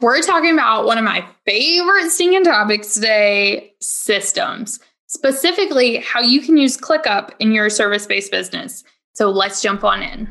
We're 0.00 0.22
talking 0.22 0.52
about 0.52 0.84
one 0.84 0.96
of 0.96 1.02
my 1.02 1.26
favorite 1.44 2.10
stinging 2.10 2.44
topics 2.44 2.94
today 2.94 3.72
systems, 3.80 4.78
specifically 5.08 5.96
how 5.96 6.20
you 6.20 6.40
can 6.40 6.56
use 6.56 6.76
ClickUp 6.76 7.30
in 7.40 7.50
your 7.50 7.68
service 7.68 8.06
based 8.06 8.30
business. 8.30 8.84
So 9.14 9.28
let's 9.28 9.60
jump 9.60 9.82
on 9.82 10.04
in. 10.04 10.30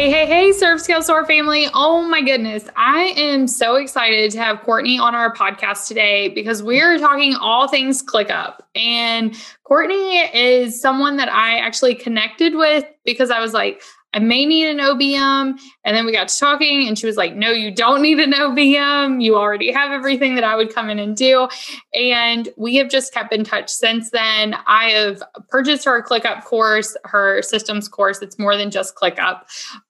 Hey, 0.00 0.08
hey, 0.08 0.24
hey, 0.24 0.52
Serve 0.52 0.80
Scale 0.80 1.02
Soar 1.02 1.26
family. 1.26 1.68
Oh 1.74 2.00
my 2.00 2.22
goodness. 2.22 2.64
I 2.74 3.12
am 3.18 3.46
so 3.46 3.74
excited 3.74 4.30
to 4.30 4.38
have 4.38 4.62
Courtney 4.62 4.98
on 4.98 5.14
our 5.14 5.30
podcast 5.30 5.88
today 5.88 6.28
because 6.28 6.62
we're 6.62 6.98
talking 6.98 7.34
all 7.34 7.68
things 7.68 8.02
ClickUp. 8.02 8.60
And 8.74 9.36
Courtney 9.64 10.20
is 10.34 10.80
someone 10.80 11.18
that 11.18 11.30
I 11.30 11.58
actually 11.58 11.94
connected 11.94 12.54
with 12.54 12.86
because 13.04 13.30
I 13.30 13.40
was 13.40 13.52
like, 13.52 13.82
I 14.12 14.18
may 14.18 14.44
need 14.44 14.68
an 14.68 14.78
OBM. 14.78 15.58
And 15.84 15.96
then 15.96 16.04
we 16.04 16.12
got 16.12 16.28
to 16.28 16.38
talking, 16.38 16.88
and 16.88 16.98
she 16.98 17.06
was 17.06 17.16
like, 17.16 17.34
No, 17.34 17.50
you 17.50 17.70
don't 17.70 18.02
need 18.02 18.18
an 18.18 18.32
OBM. 18.32 19.22
You 19.22 19.36
already 19.36 19.70
have 19.70 19.92
everything 19.92 20.34
that 20.34 20.44
I 20.44 20.56
would 20.56 20.74
come 20.74 20.90
in 20.90 20.98
and 20.98 21.16
do. 21.16 21.48
And 21.94 22.48
we 22.56 22.76
have 22.76 22.88
just 22.88 23.14
kept 23.14 23.32
in 23.32 23.44
touch 23.44 23.70
since 23.70 24.10
then. 24.10 24.56
I 24.66 24.90
have 24.90 25.22
purchased 25.48 25.84
her 25.84 26.02
ClickUp 26.02 26.44
course, 26.44 26.96
her 27.04 27.42
systems 27.42 27.88
course. 27.88 28.20
It's 28.22 28.38
more 28.38 28.56
than 28.56 28.70
just 28.70 28.96
ClickUp, 28.96 29.42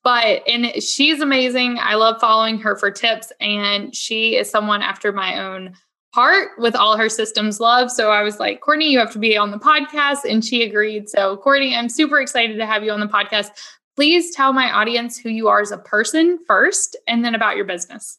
but 0.03 0.47
and 0.47 0.83
she's 0.83 1.21
amazing. 1.21 1.79
I 1.81 1.95
love 1.95 2.21
following 2.21 2.59
her 2.59 2.77
for 2.77 2.91
tips, 2.91 3.33
and 3.41 3.95
she 3.95 4.37
is 4.37 4.51
someone 4.51 4.83
after 4.83 5.13
my 5.13 5.41
own 5.41 5.75
heart 6.13 6.51
with 6.59 6.75
all 6.75 6.97
her 6.97 7.09
systems 7.09 7.61
love. 7.61 7.91
So 7.91 8.11
I 8.11 8.23
was 8.23 8.41
like, 8.41 8.61
Courtney, 8.61 8.91
you 8.91 8.99
have 8.99 9.13
to 9.13 9.19
be 9.19 9.37
on 9.37 9.53
the 9.53 9.59
podcast. 9.59 10.29
And 10.29 10.45
she 10.45 10.65
agreed. 10.65 11.09
So, 11.09 11.37
Courtney, 11.37 11.77
I'm 11.77 11.89
super 11.89 12.21
excited 12.21 12.57
to 12.57 12.67
have 12.67 12.83
you 12.83 12.91
on 12.91 13.01
the 13.01 13.07
podcast 13.07 13.51
please 14.01 14.35
tell 14.35 14.55
my 14.55 14.73
audience 14.73 15.19
who 15.19 15.29
you 15.29 15.47
are 15.49 15.61
as 15.61 15.73
a 15.73 15.77
person 15.77 16.39
first 16.47 16.97
and 17.07 17.23
then 17.23 17.35
about 17.35 17.55
your 17.55 17.67
business. 17.67 18.19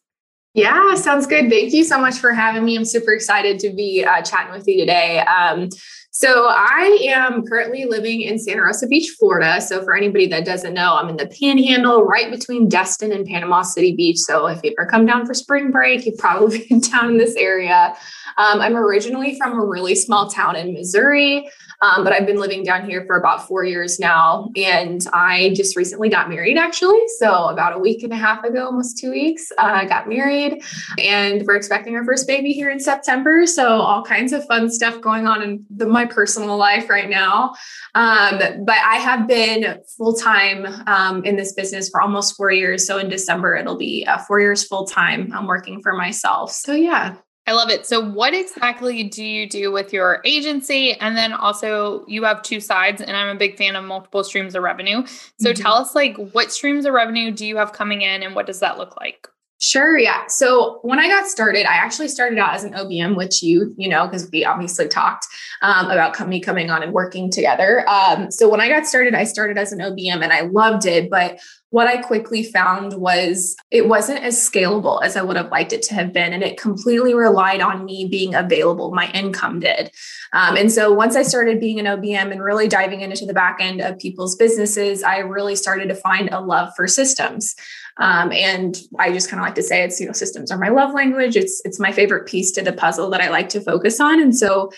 Yeah, 0.53 0.93
sounds 0.93 1.25
good. 1.25 1.49
Thank 1.49 1.73
you 1.73 1.83
so 1.83 1.99
much 1.99 2.19
for 2.19 2.33
having 2.33 2.63
me. 2.63 2.77
I'm 2.77 2.85
super 2.85 3.13
excited 3.13 3.57
to 3.61 3.71
be 3.71 4.05
uh, 4.05 4.21
chatting 4.21 4.53
with 4.53 4.67
you 4.67 4.77
today. 4.77 5.21
Um, 5.21 5.69
so, 6.13 6.47
I 6.49 6.99
am 7.09 7.45
currently 7.45 7.85
living 7.85 8.21
in 8.21 8.37
Santa 8.37 8.63
Rosa 8.63 8.85
Beach, 8.85 9.15
Florida. 9.17 9.61
So, 9.61 9.81
for 9.81 9.95
anybody 9.95 10.27
that 10.27 10.45
doesn't 10.45 10.73
know, 10.73 10.95
I'm 10.95 11.07
in 11.07 11.15
the 11.15 11.27
panhandle 11.27 12.03
right 12.03 12.29
between 12.29 12.67
Destin 12.67 13.13
and 13.13 13.25
Panama 13.25 13.61
City 13.61 13.95
Beach. 13.95 14.17
So, 14.17 14.47
if 14.47 14.59
you 14.63 14.75
ever 14.77 14.89
come 14.89 15.05
down 15.05 15.25
for 15.25 15.33
spring 15.33 15.71
break, 15.71 16.05
you've 16.05 16.17
probably 16.17 16.65
been 16.69 16.81
down 16.81 17.11
in 17.11 17.17
this 17.17 17.35
area. 17.35 17.95
Um, 18.37 18.59
I'm 18.59 18.75
originally 18.75 19.37
from 19.37 19.53
a 19.53 19.65
really 19.65 19.95
small 19.95 20.29
town 20.29 20.55
in 20.57 20.73
Missouri. 20.73 21.49
Um, 21.81 22.03
but 22.03 22.13
I've 22.13 22.27
been 22.27 22.39
living 22.39 22.63
down 22.63 22.87
here 22.87 23.03
for 23.07 23.17
about 23.17 23.47
four 23.47 23.65
years 23.65 23.99
now. 23.99 24.51
And 24.55 25.03
I 25.13 25.51
just 25.55 25.75
recently 25.75 26.09
got 26.09 26.29
married, 26.29 26.57
actually. 26.57 26.99
So, 27.17 27.45
about 27.45 27.75
a 27.75 27.79
week 27.79 28.03
and 28.03 28.13
a 28.13 28.15
half 28.15 28.43
ago, 28.43 28.65
almost 28.65 28.99
two 28.99 29.09
weeks, 29.09 29.51
I 29.57 29.85
uh, 29.85 29.87
got 29.87 30.07
married. 30.07 30.61
And 30.99 31.43
we're 31.45 31.55
expecting 31.55 31.95
our 31.95 32.05
first 32.05 32.27
baby 32.27 32.53
here 32.53 32.69
in 32.69 32.79
September. 32.79 33.47
So, 33.47 33.67
all 33.67 34.03
kinds 34.03 34.31
of 34.31 34.45
fun 34.45 34.69
stuff 34.69 35.01
going 35.01 35.25
on 35.25 35.41
in 35.41 35.65
the, 35.71 35.87
my 36.01 36.11
personal 36.11 36.57
life 36.57 36.89
right 36.89 37.09
now. 37.09 37.53
Um, 37.95 38.39
but 38.65 38.77
I 38.77 38.97
have 38.97 39.27
been 39.27 39.81
full 39.97 40.13
time 40.13 40.65
um, 40.87 41.23
in 41.23 41.35
this 41.35 41.53
business 41.53 41.89
for 41.89 42.01
almost 42.01 42.35
four 42.35 42.51
years. 42.51 42.85
So, 42.85 42.97
in 42.97 43.09
December, 43.09 43.55
it'll 43.55 43.77
be 43.77 44.05
uh, 44.07 44.17
four 44.19 44.39
years 44.39 44.65
full 44.65 44.85
time. 44.85 45.31
I'm 45.33 45.47
working 45.47 45.81
for 45.81 45.93
myself. 45.93 46.51
So, 46.51 46.73
yeah, 46.73 47.15
I 47.47 47.53
love 47.53 47.69
it. 47.69 47.85
So, 47.85 47.99
what 47.99 48.33
exactly 48.33 49.03
do 49.03 49.23
you 49.23 49.47
do 49.47 49.71
with 49.71 49.93
your 49.93 50.21
agency? 50.25 50.93
And 50.93 51.15
then 51.15 51.33
also, 51.33 52.05
you 52.07 52.23
have 52.23 52.41
two 52.41 52.59
sides, 52.59 53.01
and 53.01 53.15
I'm 53.15 53.35
a 53.35 53.39
big 53.39 53.57
fan 53.57 53.75
of 53.75 53.83
multiple 53.83 54.23
streams 54.23 54.55
of 54.55 54.63
revenue. 54.63 55.05
So, 55.39 55.51
mm-hmm. 55.51 55.61
tell 55.61 55.73
us, 55.73 55.95
like, 55.95 56.15
what 56.17 56.51
streams 56.51 56.85
of 56.85 56.93
revenue 56.93 57.31
do 57.31 57.45
you 57.45 57.57
have 57.57 57.73
coming 57.73 58.01
in, 58.01 58.23
and 58.23 58.35
what 58.35 58.45
does 58.45 58.59
that 58.59 58.77
look 58.77 58.97
like? 58.97 59.27
Sure. 59.61 59.95
Yeah. 59.95 60.25
So 60.25 60.79
when 60.81 60.97
I 60.97 61.07
got 61.07 61.27
started, 61.27 61.67
I 61.67 61.75
actually 61.75 62.07
started 62.07 62.39
out 62.39 62.55
as 62.55 62.63
an 62.63 62.73
OBM, 62.73 63.15
which 63.15 63.43
you, 63.43 63.75
you 63.77 63.87
know, 63.87 64.07
because 64.07 64.27
we 64.31 64.43
obviously 64.43 64.87
talked 64.87 65.27
um, 65.61 65.85
about 65.91 66.13
company 66.13 66.39
coming 66.39 66.71
on 66.71 66.81
and 66.81 66.91
working 66.91 67.29
together. 67.29 67.87
Um, 67.87 68.31
so 68.31 68.49
when 68.49 68.59
I 68.59 68.67
got 68.67 68.87
started, 68.87 69.13
I 69.13 69.23
started 69.23 69.59
as 69.59 69.71
an 69.71 69.77
OBM 69.77 70.23
and 70.23 70.33
I 70.33 70.41
loved 70.41 70.87
it. 70.87 71.11
But 71.11 71.39
what 71.71 71.87
I 71.87 71.97
quickly 71.97 72.43
found 72.43 72.93
was 72.93 73.55
it 73.71 73.87
wasn't 73.87 74.23
as 74.23 74.37
scalable 74.37 75.01
as 75.03 75.15
I 75.15 75.21
would 75.21 75.37
have 75.37 75.51
liked 75.51 75.71
it 75.71 75.81
to 75.83 75.93
have 75.93 76.11
been. 76.11 76.33
And 76.33 76.43
it 76.43 76.59
completely 76.59 77.13
relied 77.13 77.61
on 77.61 77.85
me 77.85 78.07
being 78.11 78.35
available. 78.35 78.93
My 78.93 79.09
income 79.11 79.61
did. 79.61 79.89
Um, 80.33 80.57
and 80.57 80.69
so 80.69 80.91
once 80.91 81.15
I 81.15 81.23
started 81.23 81.61
being 81.61 81.79
an 81.79 81.85
OBM 81.85 82.31
and 82.31 82.43
really 82.43 82.67
diving 82.67 82.99
into 82.99 83.25
the 83.25 83.33
back 83.33 83.57
end 83.61 83.79
of 83.79 83.97
people's 83.97 84.35
businesses, 84.35 85.01
I 85.01 85.19
really 85.19 85.55
started 85.55 85.87
to 85.87 85.95
find 85.95 86.29
a 86.29 86.41
love 86.41 86.73
for 86.75 86.87
systems. 86.87 87.55
Um, 87.97 88.33
and 88.33 88.77
I 88.99 89.13
just 89.13 89.29
kind 89.29 89.39
of 89.39 89.45
like 89.45 89.55
to 89.55 89.63
say 89.63 89.83
it's, 89.83 89.99
you 89.99 90.07
know, 90.07 90.13
systems 90.13 90.51
are 90.51 90.57
my 90.57 90.69
love 90.69 90.93
language. 90.93 91.37
It's, 91.37 91.61
it's 91.63 91.79
my 91.79 91.93
favorite 91.93 92.27
piece 92.27 92.51
to 92.53 92.61
the 92.61 92.73
puzzle 92.73 93.09
that 93.11 93.21
I 93.21 93.29
like 93.29 93.47
to 93.49 93.61
focus 93.61 94.01
on. 94.01 94.21
And 94.21 94.35
so 94.37 94.71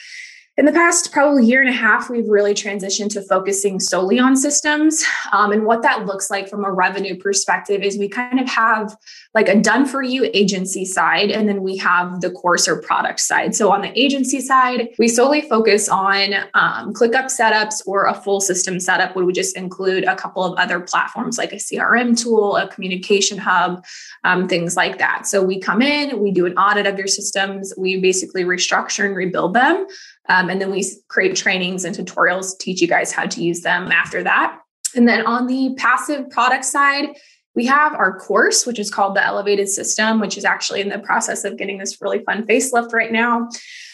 in 0.56 0.66
the 0.66 0.72
past 0.72 1.12
probably 1.12 1.46
year 1.46 1.62
and 1.62 1.70
a 1.70 1.74
half, 1.74 2.12
we've 2.12 2.30
really 2.30 2.54
transitioned 2.54 3.10
to 3.12 3.24
focusing 3.24 3.80
solely 3.80 4.20
on 4.20 4.36
systems. 4.36 5.04
Um, 5.32 5.52
and 5.52 5.66
what 5.66 5.82
that 5.82 6.06
looks 6.06 6.30
like 6.30 6.48
from 6.48 6.64
a 6.64 6.72
revenue 6.72 7.18
perspective 7.18 7.82
is 7.82 7.98
we 7.98 8.08
kind 8.08 8.40
of 8.40 8.48
have 8.48 8.96
like 9.34 9.50
a 9.50 9.60
done 9.60 9.88
for 9.88 10.04
you 10.04 10.30
agency 10.32 10.86
side, 10.86 11.32
and 11.32 11.50
then 11.50 11.64
we 11.64 11.78
have 11.78 12.22
the 12.22 12.30
course 12.30 12.68
or 12.68 12.80
product 12.80 13.20
side. 13.20 13.56
So 13.56 13.72
on 13.72 13.82
the 13.82 14.00
agency 14.00 14.42
side, 14.42 14.90
we 15.00 15.08
solely 15.08 15.42
focus 15.42 15.90
on 15.90 16.36
um, 16.54 16.94
ClickUp 16.94 17.26
setups 17.26 17.82
or 17.88 18.06
a 18.06 18.14
full 18.14 18.40
system 18.40 18.80
setup, 18.80 19.16
we 19.16 19.32
just 19.34 19.58
include 19.58 20.04
a 20.04 20.16
couple 20.16 20.44
of 20.44 20.58
other 20.60 20.80
platforms 20.80 21.38
like 21.38 21.52
a 21.54 21.56
CRM 21.56 22.22
tool, 22.22 22.58
a 22.58 22.68
communication 22.68 23.40
hub, 23.40 23.84
um, 24.24 24.48
things 24.48 24.76
like 24.76 25.00
that. 25.00 25.26
So 25.26 25.42
we 25.42 25.60
come 25.60 25.82
in, 25.82 26.22
we 26.22 26.32
do 26.32 26.46
an 26.46 26.56
audit 26.58 26.86
of 26.86 26.98
your 26.98 27.08
systems, 27.08 27.74
we 27.76 28.00
basically 28.00 28.44
restructure 28.44 29.06
and 29.06 29.16
rebuild 29.16 29.56
them. 29.56 29.88
Um, 30.30 30.50
and 30.50 30.62
then 30.62 30.72
we 30.72 30.86
create 31.10 31.36
trainings 31.36 31.86
and 31.86 31.96
tutorials, 31.96 32.58
teach 32.58 32.82
you 32.82 32.88
guys 32.88 33.12
how 33.12 33.26
to 33.26 33.44
use 33.44 33.62
them 33.62 33.92
after 33.92 34.24
that. 34.24 34.60
And 34.96 35.08
then 35.08 35.26
on 35.26 35.48
the 35.48 35.76
passive 35.78 36.30
product 36.30 36.66
side, 36.66 37.10
we 37.56 37.66
have 37.66 37.94
our 37.94 38.20
course, 38.20 38.66
which 38.66 38.80
is 38.80 38.90
called 38.90 39.16
the 39.16 39.24
Elevated 39.24 39.70
System, 39.70 40.20
which 40.20 40.38
is 40.38 40.46
actually 40.46 40.82
in 40.82 40.90
the 40.90 41.00
process 41.00 41.44
of 41.44 41.58
getting 41.58 41.78
this 41.78 42.02
really 42.02 42.24
fun 42.24 42.48
facelift 42.48 42.94
right 42.94 43.12
now 43.12 43.50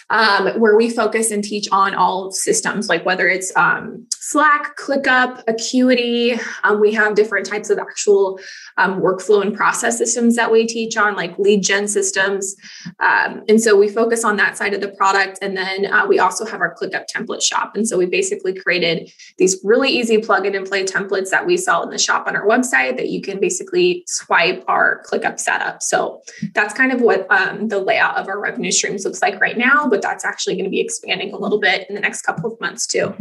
um, 0.10 0.60
where 0.60 0.76
we 0.76 0.90
focus 0.90 1.32
and 1.32 1.44
teach 1.44 1.68
on 1.72 1.94
all 1.94 2.32
systems, 2.32 2.90
like 2.90 3.06
whether 3.06 3.28
it's 3.28 3.56
um, 3.56 4.08
Slack, 4.12 4.78
ClickUp, 4.78 5.44
Acuity. 5.48 6.40
Um, 6.64 6.80
we 6.80 6.94
have 6.94 7.16
different 7.16 7.46
types 7.46 7.70
of 7.70 7.80
actual 7.80 8.40
um, 8.78 9.02
workflow 9.02 9.42
and 9.42 9.56
process 9.56 9.98
systems 9.98 10.36
that 10.36 10.52
we 10.52 10.68
teach 10.68 10.98
on, 10.98 11.16
like 11.16 11.38
lead 11.40 11.64
gen 11.64 11.88
systems. 11.88 12.56
Um, 13.00 13.44
and 13.48 13.62
so 13.62 13.78
we 13.78 13.90
focus 13.90 14.24
on 14.24 14.38
that 14.38 14.58
side 14.58 14.74
of 14.74 14.82
the 14.82 14.90
product. 14.90 15.40
And 15.42 15.56
then 15.56 15.92
uh, 15.92 16.06
we 16.08 16.20
also 16.20 16.46
have 16.46 16.62
our 16.62 16.76
ClickUp 16.76 17.06
template 17.14 17.42
shop. 17.42 17.76
And 17.76 17.88
so 17.88 17.98
we 17.98 18.06
basically 18.06 18.54
created 18.54 19.12
these 19.38 19.60
really 19.64 19.90
easy 19.90 20.18
plug 20.20 20.46
in 20.46 20.56
and 20.56 20.68
play 20.68 20.86
templates 20.86 21.30
that 21.30 21.46
we 21.46 21.58
sell 21.58 21.84
in 21.84 21.90
the 21.90 21.98
shop 21.98 22.28
on 22.28 22.36
our 22.36 22.46
website 22.46 22.98
that 22.98 23.10
you 23.10 23.22
can 23.22 23.40
basically 23.40 24.04
swipe 24.08 24.64
our 24.68 25.04
ClickUp 25.06 25.40
setup. 25.40 25.82
So 25.82 26.22
that's 26.54 26.74
kind 26.74 26.92
of 26.92 27.02
what 27.02 27.26
um, 27.32 27.68
the 27.68 27.80
layout 27.80 28.18
of 28.18 28.28
our 28.28 28.40
revenue 28.40 28.72
streams 28.72 29.06
looks 29.06 29.22
like 29.22 29.40
right 29.40 29.58
now. 29.58 29.88
But 29.88 29.99
but 30.00 30.08
that's 30.08 30.24
actually 30.24 30.56
going 30.56 30.64
to 30.64 30.72
be 30.72 30.80
expanding 30.80 31.34
a 31.34 31.38
little 31.38 31.60
bit 31.60 31.88
in 31.90 31.96
the 31.96 32.00
next 32.00 32.22
couple 32.22 32.52
of 32.52 32.60
months 32.62 32.88
too. 32.88 33.14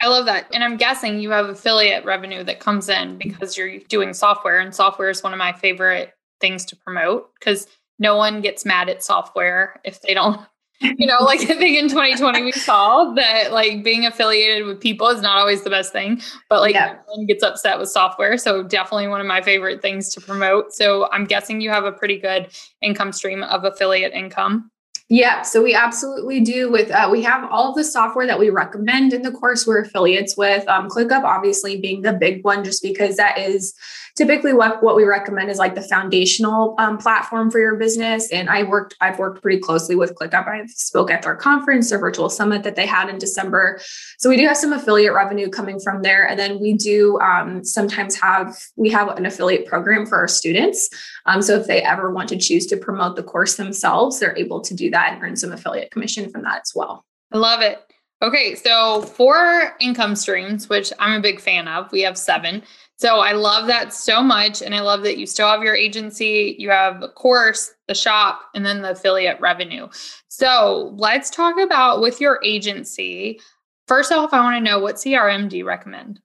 I 0.00 0.06
love 0.06 0.26
that. 0.26 0.46
And 0.54 0.62
I'm 0.62 0.76
guessing 0.76 1.18
you 1.18 1.30
have 1.30 1.48
affiliate 1.48 2.04
revenue 2.04 2.44
that 2.44 2.60
comes 2.60 2.88
in 2.88 3.18
because 3.18 3.56
you're 3.56 3.78
doing 3.88 4.14
software, 4.14 4.60
and 4.60 4.72
software 4.72 5.10
is 5.10 5.24
one 5.24 5.32
of 5.32 5.38
my 5.38 5.52
favorite 5.52 6.12
things 6.40 6.64
to 6.66 6.76
promote 6.76 7.34
because 7.34 7.66
no 7.98 8.16
one 8.16 8.40
gets 8.40 8.64
mad 8.64 8.88
at 8.88 9.02
software 9.02 9.80
if 9.84 10.00
they 10.02 10.14
don't. 10.14 10.40
You 10.80 11.06
know, 11.06 11.18
like 11.20 11.40
I 11.50 11.54
think 11.54 11.78
in 11.78 11.88
2020 11.88 12.42
we 12.42 12.52
saw 12.52 13.12
that 13.14 13.52
like 13.52 13.82
being 13.82 14.06
affiliated 14.06 14.66
with 14.66 14.80
people 14.80 15.08
is 15.08 15.20
not 15.20 15.36
always 15.36 15.62
the 15.62 15.70
best 15.70 15.92
thing, 15.92 16.22
but 16.48 16.60
like 16.60 16.74
yeah. 16.74 16.96
everyone 17.00 17.26
gets 17.26 17.42
upset 17.42 17.78
with 17.78 17.88
software. 17.88 18.38
So 18.38 18.62
definitely 18.62 19.08
one 19.08 19.20
of 19.20 19.26
my 19.26 19.42
favorite 19.42 19.82
things 19.82 20.10
to 20.14 20.20
promote. 20.20 20.72
So 20.72 21.08
I'm 21.10 21.24
guessing 21.24 21.60
you 21.60 21.70
have 21.70 21.84
a 21.84 21.92
pretty 21.92 22.18
good 22.18 22.48
income 22.82 23.12
stream 23.12 23.42
of 23.42 23.64
affiliate 23.64 24.12
income. 24.12 24.70
Yeah, 25.10 25.42
so 25.42 25.62
we 25.62 25.74
absolutely 25.74 26.40
do. 26.40 26.70
With 26.72 26.90
uh, 26.90 27.08
we 27.12 27.22
have 27.22 27.46
all 27.50 27.70
of 27.70 27.76
the 27.76 27.84
software 27.84 28.26
that 28.26 28.38
we 28.38 28.48
recommend 28.48 29.12
in 29.12 29.20
the 29.20 29.30
course 29.30 29.66
we're 29.66 29.82
affiliates 29.82 30.34
with. 30.34 30.66
Um, 30.66 30.88
ClickUp, 30.88 31.24
obviously, 31.24 31.78
being 31.78 32.00
the 32.00 32.14
big 32.14 32.42
one, 32.42 32.64
just 32.64 32.82
because 32.82 33.16
that 33.16 33.38
is 33.38 33.74
typically 34.16 34.52
what, 34.52 34.82
what 34.82 34.94
we 34.94 35.04
recommend 35.04 35.50
is 35.50 35.58
like 35.58 35.74
the 35.74 35.82
foundational 35.82 36.76
um, 36.78 36.98
platform 36.98 37.50
for 37.50 37.58
your 37.58 37.76
business. 37.76 38.30
And 38.30 38.48
I 38.48 38.62
worked, 38.62 38.94
I've 39.00 39.18
worked 39.18 39.42
pretty 39.42 39.58
closely 39.58 39.96
with 39.96 40.14
ClickUp. 40.14 40.46
I've 40.46 40.70
spoke 40.70 41.10
at 41.10 41.22
their 41.22 41.34
conference, 41.34 41.90
their 41.90 41.98
virtual 41.98 42.30
summit 42.30 42.62
that 42.62 42.76
they 42.76 42.86
had 42.86 43.08
in 43.08 43.18
December. 43.18 43.80
So 44.18 44.28
we 44.30 44.36
do 44.36 44.46
have 44.46 44.56
some 44.56 44.72
affiliate 44.72 45.14
revenue 45.14 45.48
coming 45.48 45.80
from 45.80 46.02
there, 46.02 46.26
and 46.26 46.38
then 46.38 46.60
we 46.60 46.74
do 46.74 47.18
um, 47.20 47.64
sometimes 47.64 48.14
have 48.20 48.56
we 48.76 48.90
have 48.90 49.08
an 49.08 49.26
affiliate 49.26 49.66
program 49.66 50.06
for 50.06 50.18
our 50.18 50.28
students. 50.28 50.88
Um, 51.26 51.42
so 51.42 51.56
if 51.56 51.66
they 51.66 51.82
ever 51.82 52.10
want 52.10 52.28
to 52.28 52.36
choose 52.36 52.66
to 52.66 52.76
promote 52.76 53.16
the 53.16 53.22
course 53.22 53.56
themselves, 53.56 54.20
they're 54.20 54.36
able 54.36 54.60
to 54.60 54.74
do 54.74 54.90
that 54.90 55.12
and 55.12 55.22
earn 55.22 55.36
some 55.36 55.52
affiliate 55.52 55.90
commission 55.90 56.30
from 56.30 56.42
that 56.42 56.62
as 56.62 56.72
well. 56.74 57.04
I 57.32 57.38
love 57.38 57.60
it. 57.60 57.80
Okay, 58.24 58.54
so 58.54 59.02
four 59.02 59.76
income 59.80 60.16
streams, 60.16 60.70
which 60.70 60.94
I'm 60.98 61.18
a 61.18 61.22
big 61.22 61.42
fan 61.42 61.68
of. 61.68 61.92
We 61.92 62.00
have 62.00 62.16
seven. 62.16 62.62
So 62.96 63.18
I 63.18 63.32
love 63.32 63.66
that 63.66 63.92
so 63.92 64.22
much. 64.22 64.62
And 64.62 64.74
I 64.74 64.80
love 64.80 65.02
that 65.02 65.18
you 65.18 65.26
still 65.26 65.46
have 65.46 65.62
your 65.62 65.74
agency, 65.74 66.56
you 66.58 66.70
have 66.70 67.02
the 67.02 67.10
course, 67.10 67.74
the 67.86 67.94
shop, 67.94 68.40
and 68.54 68.64
then 68.64 68.80
the 68.80 68.92
affiliate 68.92 69.38
revenue. 69.40 69.88
So 70.28 70.94
let's 70.96 71.28
talk 71.28 71.58
about 71.58 72.00
with 72.00 72.18
your 72.18 72.40
agency. 72.42 73.40
First 73.88 74.10
off, 74.10 74.32
I 74.32 74.40
want 74.40 74.56
to 74.56 74.70
know 74.70 74.78
what 74.78 74.94
CRM 74.96 75.50
do 75.50 75.58
you 75.58 75.66
recommend? 75.66 76.18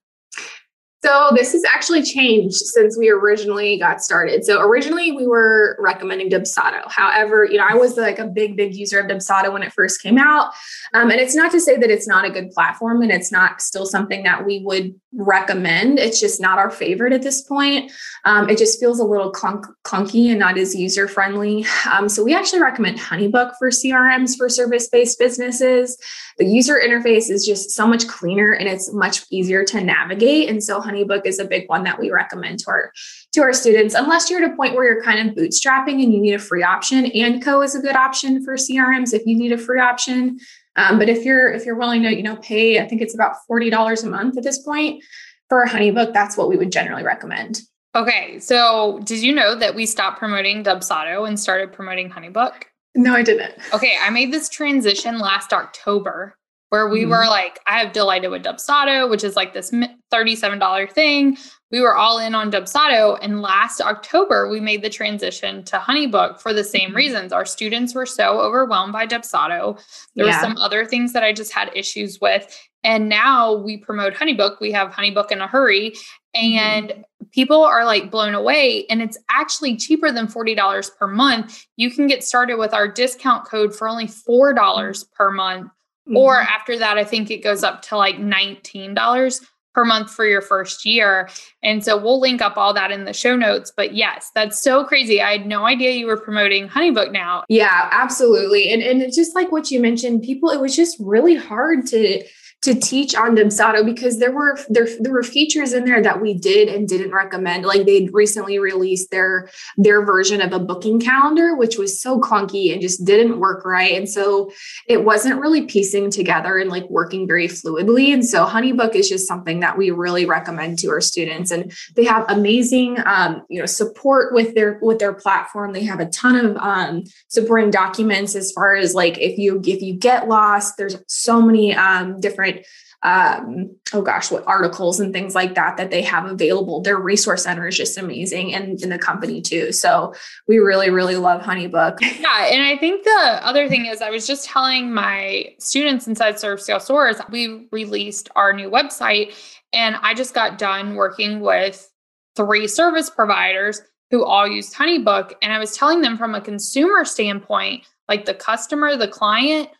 So 1.02 1.30
this 1.34 1.52
has 1.52 1.64
actually 1.64 2.02
changed 2.02 2.56
since 2.56 2.98
we 2.98 3.08
originally 3.08 3.78
got 3.78 4.02
started. 4.02 4.44
So 4.44 4.60
originally 4.60 5.12
we 5.12 5.26
were 5.26 5.76
recommending 5.78 6.28
Dubsado. 6.28 6.82
However, 6.90 7.44
you 7.44 7.56
know, 7.56 7.66
I 7.68 7.74
was 7.74 7.96
like 7.96 8.18
a 8.18 8.26
big, 8.26 8.54
big 8.54 8.74
user 8.74 9.00
of 9.00 9.06
Dubsado 9.06 9.50
when 9.50 9.62
it 9.62 9.72
first 9.72 10.02
came 10.02 10.18
out. 10.18 10.52
Um, 10.92 11.10
and 11.10 11.18
it's 11.18 11.34
not 11.34 11.52
to 11.52 11.60
say 11.60 11.76
that 11.78 11.90
it's 11.90 12.06
not 12.06 12.26
a 12.26 12.30
good 12.30 12.50
platform 12.50 13.00
and 13.00 13.10
it's 13.10 13.32
not 13.32 13.62
still 13.62 13.86
something 13.86 14.24
that 14.24 14.44
we 14.44 14.60
would 14.62 14.94
recommend. 15.14 15.98
It's 15.98 16.20
just 16.20 16.38
not 16.38 16.58
our 16.58 16.70
favorite 16.70 17.14
at 17.14 17.22
this 17.22 17.42
point. 17.42 17.90
Um, 18.26 18.50
it 18.50 18.58
just 18.58 18.78
feels 18.78 19.00
a 19.00 19.04
little 19.04 19.32
clunk, 19.32 19.64
clunky 19.84 20.28
and 20.28 20.38
not 20.38 20.58
as 20.58 20.74
user 20.74 21.08
friendly. 21.08 21.64
Um, 21.90 22.10
so 22.10 22.22
we 22.22 22.34
actually 22.34 22.60
recommend 22.60 22.98
Honeybook 22.98 23.52
for 23.58 23.70
CRMs 23.70 24.36
for 24.36 24.50
service-based 24.50 25.18
businesses. 25.18 25.96
The 26.38 26.44
user 26.44 26.80
interface 26.82 27.30
is 27.30 27.44
just 27.46 27.70
so 27.70 27.86
much 27.86 28.06
cleaner 28.06 28.52
and 28.52 28.68
it's 28.68 28.92
much 28.92 29.24
easier 29.30 29.64
to 29.64 29.80
navigate. 29.80 30.48
And 30.48 30.62
so 30.62 30.80
honeybook 30.90 31.24
is 31.24 31.38
a 31.38 31.44
big 31.44 31.68
one 31.68 31.84
that 31.84 31.98
we 31.98 32.10
recommend 32.10 32.58
to 32.60 32.70
our 32.70 32.92
to 33.32 33.40
our 33.40 33.52
students 33.52 33.94
unless 33.94 34.30
you're 34.30 34.42
at 34.42 34.50
a 34.50 34.56
point 34.56 34.74
where 34.74 34.84
you're 34.84 35.02
kind 35.02 35.28
of 35.28 35.34
bootstrapping 35.34 36.02
and 36.02 36.12
you 36.12 36.20
need 36.20 36.34
a 36.34 36.38
free 36.38 36.62
option. 36.62 37.04
Andco 37.06 37.64
is 37.64 37.74
a 37.74 37.80
good 37.80 37.96
option 37.96 38.44
for 38.44 38.54
crms 38.54 39.12
if 39.12 39.24
you 39.26 39.36
need 39.36 39.52
a 39.52 39.58
free 39.58 39.80
option. 39.80 40.38
Um, 40.76 40.98
but 40.98 41.08
if 41.08 41.24
you're 41.24 41.50
if 41.52 41.64
you're 41.64 41.76
willing 41.76 42.02
to 42.02 42.14
you 42.14 42.22
know 42.22 42.36
pay 42.36 42.80
i 42.80 42.86
think 42.86 43.02
it's 43.02 43.14
about 43.14 43.36
$40 43.50 44.04
a 44.04 44.06
month 44.06 44.36
at 44.38 44.44
this 44.44 44.58
point 44.62 45.02
for 45.48 45.62
a 45.62 45.68
honeybook 45.68 46.12
that's 46.12 46.36
what 46.36 46.48
we 46.48 46.56
would 46.56 46.72
generally 46.72 47.02
recommend. 47.02 47.60
Okay 47.94 48.38
so 48.38 49.00
did 49.04 49.22
you 49.22 49.34
know 49.34 49.54
that 49.54 49.74
we 49.74 49.86
stopped 49.86 50.18
promoting 50.18 50.62
dubsado 50.64 51.26
and 51.26 51.38
started 51.38 51.72
promoting 51.72 52.10
honeybook? 52.10 52.64
No 52.94 53.14
i 53.14 53.22
didn't. 53.22 53.54
Okay 53.72 53.94
i 54.00 54.10
made 54.10 54.32
this 54.32 54.48
transition 54.48 55.18
last 55.18 55.52
october 55.52 56.36
where 56.70 56.88
we 56.88 57.02
mm-hmm. 57.02 57.10
were 57.10 57.26
like, 57.26 57.60
I 57.66 57.78
have 57.78 57.92
delighted 57.92 58.30
with 58.30 58.44
Dubsado, 58.44 59.10
which 59.10 59.24
is 59.24 59.36
like 59.36 59.52
this 59.52 59.72
$37 60.12 60.92
thing. 60.92 61.36
We 61.70 61.80
were 61.80 61.96
all 61.96 62.18
in 62.18 62.34
on 62.34 62.50
Dubsado. 62.50 63.18
And 63.20 63.42
last 63.42 63.80
October, 63.80 64.48
we 64.48 64.60
made 64.60 64.82
the 64.82 64.90
transition 64.90 65.64
to 65.64 65.78
Honeybook 65.78 66.40
for 66.40 66.52
the 66.52 66.64
same 66.64 66.88
mm-hmm. 66.88 66.96
reasons. 66.96 67.32
Our 67.32 67.44
students 67.44 67.94
were 67.94 68.06
so 68.06 68.40
overwhelmed 68.40 68.92
by 68.92 69.06
Dubsado. 69.06 69.80
There 70.14 70.26
yeah. 70.26 70.36
were 70.36 70.40
some 70.40 70.56
other 70.58 70.84
things 70.84 71.12
that 71.12 71.24
I 71.24 71.32
just 71.32 71.52
had 71.52 71.70
issues 71.74 72.20
with. 72.20 72.56
And 72.82 73.08
now 73.08 73.56
we 73.56 73.76
promote 73.76 74.14
Honeybook. 74.14 74.60
We 74.60 74.72
have 74.72 74.92
Honeybook 74.92 75.32
in 75.32 75.40
a 75.40 75.48
hurry. 75.48 75.94
And 76.34 76.90
mm-hmm. 76.90 77.26
people 77.32 77.64
are 77.64 77.84
like 77.84 78.12
blown 78.12 78.34
away. 78.34 78.86
And 78.88 79.02
it's 79.02 79.18
actually 79.28 79.76
cheaper 79.76 80.12
than 80.12 80.28
$40 80.28 80.96
per 80.96 81.08
month. 81.08 81.66
You 81.76 81.90
can 81.90 82.06
get 82.06 82.22
started 82.22 82.58
with 82.58 82.72
our 82.74 82.86
discount 82.86 83.44
code 83.44 83.74
for 83.74 83.88
only 83.88 84.06
$4 84.06 85.12
per 85.12 85.32
month 85.32 85.72
Mm-hmm. 86.10 86.16
Or 86.16 86.40
after 86.40 86.76
that, 86.78 86.98
I 86.98 87.04
think 87.04 87.30
it 87.30 87.44
goes 87.44 87.62
up 87.62 87.82
to 87.82 87.96
like 87.96 88.16
$19 88.16 89.40
per 89.72 89.84
month 89.84 90.10
for 90.10 90.26
your 90.26 90.42
first 90.42 90.84
year. 90.84 91.28
And 91.62 91.84
so 91.84 91.96
we'll 91.96 92.20
link 92.20 92.42
up 92.42 92.56
all 92.56 92.74
that 92.74 92.90
in 92.90 93.04
the 93.04 93.12
show 93.12 93.36
notes. 93.36 93.72
But 93.74 93.94
yes, 93.94 94.30
that's 94.34 94.60
so 94.60 94.84
crazy. 94.84 95.22
I 95.22 95.32
had 95.32 95.46
no 95.46 95.64
idea 95.64 95.92
you 95.92 96.06
were 96.06 96.20
promoting 96.20 96.68
Honeybook 96.68 97.12
now. 97.12 97.44
Yeah, 97.48 97.88
absolutely. 97.92 98.72
And 98.72 98.82
and 98.82 99.00
just 99.14 99.34
like 99.36 99.52
what 99.52 99.70
you 99.70 99.80
mentioned, 99.80 100.22
people, 100.22 100.50
it 100.50 100.60
was 100.60 100.74
just 100.74 100.96
really 100.98 101.36
hard 101.36 101.86
to 101.88 102.22
to 102.62 102.74
teach 102.74 103.14
on 103.14 103.36
Dubsado 103.36 103.84
because 103.84 104.18
there 104.18 104.32
were 104.32 104.58
there, 104.68 104.86
there 105.00 105.12
were 105.12 105.22
features 105.22 105.72
in 105.72 105.86
there 105.86 106.02
that 106.02 106.20
we 106.20 106.34
did 106.34 106.68
and 106.68 106.86
didn't 106.86 107.12
recommend. 107.12 107.64
Like 107.64 107.86
they'd 107.86 108.12
recently 108.12 108.58
released 108.58 109.10
their 109.10 109.48
their 109.78 110.04
version 110.04 110.42
of 110.42 110.52
a 110.52 110.58
booking 110.58 111.00
calendar, 111.00 111.54
which 111.56 111.78
was 111.78 112.00
so 112.00 112.20
clunky 112.20 112.72
and 112.72 112.82
just 112.82 113.04
didn't 113.04 113.38
work 113.40 113.64
right. 113.64 113.94
And 113.94 114.08
so 114.08 114.52
it 114.86 115.04
wasn't 115.04 115.40
really 115.40 115.62
piecing 115.62 116.10
together 116.10 116.58
and 116.58 116.68
like 116.68 116.88
working 116.90 117.26
very 117.26 117.48
fluidly. 117.48 118.12
And 118.12 118.26
so 118.26 118.44
Honeybook 118.44 118.94
is 118.94 119.08
just 119.08 119.26
something 119.26 119.60
that 119.60 119.78
we 119.78 119.90
really 119.90 120.26
recommend 120.26 120.78
to 120.80 120.88
our 120.88 121.00
students. 121.00 121.50
And 121.50 121.72
they 121.96 122.04
have 122.04 122.26
amazing 122.28 122.98
um, 123.06 123.42
you 123.48 123.58
know 123.58 123.66
support 123.66 124.34
with 124.34 124.54
their 124.54 124.78
with 124.82 124.98
their 124.98 125.14
platform. 125.14 125.72
They 125.72 125.84
have 125.84 126.00
a 126.00 126.10
ton 126.10 126.36
of 126.36 126.56
um, 126.58 127.04
supporting 127.28 127.70
documents 127.70 128.34
as 128.34 128.52
far 128.52 128.76
as 128.76 128.94
like 128.94 129.16
if 129.18 129.38
you 129.38 129.62
if 129.64 129.80
you 129.80 129.94
get 129.94 130.28
lost, 130.28 130.76
there's 130.76 130.98
so 131.06 131.40
many 131.40 131.74
um, 131.74 132.20
different 132.20 132.49
different 132.52 132.66
um, 133.02 133.74
oh 133.94 134.02
gosh, 134.02 134.30
what 134.30 134.46
articles 134.46 135.00
and 135.00 135.12
things 135.12 135.34
like 135.34 135.54
that 135.54 135.78
that 135.78 135.90
they 135.90 136.02
have 136.02 136.26
available. 136.26 136.82
Their 136.82 136.98
resource 136.98 137.44
center 137.44 137.66
is 137.66 137.76
just 137.76 137.96
amazing 137.96 138.54
and 138.54 138.80
in 138.82 138.90
the 138.90 138.98
company 138.98 139.40
too. 139.40 139.72
So 139.72 140.14
we 140.46 140.58
really, 140.58 140.90
really 140.90 141.16
love 141.16 141.42
Honeybook. 141.42 141.98
Yeah. 142.20 142.46
And 142.46 142.62
I 142.62 142.76
think 142.76 143.04
the 143.04 143.40
other 143.42 143.68
thing 143.68 143.86
is 143.86 144.02
I 144.02 144.10
was 144.10 144.26
just 144.26 144.44
telling 144.44 144.92
my 144.92 145.46
students 145.58 146.06
inside 146.06 146.38
Serve 146.38 146.60
Scale 146.60 146.80
Soars, 146.80 147.16
we 147.30 147.66
released 147.72 148.28
our 148.36 148.52
new 148.52 148.68
website 148.68 149.32
and 149.72 149.96
I 150.02 150.12
just 150.12 150.34
got 150.34 150.58
done 150.58 150.96
working 150.96 151.40
with 151.40 151.90
three 152.36 152.68
service 152.68 153.08
providers 153.08 153.80
who 154.10 154.24
all 154.24 154.46
used 154.46 154.74
Honeybook. 154.74 155.32
And 155.40 155.52
I 155.52 155.58
was 155.58 155.76
telling 155.76 156.02
them 156.02 156.18
from 156.18 156.34
a 156.34 156.40
consumer 156.40 157.04
standpoint, 157.04 157.84
like 158.08 158.26
the 158.26 158.34
customer, 158.34 158.96
the 158.96 159.08
client, 159.08 159.70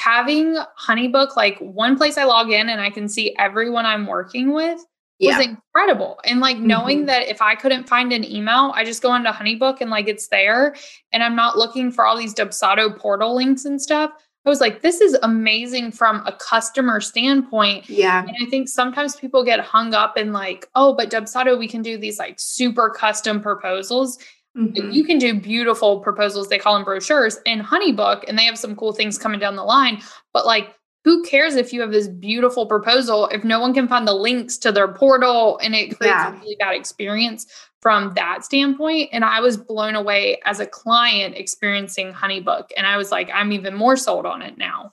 having 0.00 0.56
Honeybook, 0.78 1.36
like 1.36 1.58
one 1.58 1.96
place 1.96 2.16
I 2.16 2.24
log 2.24 2.50
in 2.50 2.68
and 2.68 2.80
I 2.80 2.90
can 2.90 3.08
see 3.08 3.36
everyone 3.38 3.84
I'm 3.84 4.06
working 4.06 4.52
with 4.52 4.80
yeah. 5.18 5.36
was 5.36 5.46
incredible. 5.46 6.18
And 6.24 6.40
like 6.40 6.56
knowing 6.56 6.98
mm-hmm. 7.00 7.06
that 7.06 7.28
if 7.28 7.42
I 7.42 7.54
couldn't 7.54 7.88
find 7.88 8.12
an 8.12 8.24
email, 8.24 8.72
I 8.74 8.84
just 8.84 9.02
go 9.02 9.14
into 9.14 9.30
Honeybook 9.30 9.82
and 9.82 9.90
like 9.90 10.08
it's 10.08 10.28
there 10.28 10.74
and 11.12 11.22
I'm 11.22 11.36
not 11.36 11.58
looking 11.58 11.92
for 11.92 12.06
all 12.06 12.16
these 12.16 12.34
Dubsado 12.34 12.96
portal 12.96 13.36
links 13.36 13.66
and 13.66 13.80
stuff. 13.80 14.10
I 14.46 14.48
was 14.48 14.62
like, 14.62 14.80
this 14.80 15.02
is 15.02 15.18
amazing 15.22 15.92
from 15.92 16.26
a 16.26 16.32
customer 16.32 17.02
standpoint. 17.02 17.90
Yeah. 17.90 18.22
And 18.22 18.34
I 18.40 18.48
think 18.48 18.70
sometimes 18.70 19.16
people 19.16 19.44
get 19.44 19.60
hung 19.60 19.92
up 19.92 20.16
in 20.16 20.32
like, 20.32 20.66
oh, 20.74 20.94
but 20.94 21.10
Dubsado, 21.10 21.58
we 21.58 21.68
can 21.68 21.82
do 21.82 21.98
these 21.98 22.18
like 22.18 22.40
super 22.40 22.88
custom 22.88 23.42
proposals. 23.42 24.18
Mm-hmm. 24.60 24.90
You 24.90 25.04
can 25.04 25.18
do 25.18 25.40
beautiful 25.40 26.00
proposals. 26.00 26.48
They 26.48 26.58
call 26.58 26.74
them 26.74 26.84
brochures 26.84 27.38
in 27.46 27.60
Honeybook, 27.60 28.24
and 28.28 28.38
they 28.38 28.44
have 28.44 28.58
some 28.58 28.76
cool 28.76 28.92
things 28.92 29.18
coming 29.18 29.40
down 29.40 29.56
the 29.56 29.64
line. 29.64 30.02
But 30.32 30.44
like, 30.46 30.74
who 31.04 31.22
cares 31.22 31.54
if 31.54 31.72
you 31.72 31.80
have 31.80 31.92
this 31.92 32.08
beautiful 32.08 32.66
proposal 32.66 33.26
if 33.28 33.42
no 33.42 33.58
one 33.58 33.72
can 33.72 33.88
find 33.88 34.06
the 34.06 34.12
links 34.12 34.58
to 34.58 34.70
their 34.70 34.88
portal 34.88 35.58
and 35.62 35.74
it 35.74 35.96
creates 35.96 36.14
yeah. 36.14 36.36
a 36.36 36.38
really 36.38 36.56
bad 36.60 36.74
experience 36.74 37.46
from 37.80 38.12
that 38.16 38.44
standpoint? 38.44 39.08
And 39.12 39.24
I 39.24 39.40
was 39.40 39.56
blown 39.56 39.94
away 39.94 40.40
as 40.44 40.60
a 40.60 40.66
client 40.66 41.36
experiencing 41.36 42.12
Honeybook, 42.12 42.68
and 42.76 42.86
I 42.86 42.96
was 42.98 43.10
like, 43.10 43.30
I'm 43.32 43.52
even 43.52 43.74
more 43.74 43.96
sold 43.96 44.26
on 44.26 44.42
it 44.42 44.58
now. 44.58 44.92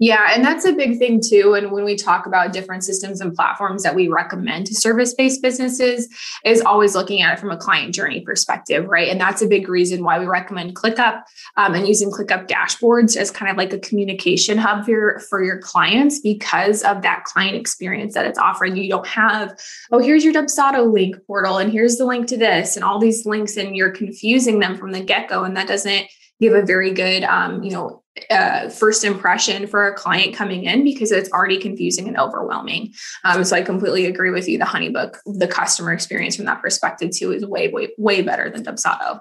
Yeah, 0.00 0.32
and 0.34 0.44
that's 0.44 0.64
a 0.64 0.72
big 0.72 0.98
thing 0.98 1.20
too. 1.24 1.54
And 1.54 1.70
when 1.70 1.84
we 1.84 1.94
talk 1.94 2.26
about 2.26 2.52
different 2.52 2.82
systems 2.82 3.20
and 3.20 3.32
platforms 3.32 3.84
that 3.84 3.94
we 3.94 4.08
recommend 4.08 4.66
to 4.66 4.74
service 4.74 5.14
based 5.14 5.40
businesses, 5.40 6.08
is 6.44 6.60
always 6.60 6.96
looking 6.96 7.22
at 7.22 7.34
it 7.34 7.38
from 7.38 7.52
a 7.52 7.56
client 7.56 7.94
journey 7.94 8.20
perspective, 8.20 8.86
right? 8.86 9.08
And 9.08 9.20
that's 9.20 9.40
a 9.40 9.46
big 9.46 9.68
reason 9.68 10.02
why 10.02 10.18
we 10.18 10.26
recommend 10.26 10.74
ClickUp 10.74 11.22
um, 11.56 11.74
and 11.74 11.86
using 11.86 12.10
ClickUp 12.10 12.48
dashboards 12.48 13.16
as 13.16 13.30
kind 13.30 13.50
of 13.50 13.56
like 13.56 13.72
a 13.72 13.78
communication 13.78 14.58
hub 14.58 14.84
for 14.84 14.90
your, 14.90 15.20
for 15.20 15.44
your 15.44 15.58
clients 15.58 16.18
because 16.18 16.82
of 16.82 17.02
that 17.02 17.22
client 17.22 17.54
experience 17.54 18.14
that 18.14 18.26
it's 18.26 18.38
offering. 18.38 18.76
You 18.76 18.90
don't 18.90 19.06
have, 19.06 19.56
oh, 19.92 20.00
here's 20.00 20.24
your 20.24 20.34
Dubsado 20.34 20.92
link 20.92 21.16
portal, 21.28 21.58
and 21.58 21.70
here's 21.70 21.98
the 21.98 22.04
link 22.04 22.26
to 22.28 22.36
this, 22.36 22.74
and 22.74 22.84
all 22.84 22.98
these 22.98 23.26
links, 23.26 23.56
and 23.56 23.76
you're 23.76 23.92
confusing 23.92 24.58
them 24.58 24.76
from 24.76 24.90
the 24.90 25.00
get 25.00 25.28
go. 25.28 25.44
And 25.44 25.56
that 25.56 25.68
doesn't 25.68 26.06
give 26.40 26.52
a 26.52 26.62
very 26.62 26.92
good, 26.92 27.22
um, 27.22 27.62
you 27.62 27.70
know, 27.70 28.03
uh, 28.30 28.68
first 28.68 29.04
impression 29.04 29.66
for 29.66 29.88
a 29.88 29.94
client 29.94 30.34
coming 30.34 30.64
in 30.64 30.84
because 30.84 31.10
it's 31.10 31.30
already 31.32 31.58
confusing 31.58 32.06
and 32.06 32.18
overwhelming. 32.18 32.92
Um, 33.24 33.44
so 33.44 33.56
I 33.56 33.62
completely 33.62 34.06
agree 34.06 34.30
with 34.30 34.48
you. 34.48 34.58
The 34.58 34.64
Honeybook, 34.64 35.16
the 35.26 35.48
customer 35.48 35.92
experience 35.92 36.36
from 36.36 36.44
that 36.44 36.62
perspective 36.62 37.10
too, 37.10 37.32
is 37.32 37.44
way, 37.44 37.68
way, 37.68 37.88
way 37.98 38.22
better 38.22 38.50
than 38.50 38.64
Dubsado. 38.64 39.20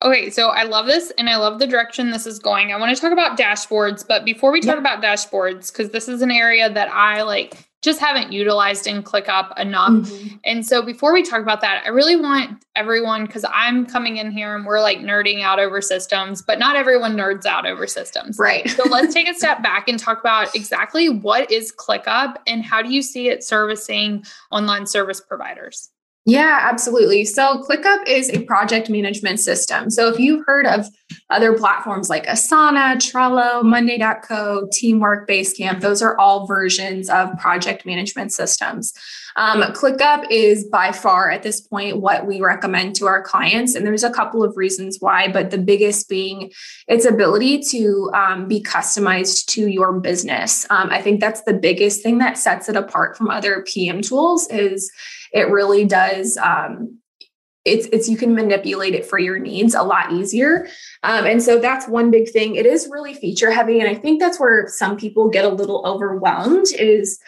Okay, 0.00 0.30
so 0.30 0.50
I 0.50 0.62
love 0.62 0.86
this 0.86 1.10
and 1.18 1.28
I 1.28 1.36
love 1.36 1.58
the 1.58 1.66
direction 1.66 2.10
this 2.10 2.26
is 2.26 2.38
going. 2.38 2.72
I 2.72 2.78
want 2.78 2.94
to 2.94 3.00
talk 3.00 3.12
about 3.12 3.36
dashboards, 3.36 4.06
but 4.06 4.24
before 4.24 4.52
we 4.52 4.60
talk 4.60 4.76
yep. 4.76 4.78
about 4.78 5.02
dashboards, 5.02 5.72
because 5.72 5.90
this 5.90 6.08
is 6.08 6.22
an 6.22 6.30
area 6.30 6.72
that 6.72 6.88
I 6.88 7.22
like 7.22 7.67
just 7.82 8.00
haven't 8.00 8.32
utilized 8.32 8.86
in 8.86 9.02
ClickUp 9.02 9.58
enough. 9.58 9.92
Mm-hmm. 9.92 10.36
And 10.44 10.66
so 10.66 10.82
before 10.82 11.12
we 11.12 11.22
talk 11.22 11.40
about 11.40 11.60
that, 11.60 11.82
I 11.84 11.90
really 11.90 12.16
want 12.16 12.64
everyone, 12.74 13.26
because 13.26 13.44
I'm 13.52 13.86
coming 13.86 14.16
in 14.16 14.32
here 14.32 14.56
and 14.56 14.66
we're 14.66 14.80
like 14.80 14.98
nerding 14.98 15.42
out 15.42 15.60
over 15.60 15.80
systems, 15.80 16.42
but 16.42 16.58
not 16.58 16.74
everyone 16.74 17.16
nerds 17.16 17.46
out 17.46 17.66
over 17.66 17.86
systems. 17.86 18.38
Right. 18.38 18.68
so 18.68 18.82
let's 18.88 19.14
take 19.14 19.28
a 19.28 19.34
step 19.34 19.62
back 19.62 19.88
and 19.88 19.98
talk 19.98 20.18
about 20.18 20.54
exactly 20.56 21.08
what 21.08 21.50
is 21.52 21.72
ClickUp 21.72 22.36
and 22.46 22.64
how 22.64 22.82
do 22.82 22.92
you 22.92 23.02
see 23.02 23.28
it 23.28 23.44
servicing 23.44 24.24
online 24.50 24.86
service 24.86 25.20
providers? 25.20 25.90
Yeah, 26.28 26.58
absolutely. 26.60 27.24
So 27.24 27.62
ClickUp 27.62 28.06
is 28.06 28.28
a 28.28 28.42
project 28.42 28.90
management 28.90 29.40
system. 29.40 29.88
So 29.88 30.08
if 30.08 30.18
you've 30.18 30.44
heard 30.44 30.66
of 30.66 30.86
other 31.30 31.56
platforms 31.56 32.10
like 32.10 32.26
Asana, 32.26 32.96
Trello, 32.96 33.62
Monday.co, 33.62 34.68
Teamwork, 34.70 35.26
Basecamp, 35.26 35.80
those 35.80 36.02
are 36.02 36.18
all 36.18 36.46
versions 36.46 37.08
of 37.08 37.30
project 37.38 37.86
management 37.86 38.30
systems. 38.34 38.92
Um, 39.36 39.62
ClickUp 39.72 40.26
is 40.30 40.64
by 40.64 40.92
far 40.92 41.30
at 41.30 41.42
this 41.42 41.62
point 41.62 42.02
what 42.02 42.26
we 42.26 42.42
recommend 42.42 42.96
to 42.96 43.06
our 43.06 43.22
clients. 43.22 43.74
And 43.74 43.86
there's 43.86 44.04
a 44.04 44.10
couple 44.10 44.44
of 44.44 44.54
reasons 44.54 44.98
why, 45.00 45.32
but 45.32 45.50
the 45.50 45.56
biggest 45.56 46.10
being 46.10 46.52
its 46.88 47.06
ability 47.06 47.60
to 47.70 48.10
um, 48.12 48.48
be 48.48 48.62
customized 48.62 49.46
to 49.46 49.66
your 49.66 49.98
business. 49.98 50.66
Um, 50.68 50.90
I 50.90 51.00
think 51.00 51.20
that's 51.20 51.42
the 51.44 51.54
biggest 51.54 52.02
thing 52.02 52.18
that 52.18 52.36
sets 52.36 52.68
it 52.68 52.76
apart 52.76 53.16
from 53.16 53.30
other 53.30 53.64
PM 53.66 54.02
tools 54.02 54.46
is 54.50 54.92
it 55.32 55.50
really 55.50 55.84
does 55.84 56.36
um, 56.38 56.98
it's 57.64 57.86
it's 57.92 58.08
you 58.08 58.16
can 58.16 58.34
manipulate 58.34 58.94
it 58.94 59.04
for 59.04 59.18
your 59.18 59.38
needs 59.38 59.74
a 59.74 59.82
lot 59.82 60.12
easier 60.12 60.68
um, 61.02 61.26
and 61.26 61.42
so 61.42 61.58
that's 61.58 61.88
one 61.88 62.10
big 62.10 62.30
thing 62.30 62.54
it 62.54 62.66
is 62.66 62.88
really 62.90 63.14
feature 63.14 63.50
heavy 63.50 63.80
and 63.80 63.88
i 63.88 63.94
think 63.94 64.20
that's 64.20 64.40
where 64.40 64.66
some 64.68 64.96
people 64.96 65.28
get 65.28 65.44
a 65.44 65.48
little 65.48 65.82
overwhelmed 65.86 66.66
is 66.78 67.18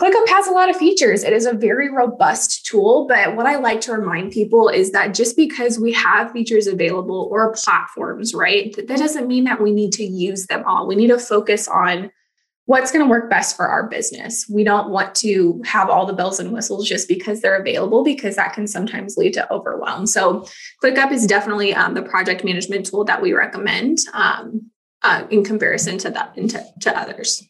ClickUp 0.00 0.28
has 0.28 0.46
a 0.46 0.52
lot 0.52 0.70
of 0.70 0.76
features. 0.76 1.22
It 1.22 1.34
is 1.34 1.44
a 1.44 1.52
very 1.52 1.92
robust 1.92 2.64
tool, 2.64 3.06
but 3.06 3.36
what 3.36 3.44
I 3.44 3.56
like 3.56 3.82
to 3.82 3.92
remind 3.92 4.32
people 4.32 4.70
is 4.70 4.92
that 4.92 5.12
just 5.12 5.36
because 5.36 5.78
we 5.78 5.92
have 5.92 6.32
features 6.32 6.66
available 6.66 7.28
or 7.30 7.52
platforms, 7.52 8.32
right, 8.32 8.74
that 8.76 8.96
doesn't 8.96 9.28
mean 9.28 9.44
that 9.44 9.60
we 9.60 9.72
need 9.72 9.92
to 9.92 10.02
use 10.02 10.46
them 10.46 10.64
all. 10.66 10.86
We 10.86 10.96
need 10.96 11.08
to 11.08 11.18
focus 11.18 11.68
on 11.68 12.10
what's 12.70 12.92
going 12.92 13.04
to 13.04 13.10
work 13.10 13.28
best 13.28 13.56
for 13.56 13.66
our 13.66 13.88
business. 13.88 14.48
We 14.48 14.62
don't 14.62 14.90
want 14.90 15.16
to 15.16 15.60
have 15.64 15.90
all 15.90 16.06
the 16.06 16.12
bells 16.12 16.38
and 16.38 16.52
whistles 16.52 16.88
just 16.88 17.08
because 17.08 17.40
they're 17.40 17.60
available, 17.60 18.04
because 18.04 18.36
that 18.36 18.52
can 18.52 18.68
sometimes 18.68 19.16
lead 19.16 19.34
to 19.34 19.52
overwhelm. 19.52 20.06
So, 20.06 20.46
ClickUp 20.80 21.10
is 21.10 21.26
definitely 21.26 21.74
um, 21.74 21.94
the 21.94 22.02
project 22.02 22.44
management 22.44 22.86
tool 22.86 23.02
that 23.06 23.20
we 23.20 23.32
recommend 23.32 23.98
um, 24.12 24.70
uh, 25.02 25.26
in 25.30 25.42
comparison 25.42 25.98
to 25.98 26.10
that 26.10 26.36
to, 26.36 26.64
to 26.82 26.96
others. 26.96 27.44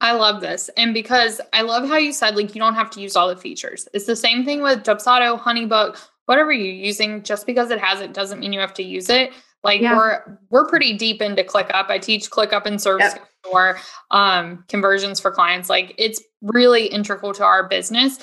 I 0.00 0.12
love 0.12 0.40
this. 0.40 0.70
And 0.76 0.94
because 0.94 1.40
I 1.52 1.62
love 1.62 1.88
how 1.88 1.96
you 1.96 2.12
said, 2.12 2.36
like, 2.36 2.54
you 2.54 2.60
don't 2.60 2.76
have 2.76 2.90
to 2.90 3.00
use 3.00 3.16
all 3.16 3.26
the 3.26 3.36
features. 3.36 3.88
It's 3.92 4.06
the 4.06 4.14
same 4.14 4.44
thing 4.44 4.62
with 4.62 4.84
Dubsado, 4.84 5.40
Honeybook, 5.40 6.00
whatever 6.26 6.52
you're 6.52 6.72
using, 6.72 7.24
just 7.24 7.46
because 7.46 7.72
it 7.72 7.80
has 7.80 8.00
it 8.00 8.14
doesn't 8.14 8.38
mean 8.38 8.52
you 8.52 8.60
have 8.60 8.74
to 8.74 8.84
use 8.84 9.10
it. 9.10 9.32
Like 9.62 9.80
yeah. 9.80 9.96
we're 9.96 10.38
we're 10.50 10.68
pretty 10.68 10.96
deep 10.96 11.20
into 11.20 11.42
ClickUp. 11.42 11.90
I 11.90 11.98
teach 11.98 12.30
ClickUp 12.30 12.66
and 12.66 12.80
Service 12.80 13.14
yep. 13.14 13.28
for 13.44 13.78
um, 14.10 14.64
conversions 14.68 15.20
for 15.20 15.30
clients. 15.30 15.68
Like 15.68 15.94
it's 15.98 16.22
really 16.42 16.86
integral 16.86 17.32
to 17.34 17.44
our 17.44 17.68
business. 17.68 18.18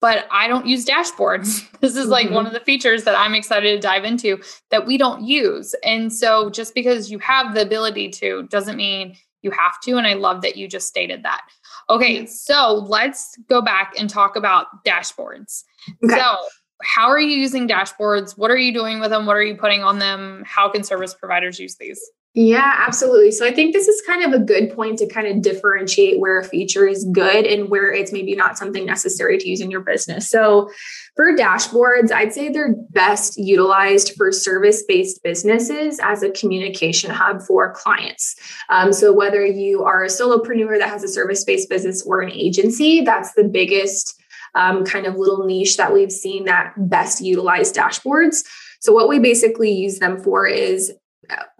But 0.00 0.26
I 0.32 0.48
don't 0.48 0.66
use 0.66 0.84
dashboards. 0.84 1.64
this 1.80 1.96
is 1.96 2.08
like 2.08 2.26
mm-hmm. 2.26 2.34
one 2.34 2.46
of 2.46 2.52
the 2.52 2.60
features 2.60 3.04
that 3.04 3.14
I'm 3.14 3.34
excited 3.34 3.70
to 3.70 3.80
dive 3.80 4.04
into 4.04 4.42
that 4.70 4.84
we 4.84 4.98
don't 4.98 5.22
use. 5.24 5.76
And 5.84 6.12
so 6.12 6.50
just 6.50 6.74
because 6.74 7.10
you 7.10 7.20
have 7.20 7.54
the 7.54 7.62
ability 7.62 8.08
to 8.10 8.42
doesn't 8.48 8.76
mean 8.76 9.16
you 9.42 9.52
have 9.52 9.80
to. 9.82 9.98
And 9.98 10.06
I 10.06 10.14
love 10.14 10.42
that 10.42 10.56
you 10.56 10.66
just 10.66 10.88
stated 10.88 11.22
that. 11.22 11.42
Okay, 11.88 12.26
so 12.26 12.84
let's 12.88 13.36
go 13.48 13.62
back 13.62 13.94
and 13.98 14.10
talk 14.10 14.34
about 14.36 14.84
dashboards. 14.84 15.62
Okay. 16.04 16.16
So 16.16 16.36
how 16.82 17.08
are 17.08 17.20
you 17.20 17.36
using 17.36 17.68
dashboards? 17.68 18.36
What 18.36 18.50
are 18.50 18.56
you 18.56 18.72
doing 18.72 19.00
with 19.00 19.10
them? 19.10 19.26
What 19.26 19.36
are 19.36 19.42
you 19.42 19.56
putting 19.56 19.82
on 19.82 19.98
them? 19.98 20.42
How 20.46 20.68
can 20.68 20.82
service 20.82 21.14
providers 21.14 21.58
use 21.58 21.76
these? 21.76 22.00
Yeah, 22.34 22.76
absolutely. 22.78 23.30
So 23.30 23.46
I 23.46 23.52
think 23.52 23.74
this 23.74 23.88
is 23.88 24.02
kind 24.06 24.24
of 24.24 24.32
a 24.32 24.42
good 24.42 24.74
point 24.74 24.98
to 24.98 25.06
kind 25.06 25.26
of 25.26 25.42
differentiate 25.42 26.18
where 26.18 26.40
a 26.40 26.44
feature 26.44 26.86
is 26.86 27.04
good 27.12 27.44
and 27.44 27.68
where 27.68 27.92
it's 27.92 28.10
maybe 28.10 28.34
not 28.34 28.56
something 28.56 28.86
necessary 28.86 29.36
to 29.36 29.48
use 29.48 29.60
in 29.60 29.70
your 29.70 29.82
business. 29.82 30.30
So 30.30 30.70
for 31.14 31.36
dashboards, 31.36 32.10
I'd 32.10 32.32
say 32.32 32.48
they're 32.48 32.74
best 32.88 33.36
utilized 33.36 34.14
for 34.16 34.32
service 34.32 34.82
based 34.88 35.22
businesses 35.22 36.00
as 36.02 36.22
a 36.22 36.30
communication 36.30 37.10
hub 37.10 37.42
for 37.42 37.74
clients. 37.74 38.34
Um, 38.70 38.94
so 38.94 39.12
whether 39.12 39.44
you 39.44 39.84
are 39.84 40.02
a 40.02 40.08
solopreneur 40.08 40.78
that 40.78 40.88
has 40.88 41.04
a 41.04 41.08
service 41.08 41.44
based 41.44 41.68
business 41.68 42.02
or 42.06 42.22
an 42.22 42.30
agency, 42.30 43.02
that's 43.02 43.34
the 43.34 43.44
biggest 43.44 44.21
um, 44.54 44.84
kind 44.84 45.06
of 45.06 45.16
little 45.16 45.46
niche 45.46 45.76
that 45.76 45.92
we've 45.92 46.12
seen 46.12 46.44
that 46.44 46.74
best 46.76 47.20
utilize 47.20 47.72
dashboards. 47.72 48.44
So, 48.80 48.92
what 48.92 49.08
we 49.08 49.18
basically 49.18 49.72
use 49.72 49.98
them 49.98 50.22
for 50.22 50.46
is 50.46 50.92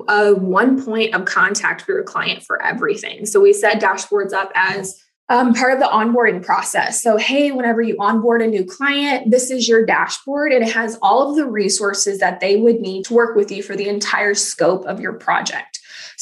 a 0.08 0.34
one 0.34 0.84
point 0.84 1.14
of 1.14 1.24
contact 1.24 1.82
for 1.82 1.92
your 1.92 2.02
client 2.02 2.42
for 2.42 2.62
everything. 2.62 3.26
So, 3.26 3.40
we 3.40 3.52
set 3.52 3.80
dashboards 3.80 4.32
up 4.32 4.50
as 4.54 5.00
um, 5.28 5.54
part 5.54 5.72
of 5.72 5.78
the 5.78 5.86
onboarding 5.86 6.44
process. 6.44 7.02
So, 7.02 7.16
hey, 7.16 7.52
whenever 7.52 7.80
you 7.80 7.96
onboard 7.98 8.42
a 8.42 8.46
new 8.46 8.64
client, 8.64 9.30
this 9.30 9.50
is 9.50 9.66
your 9.66 9.86
dashboard 9.86 10.52
and 10.52 10.62
it 10.62 10.72
has 10.72 10.98
all 11.00 11.30
of 11.30 11.36
the 11.36 11.46
resources 11.46 12.18
that 12.18 12.40
they 12.40 12.56
would 12.56 12.80
need 12.80 13.04
to 13.06 13.14
work 13.14 13.34
with 13.34 13.50
you 13.50 13.62
for 13.62 13.74
the 13.74 13.88
entire 13.88 14.34
scope 14.34 14.84
of 14.84 15.00
your 15.00 15.14
project. 15.14 15.71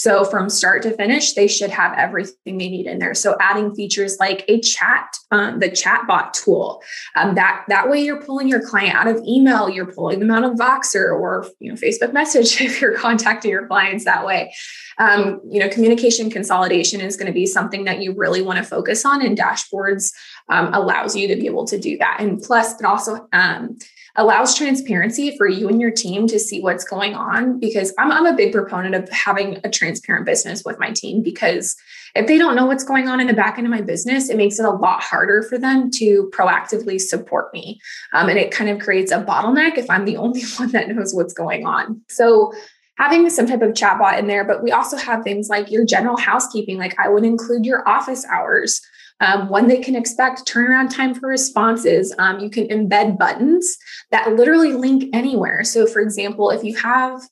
So 0.00 0.25
from 0.25 0.49
start 0.49 0.83
to 0.85 0.92
finish, 0.92 1.35
they 1.35 1.47
should 1.47 1.71
have 1.71 1.92
everything 1.92 2.57
they 2.57 2.71
need 2.71 2.87
in 2.87 3.00
there. 3.00 3.12
So 3.12 3.37
adding 3.38 3.75
features 3.75 4.16
like 4.19 4.47
a 4.49 4.59
chat, 4.61 5.14
um, 5.30 5.59
the 5.59 5.69
chatbot 5.69 6.33
tool, 6.33 6.83
um, 7.16 7.35
that 7.35 7.66
that 7.69 7.90
way 7.90 8.00
you're 8.00 8.23
pulling 8.23 8.49
your 8.49 8.66
client 8.66 8.95
out 8.95 9.09
of 9.09 9.23
email, 9.28 9.69
you're 9.69 9.92
pulling 9.92 10.19
them 10.21 10.30
out 10.30 10.42
of 10.42 10.52
Voxer 10.52 11.12
or 11.12 11.47
you 11.59 11.69
know 11.69 11.76
Facebook 11.76 12.14
Message 12.14 12.61
if 12.62 12.80
you're 12.80 12.97
contacting 12.97 13.50
your 13.50 13.66
clients 13.66 14.07
that 14.07 14.25
way. 14.25 14.54
Um, 14.97 15.42
you 15.47 15.61
know, 15.61 15.69
communication 15.69 16.30
consolidation 16.30 17.02
is 17.02 17.19
going 17.19 17.26
to 17.26 17.33
be 17.33 17.45
something 17.45 17.85
that 17.85 18.00
you 18.00 18.14
really 18.14 18.40
want 18.40 18.57
to 18.57 18.64
focus 18.64 19.04
on, 19.04 19.21
and 19.25 19.37
dashboards 19.37 20.14
um, 20.49 20.73
allows 20.73 21.14
you 21.14 21.28
to 21.28 21.37
be 21.37 21.45
able 21.45 21.66
to 21.66 21.78
do 21.78 21.99
that. 21.99 22.16
And 22.21 22.40
plus, 22.40 22.80
it 22.80 22.87
also 22.87 23.28
um, 23.35 23.76
allows 24.17 24.57
transparency 24.57 25.37
for 25.37 25.47
you 25.47 25.69
and 25.69 25.81
your 25.81 25.90
team 25.90 26.26
to 26.26 26.38
see 26.38 26.61
what's 26.61 26.85
going 26.85 27.14
on 27.14 27.59
because 27.59 27.93
I'm, 27.99 28.11
I'm 28.11 28.26
a 28.26 28.37
big 28.37 28.52
proponent 28.52 28.95
of 28.95 29.09
having 29.11 29.61
a 29.64 29.71
transparent 29.71 30.26
business 30.26 30.64
with 30.64 30.79
my 30.79 30.90
team 30.90 31.23
because 31.23 31.76
if 32.14 32.26
they 32.26 32.38
don't 32.38 32.57
know 32.57 32.67
what's 32.67 32.85
going 32.85 33.09
on 33.09 33.21
in 33.21 33.29
the 33.29 33.35
back 33.35 33.57
end 33.57 33.67
of 33.67 33.71
my 33.71 33.81
business 33.81 34.29
it 34.29 34.37
makes 34.37 34.59
it 34.59 34.64
a 34.64 34.71
lot 34.71 35.02
harder 35.02 35.43
for 35.43 35.59
them 35.59 35.90
to 35.93 36.31
proactively 36.35 37.00
support 37.00 37.52
me. 37.52 37.81
Um, 38.12 38.29
and 38.29 38.38
it 38.38 38.50
kind 38.50 38.71
of 38.71 38.81
creates 38.81 39.12
a 39.12 39.23
bottleneck 39.23 39.79
if 39.79 39.88
i'm 39.88 40.05
the 40.05 40.17
only 40.17 40.43
one 40.57 40.71
that 40.73 40.88
knows 40.88 41.14
what's 41.14 41.35
going 41.35 41.67
on. 41.67 42.00
So 42.09 42.52
having 42.97 43.31
some 43.31 43.47
type 43.47 43.62
of 43.62 43.71
chatbot 43.71 44.19
in 44.19 44.26
there 44.26 44.45
but 44.45 44.62
we 44.62 44.73
also 44.73 44.97
have 44.97 45.23
things 45.23 45.49
like 45.49 45.71
your 45.71 45.85
general 45.85 46.17
housekeeping. 46.17 46.79
Like 46.79 46.99
i 46.99 47.09
would 47.09 47.25
include 47.25 47.64
your 47.64 47.88
office 47.88 48.26
hours 48.26 48.81
um, 49.21 49.49
when 49.49 49.69
they 49.69 49.79
can 49.79 49.95
expect 49.95 50.47
turnaround 50.47 50.95
time 50.95 51.15
for 51.15 51.29
responses. 51.29 52.15
Um, 52.19 52.41
you 52.41 52.50
can 52.50 52.69
embed 52.69 53.19
buttons 53.19 53.77
that 54.11 54.35
literally 54.35 54.73
link 54.73 55.05
anywhere. 55.12 55.65
So, 55.65 55.87
for 55.87 56.00
example, 56.00 56.50
if 56.50 56.65
you 56.65 56.77
have 56.77 57.23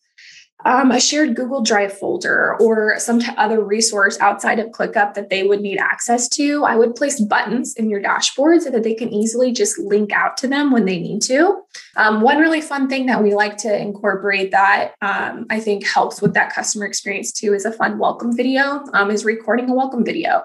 um, 0.65 0.91
a 0.91 1.01
shared 1.01 1.37
Google 1.37 1.63
Drive 1.63 1.97
folder 1.97 2.57
or 2.61 2.99
some 2.99 3.21
t- 3.21 3.31
other 3.37 3.63
resource 3.63 4.19
outside 4.19 4.59
of 4.59 4.71
ClickUp 4.71 5.15
that 5.15 5.31
they 5.31 5.45
would 5.45 5.61
need 5.61 5.79
access 5.79 6.29
to, 6.31 6.65
I 6.65 6.75
would 6.75 6.97
place 6.97 7.21
buttons 7.21 7.75
in 7.77 7.89
your 7.89 8.01
dashboard 8.01 8.63
so 8.63 8.71
that 8.71 8.83
they 8.83 8.95
can 8.95 9.13
easily 9.13 9.53
just 9.53 9.79
link 9.79 10.13
out 10.13 10.37
to 10.39 10.49
them 10.49 10.73
when 10.73 10.85
they 10.85 10.99
need 10.99 11.23
to. 11.23 11.63
Um, 11.97 12.23
one 12.23 12.39
really 12.39 12.61
fun 12.61 12.89
thing 12.89 13.07
that 13.07 13.23
we 13.23 13.35
like 13.35 13.57
to 13.59 13.81
incorporate 13.81 14.51
that 14.51 14.95
um, 15.01 15.47
I 15.49 15.61
think 15.61 15.87
helps 15.87 16.21
with 16.21 16.35
that 16.35 16.53
customer 16.53 16.87
experience 16.87 17.31
too 17.31 17.55
is 17.55 17.65
a 17.65 17.73
fun 17.73 17.99
welcome 17.99 18.37
video, 18.37 18.85
um, 18.95 19.13
is 19.13 19.25
recording 19.25 19.71
a 19.71 19.75
welcome 19.75 20.05
video 20.05 20.43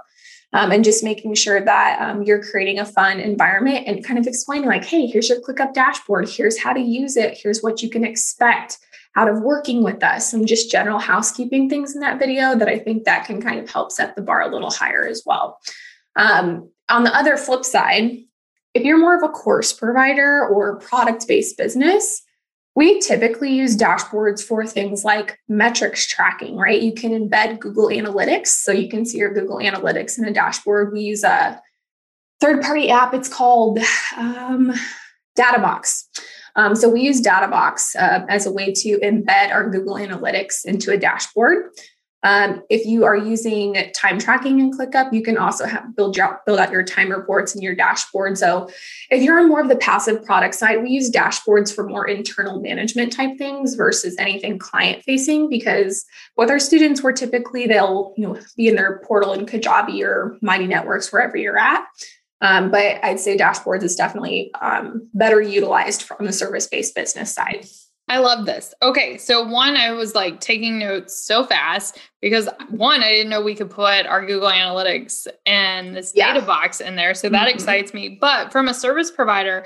um, 0.54 0.72
and 0.72 0.84
just 0.84 1.04
making 1.04 1.34
sure 1.36 1.62
that 1.62 2.00
um, 2.02 2.24
you're 2.24 2.44
creating 2.44 2.80
a 2.80 2.86
fun 2.86 3.20
environment 3.20 3.88
and 3.88 4.04
kind 4.04 4.20
of 4.20 4.28
explaining 4.28 4.68
like 4.68 4.86
hey 4.86 5.06
here's 5.06 5.30
your 5.30 5.42
clickup 5.42 5.74
dashboard. 5.74 6.30
Here's 6.30 6.60
how 6.60 6.74
to 6.74 6.80
use 6.80 7.18
it. 7.18 7.38
Here's 7.38 7.62
what 7.62 7.82
you 7.82 7.90
can 7.90 8.06
expect 8.06 8.80
out 9.16 9.30
of 9.30 9.42
working 9.42 9.84
with 9.84 10.04
us. 10.04 10.32
Some 10.32 10.46
just 10.46 10.72
general 10.72 11.00
housekeeping 11.00 11.70
things 11.70 11.94
in 11.94 12.02
that 12.02 12.20
video 12.20 12.56
that 12.56 12.68
i 12.68 12.80
think 12.80 13.04
that 13.04 13.26
can 13.26 13.42
kind 13.42 13.60
of 13.60 13.70
help 13.70 13.92
set 13.92 14.16
the 14.16 14.22
bar 14.22 14.42
a 14.42 14.52
little 14.52 14.72
higher 14.72 15.06
as 15.06 15.24
well. 15.26 15.60
Um, 16.16 16.70
on 16.90 17.04
the 17.04 17.16
other 17.16 17.38
flip 17.38 17.66
side 17.66 18.20
if 18.74 18.84
you're 18.84 18.98
more 18.98 19.16
of 19.16 19.24
a 19.24 19.30
course 19.30 19.72
provider 19.72 20.48
or 20.48 20.80
product 20.80 21.28
based 21.28 21.58
business 21.58 22.24
we 22.76 23.00
typically 23.00 23.52
use 23.52 23.78
dashboards 23.78 24.44
for 24.44 24.66
things 24.66 25.04
like 25.04 25.40
metrics 25.48 26.08
tracking, 26.08 26.58
right? 26.58 26.82
You 26.82 26.94
can 26.94 27.12
embed 27.12 27.60
Google 27.60 27.88
Analytics. 27.88 28.48
So 28.48 28.72
you 28.72 28.90
can 28.90 29.06
see 29.06 29.20
your 29.20 29.34
Google 29.34 29.58
Analytics 29.58 30.18
in 30.18 30.26
a 30.26 30.34
dashboard. 30.34 30.92
We 30.92 31.02
use 31.02 31.24
a 31.24 31.62
third 32.42 32.64
party 32.64 32.90
app. 32.90 33.14
It's 33.14 33.30
called 33.30 33.80
um, 34.18 34.74
Databox. 35.38 36.04
Um, 36.56 36.76
so 36.76 36.90
we 36.90 37.02
use 37.02 37.22
DataBox 37.22 37.96
uh, 37.96 38.26
as 38.30 38.46
a 38.46 38.52
way 38.52 38.72
to 38.74 39.00
embed 39.00 39.52
our 39.52 39.70
Google 39.70 39.96
Analytics 39.96 40.66
into 40.66 40.92
a 40.92 40.98
dashboard. 40.98 41.72
Um, 42.24 42.64
if 42.70 42.86
you 42.86 43.04
are 43.04 43.16
using 43.16 43.92
time 43.94 44.18
tracking 44.18 44.60
in 44.60 44.72
ClickUp, 44.72 45.12
you 45.12 45.22
can 45.22 45.38
also 45.38 45.66
have, 45.66 45.96
build, 45.96 46.18
out, 46.18 46.46
build 46.46 46.60
out 46.60 46.72
your 46.72 46.84
time 46.84 47.10
reports 47.10 47.54
and 47.54 47.64
your 47.64 47.76
dashboard. 47.76 48.38
So 48.38 48.70
if 49.10 49.22
you're 49.22 49.40
on 49.40 49.50
more 49.50 49.62
of 49.62 49.68
the 49.68 49.76
passive 49.76 50.24
product 50.24 50.56
side, 50.56 50.82
we 50.82 50.90
use 50.90 51.12
dashboards 51.12 51.74
for 51.74 51.88
more 51.88 52.08
internal 52.08 52.62
management 52.62 53.12
type 53.12 53.38
things 53.38 53.76
versus 53.76 54.16
anything 54.18 54.58
client 54.58 55.04
facing 55.04 55.50
because 55.50 56.06
with 56.38 56.50
our 56.50 56.60
students, 56.60 57.04
we're 57.04 57.12
typically 57.12 57.68
they'll 57.68 58.14
you 58.18 58.26
know 58.26 58.40
be 58.56 58.68
in 58.68 58.76
their 58.76 59.00
portal 59.00 59.34
in 59.34 59.46
Kajabi 59.46 60.02
or 60.04 60.38
Mighty 60.42 60.68
Networks, 60.68 61.12
wherever 61.12 61.38
you're 61.38 61.58
at. 61.58 61.86
Um, 62.42 62.72
but 62.72 63.04
I'd 63.04 63.22
say 63.22 63.38
dashboards 63.38 63.84
is 63.84 63.96
definitely 63.96 64.52
um, 64.62 65.10
better 65.14 65.42
utilized 65.42 66.04
from 66.04 66.26
the 66.26 66.34
service 66.34 66.68
based 66.68 66.94
business 66.94 67.34
side. 67.34 67.66
I 68.10 68.18
love 68.18 68.46
this. 68.46 68.74
Okay, 68.82 69.18
so 69.18 69.44
one, 69.48 69.78
I 69.78 69.92
was 69.92 70.14
like 70.14 70.42
taking 70.42 70.78
notes 70.78 71.26
so 71.26 71.46
fast 71.46 72.00
because 72.22 72.50
one, 72.70 73.02
I 73.02 73.10
didn't 73.10 73.30
know 73.30 73.42
we 73.42 73.56
could 73.56 73.70
put 73.70 74.06
our 74.06 74.26
Google 74.26 74.50
Analytics 74.50 75.26
and 75.46 75.96
this 75.96 76.12
yeah. 76.14 76.36
Databox 76.36 76.82
in 76.82 76.96
there. 76.96 77.14
So 77.14 77.30
that 77.30 77.48
mm-hmm. 77.48 77.56
excites 77.56 77.94
me. 77.94 78.18
But 78.20 78.52
from 78.52 78.68
a 78.68 78.74
service 78.74 79.10
provider, 79.10 79.66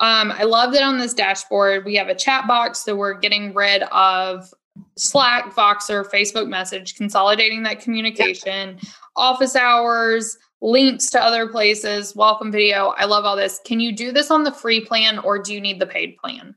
um, 0.00 0.32
I 0.32 0.44
love 0.44 0.72
that 0.72 0.82
on 0.82 0.98
this 0.98 1.14
dashboard 1.14 1.84
we 1.84 1.96
have 1.96 2.08
a 2.08 2.14
chat 2.14 2.46
box, 2.46 2.80
so 2.84 2.94
we're 2.94 3.18
getting 3.18 3.52
rid 3.54 3.82
of 3.84 4.52
Slack, 4.96 5.54
Voxer, 5.54 6.08
Facebook 6.10 6.48
Message, 6.48 6.96
consolidating 6.96 7.62
that 7.64 7.80
communication, 7.80 8.78
yeah. 8.80 8.90
office 9.16 9.56
hours, 9.56 10.36
links 10.60 11.10
to 11.10 11.22
other 11.22 11.48
places, 11.48 12.14
welcome 12.16 12.50
video. 12.50 12.94
I 12.96 13.04
love 13.04 13.24
all 13.24 13.36
this. 13.36 13.60
Can 13.64 13.80
you 13.80 13.94
do 13.94 14.12
this 14.12 14.30
on 14.30 14.44
the 14.44 14.52
free 14.52 14.80
plan 14.80 15.18
or 15.18 15.38
do 15.38 15.52
you 15.52 15.60
need 15.60 15.80
the 15.80 15.86
paid 15.86 16.16
plan? 16.16 16.54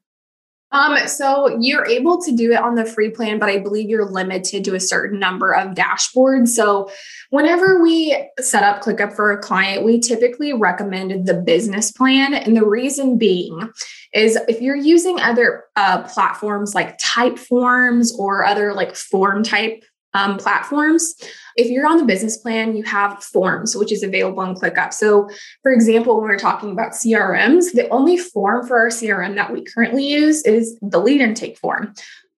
Um, 0.72 0.98
so 1.08 1.58
you're 1.60 1.86
able 1.86 2.22
to 2.24 2.36
do 2.36 2.52
it 2.52 2.60
on 2.60 2.76
the 2.76 2.86
free 2.86 3.10
plan, 3.10 3.40
but 3.40 3.50
I 3.50 3.60
believe 3.60 3.90
you're 3.90 4.10
limited 4.10 4.66
to 4.66 4.76
a 4.76 4.80
certain 4.80 5.20
number 5.20 5.54
of 5.54 5.76
dashboards. 5.76 6.50
So 6.50 6.92
whenever 7.30 7.82
we 7.82 8.18
set 8.40 8.64
up 8.64 8.82
ClickUp 8.82 9.16
for 9.16 9.32
a 9.32 9.38
client, 9.38 9.86
we 9.86 10.00
typically 10.00 10.52
recommend 10.52 11.26
the 11.26 11.36
business 11.36 11.92
plan. 11.92 12.34
And 12.34 12.58
the 12.58 12.66
reason 12.66 13.18
being 13.18 13.72
is 14.14 14.38
if 14.48 14.62
you're 14.62 14.76
using 14.76 15.20
other 15.22 15.64
uh, 15.76 16.04
platforms 16.04 16.76
like 16.76 16.98
Typeforms 16.98 18.14
or 18.18 18.46
other 18.46 18.74
like 18.74 18.96
form 18.96 19.44
type 19.44 19.84
um, 20.14 20.38
platforms. 20.38 21.16
If 21.58 21.70
you're 21.70 21.88
on 21.88 21.98
the 21.98 22.06
business 22.06 22.38
plan, 22.38 22.76
you 22.76 22.84
have 22.84 23.24
forms, 23.24 23.76
which 23.76 23.92
is 23.92 24.04
available 24.04 24.42
on 24.42 24.56
ClickUp. 24.56 24.94
So, 24.94 25.30
for 25.64 25.72
example, 25.72 26.20
when 26.20 26.30
we're 26.30 26.38
talking 26.38 26.72
about 26.72 26.92
CRMs, 26.92 27.74
the 27.74 27.90
only 27.90 28.18
form 28.18 28.68
for 28.68 28.78
our 28.80 28.90
CRM 28.90 29.36
that 29.36 29.52
we 29.52 29.64
currently 29.64 30.08
use 30.08 30.44
is 30.44 30.78
the 30.82 31.00
lead 31.00 31.20
intake 31.20 31.58
form. 31.58 31.94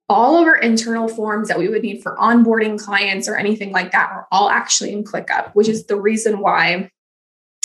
All 0.08 0.38
of 0.38 0.48
our 0.48 0.56
internal 0.56 1.08
forms 1.08 1.50
that 1.50 1.60
we 1.60 1.68
would 1.68 1.84
need 1.84 2.02
for 2.02 2.16
onboarding 2.18 2.80
clients 2.80 3.28
or 3.28 3.36
anything 3.36 3.72
like 3.72 3.92
that 3.92 4.10
are 4.10 4.26
all 4.32 4.50
actually 4.50 4.94
in 4.94 5.04
ClickUp, 5.04 5.52
which 5.54 5.68
is 5.68 5.86
the 5.86 6.00
reason 6.00 6.40
why 6.40 6.90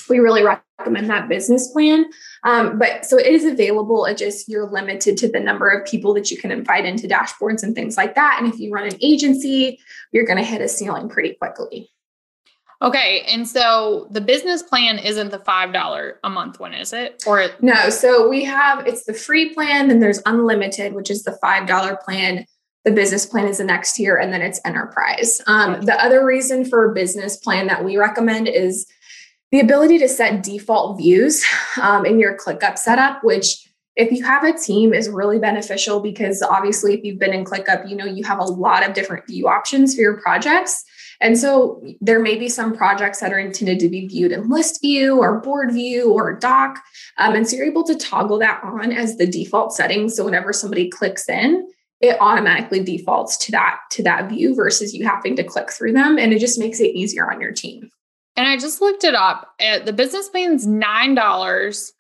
we 0.09 0.19
really 0.19 0.43
recommend 0.43 1.09
that 1.11 1.29
business 1.29 1.71
plan. 1.73 2.07
Um, 2.45 2.79
but 2.79 3.05
so 3.05 3.19
it 3.19 3.27
is 3.27 3.45
available. 3.45 4.05
It 4.05 4.17
just 4.17 4.49
you're 4.49 4.71
limited 4.71 5.17
to 5.19 5.29
the 5.29 5.41
number 5.41 5.69
of 5.69 5.87
people 5.87 6.15
that 6.15 6.31
you 6.31 6.37
can 6.37 6.51
invite 6.51 6.85
into 6.85 7.07
dashboards 7.07 7.63
and 7.63 7.75
things 7.75 7.97
like 7.97 8.15
that. 8.15 8.39
And 8.41 8.53
if 8.53 8.59
you 8.59 8.73
run 8.73 8.87
an 8.87 8.99
agency, 9.01 9.79
you're 10.13 10.27
going 10.27 10.39
to 10.39 10.45
hit 10.45 10.61
a 10.61 10.69
ceiling 10.69 11.09
pretty 11.09 11.35
quickly. 11.35 11.91
Okay, 12.83 13.23
and 13.29 13.49
so 13.49 14.09
the 14.11 14.21
business 14.21 14.63
plan 14.63 14.99
isn't 14.99 15.31
the 15.31 15.39
five 15.39 15.73
dollar 15.73 16.19
a 16.23 16.29
month 16.29 16.61
one, 16.61 16.75
is 16.75 16.93
it? 16.93 17.23
Or 17.27 17.47
no? 17.63 17.89
So 17.89 18.29
we 18.29 18.45
have 18.45 18.87
it's 18.87 19.05
the 19.05 19.15
free 19.15 19.55
plan, 19.55 19.89
then 19.89 20.01
there's 20.01 20.21
unlimited, 20.27 20.93
which 20.93 21.11
is 21.11 21.23
the 21.23 21.33
five 21.41 21.67
dollar 21.67 21.97
plan. 21.97 22.45
The 22.85 22.91
business 22.91 23.25
plan 23.25 23.49
is 23.49 23.57
the 23.57 23.65
next 23.65 23.95
tier, 23.95 24.17
and 24.17 24.31
then 24.31 24.43
it's 24.43 24.61
enterprise. 24.67 25.41
Um, 25.47 25.81
the 25.83 25.99
other 26.05 26.27
reason 26.27 26.67
for 26.67 26.91
a 26.91 26.95
business 26.95 27.39
plan 27.39 27.69
that 27.69 27.83
we 27.83 27.97
recommend 27.97 28.49
is 28.49 28.87
the 29.55 29.61
ability 29.61 29.99
to 29.99 30.09
set 30.09 30.43
default 30.43 30.99
views 30.99 31.45
um, 31.81 32.05
in 32.05 32.19
your 32.19 32.37
ClickUp 32.37 32.77
setup, 32.77 33.23
which 33.23 33.69
if 33.95 34.11
you 34.11 34.25
have 34.25 34.43
a 34.43 34.53
team 34.53 34.93
is 34.93 35.09
really 35.09 35.39
beneficial 35.39 36.01
because 36.01 36.43
obviously 36.43 36.93
if 36.93 37.05
you've 37.05 37.21
been 37.21 37.33
in 37.33 37.45
ClickUp, 37.45 37.89
you 37.89 37.95
know 37.95 38.05
you 38.05 38.25
have 38.25 38.41
a 38.41 38.45
lot 38.45 38.85
of 38.85 38.95
different 38.95 39.25
view 39.29 39.47
options 39.47 39.95
for 39.95 40.01
your 40.01 40.21
projects. 40.21 40.83
And 41.21 41.39
so 41.39 41.81
there 42.01 42.19
may 42.19 42.37
be 42.37 42.49
some 42.49 42.77
projects 42.77 43.21
that 43.21 43.33
are 43.33 43.39
intended 43.39 43.79
to 43.79 43.89
be 43.89 44.09
viewed 44.09 44.33
in 44.33 44.49
list 44.49 44.81
view 44.81 45.21
or 45.21 45.41
board 45.41 45.71
view 45.71 46.13
or 46.13 46.37
doc. 46.37 46.81
Um, 47.19 47.37
and 47.37 47.49
so 47.49 47.55
you're 47.55 47.67
able 47.67 47.85
to 47.85 47.95
toggle 47.95 48.41
that 48.41 48.61
on 48.65 48.91
as 48.91 49.19
the 49.19 49.27
default 49.29 49.73
setting. 49.73 50.09
So 50.09 50.25
whenever 50.25 50.53
somebody 50.53 50.91
clicks 50.91 51.29
in, 51.29 51.65
it 52.01 52.17
automatically 52.21 52.83
defaults 52.83 53.37
to 53.37 53.53
that 53.53 53.79
to 53.93 54.03
that 54.03 54.29
view 54.29 54.57
versus 54.57 54.93
you 54.93 55.07
having 55.07 55.37
to 55.37 55.45
click 55.45 55.71
through 55.71 55.93
them. 55.93 56.19
And 56.19 56.33
it 56.33 56.41
just 56.41 56.59
makes 56.59 56.81
it 56.81 56.97
easier 56.97 57.31
on 57.31 57.41
your 57.41 57.53
team. 57.53 57.89
And 58.37 58.49
I 58.49 58.57
just 58.57 58.81
looked 58.81 59.05
it 59.05 59.15
up. 59.15 59.55
The 59.59 59.93
business 59.93 60.29
plan's 60.29 60.67
nine 60.67 61.15
dollars 61.15 61.93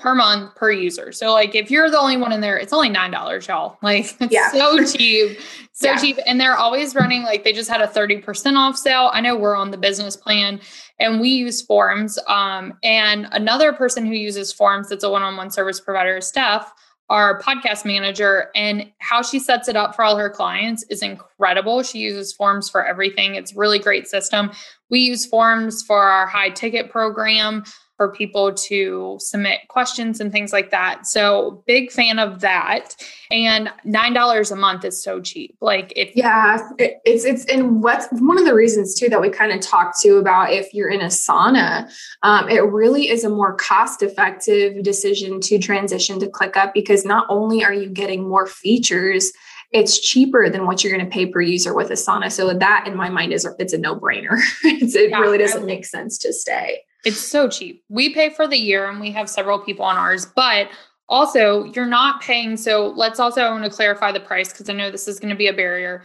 per 0.00 0.14
month 0.14 0.54
per 0.54 0.72
user. 0.72 1.12
So 1.12 1.32
like 1.32 1.54
if 1.54 1.70
you're 1.70 1.90
the 1.90 1.98
only 1.98 2.16
one 2.16 2.32
in 2.32 2.40
there, 2.40 2.56
it's 2.56 2.72
only 2.72 2.88
nine 2.88 3.10
dollars, 3.10 3.46
y'all. 3.46 3.78
Like 3.82 4.16
it's 4.20 4.32
yeah. 4.32 4.50
so 4.50 4.84
cheap. 4.84 5.38
So 5.72 5.90
yeah. 5.90 5.96
cheap. 5.96 6.18
And 6.26 6.40
they're 6.40 6.56
always 6.56 6.94
running 6.94 7.22
like 7.22 7.44
they 7.44 7.52
just 7.52 7.68
had 7.68 7.80
a 7.80 7.86
30% 7.86 8.56
off 8.56 8.76
sale. 8.76 9.10
I 9.12 9.20
know 9.20 9.36
we're 9.36 9.54
on 9.54 9.70
the 9.70 9.76
business 9.76 10.16
plan 10.16 10.60
and 10.98 11.20
we 11.20 11.28
use 11.28 11.60
forms. 11.60 12.18
Um, 12.28 12.74
and 12.82 13.26
another 13.32 13.72
person 13.72 14.06
who 14.06 14.14
uses 14.14 14.52
forms 14.52 14.88
that's 14.88 15.04
a 15.04 15.10
one-on-one 15.10 15.50
service 15.50 15.80
provider 15.80 16.16
is 16.18 16.26
Steph 16.26 16.72
our 17.10 17.40
podcast 17.40 17.84
manager 17.84 18.50
and 18.54 18.90
how 18.98 19.20
she 19.20 19.40
sets 19.40 19.68
it 19.68 19.74
up 19.74 19.96
for 19.96 20.04
all 20.04 20.16
her 20.16 20.30
clients 20.30 20.84
is 20.84 21.02
incredible. 21.02 21.82
She 21.82 21.98
uses 21.98 22.32
forms 22.32 22.70
for 22.70 22.86
everything. 22.86 23.34
It's 23.34 23.54
really 23.54 23.80
great 23.80 24.06
system. 24.06 24.52
We 24.90 25.00
use 25.00 25.26
forms 25.26 25.82
for 25.82 26.00
our 26.02 26.26
high 26.26 26.50
ticket 26.50 26.88
program 26.88 27.64
for 28.00 28.10
people 28.10 28.50
to 28.54 29.18
submit 29.20 29.68
questions 29.68 30.20
and 30.20 30.32
things 30.32 30.54
like 30.54 30.70
that. 30.70 31.06
So 31.06 31.62
big 31.66 31.92
fan 31.92 32.18
of 32.18 32.40
that. 32.40 32.96
And 33.30 33.70
nine 33.84 34.14
dollars 34.14 34.50
a 34.50 34.56
month 34.56 34.86
is 34.86 35.02
so 35.02 35.20
cheap. 35.20 35.54
Like 35.60 35.92
if 35.96 36.16
yeah, 36.16 36.66
it's 36.78 37.26
it's 37.26 37.44
and 37.44 37.82
what's 37.82 38.08
one 38.12 38.38
of 38.38 38.46
the 38.46 38.54
reasons 38.54 38.94
too 38.94 39.10
that 39.10 39.20
we 39.20 39.28
kind 39.28 39.52
of 39.52 39.60
talked 39.60 40.00
to 40.00 40.16
about 40.16 40.50
if 40.50 40.72
you're 40.72 40.88
in 40.88 41.00
Asana, 41.00 41.92
um, 42.22 42.48
it 42.48 42.60
really 42.60 43.10
is 43.10 43.22
a 43.22 43.28
more 43.28 43.54
cost 43.56 44.00
effective 44.00 44.82
decision 44.82 45.38
to 45.42 45.58
transition 45.58 46.18
to 46.20 46.26
ClickUp 46.26 46.72
because 46.72 47.04
not 47.04 47.26
only 47.28 47.62
are 47.62 47.74
you 47.74 47.90
getting 47.90 48.26
more 48.26 48.46
features 48.46 49.30
it's 49.72 50.00
cheaper 50.00 50.50
than 50.50 50.66
what 50.66 50.82
you're 50.82 50.92
going 50.92 51.04
to 51.04 51.14
pay 51.14 51.26
per 51.26 51.40
user 51.40 51.72
with 51.72 51.90
Asana. 51.90 52.32
So 52.32 52.52
that 52.52 52.88
in 52.88 52.96
my 52.96 53.08
mind 53.08 53.32
is 53.32 53.46
it's 53.60 53.72
a 53.72 53.78
no 53.78 53.94
brainer. 53.94 54.36
it 54.64 55.10
yeah, 55.10 55.20
really 55.20 55.38
doesn't 55.38 55.64
make 55.64 55.84
sense 55.84 56.18
to 56.18 56.32
stay. 56.32 56.80
It's 57.04 57.20
so 57.20 57.48
cheap. 57.48 57.84
We 57.88 58.12
pay 58.14 58.30
for 58.30 58.46
the 58.46 58.58
year 58.58 58.88
and 58.88 59.00
we 59.00 59.10
have 59.12 59.30
several 59.30 59.58
people 59.58 59.84
on 59.84 59.96
ours, 59.96 60.26
but 60.26 60.68
also 61.08 61.64
you're 61.64 61.86
not 61.86 62.20
paying. 62.20 62.56
So 62.56 62.88
let's 62.88 63.18
also, 63.18 63.42
I 63.42 63.50
want 63.50 63.64
to 63.64 63.70
clarify 63.70 64.12
the 64.12 64.20
price 64.20 64.52
because 64.52 64.68
I 64.68 64.74
know 64.74 64.90
this 64.90 65.08
is 65.08 65.18
going 65.18 65.30
to 65.30 65.36
be 65.36 65.48
a 65.48 65.52
barrier. 65.52 66.04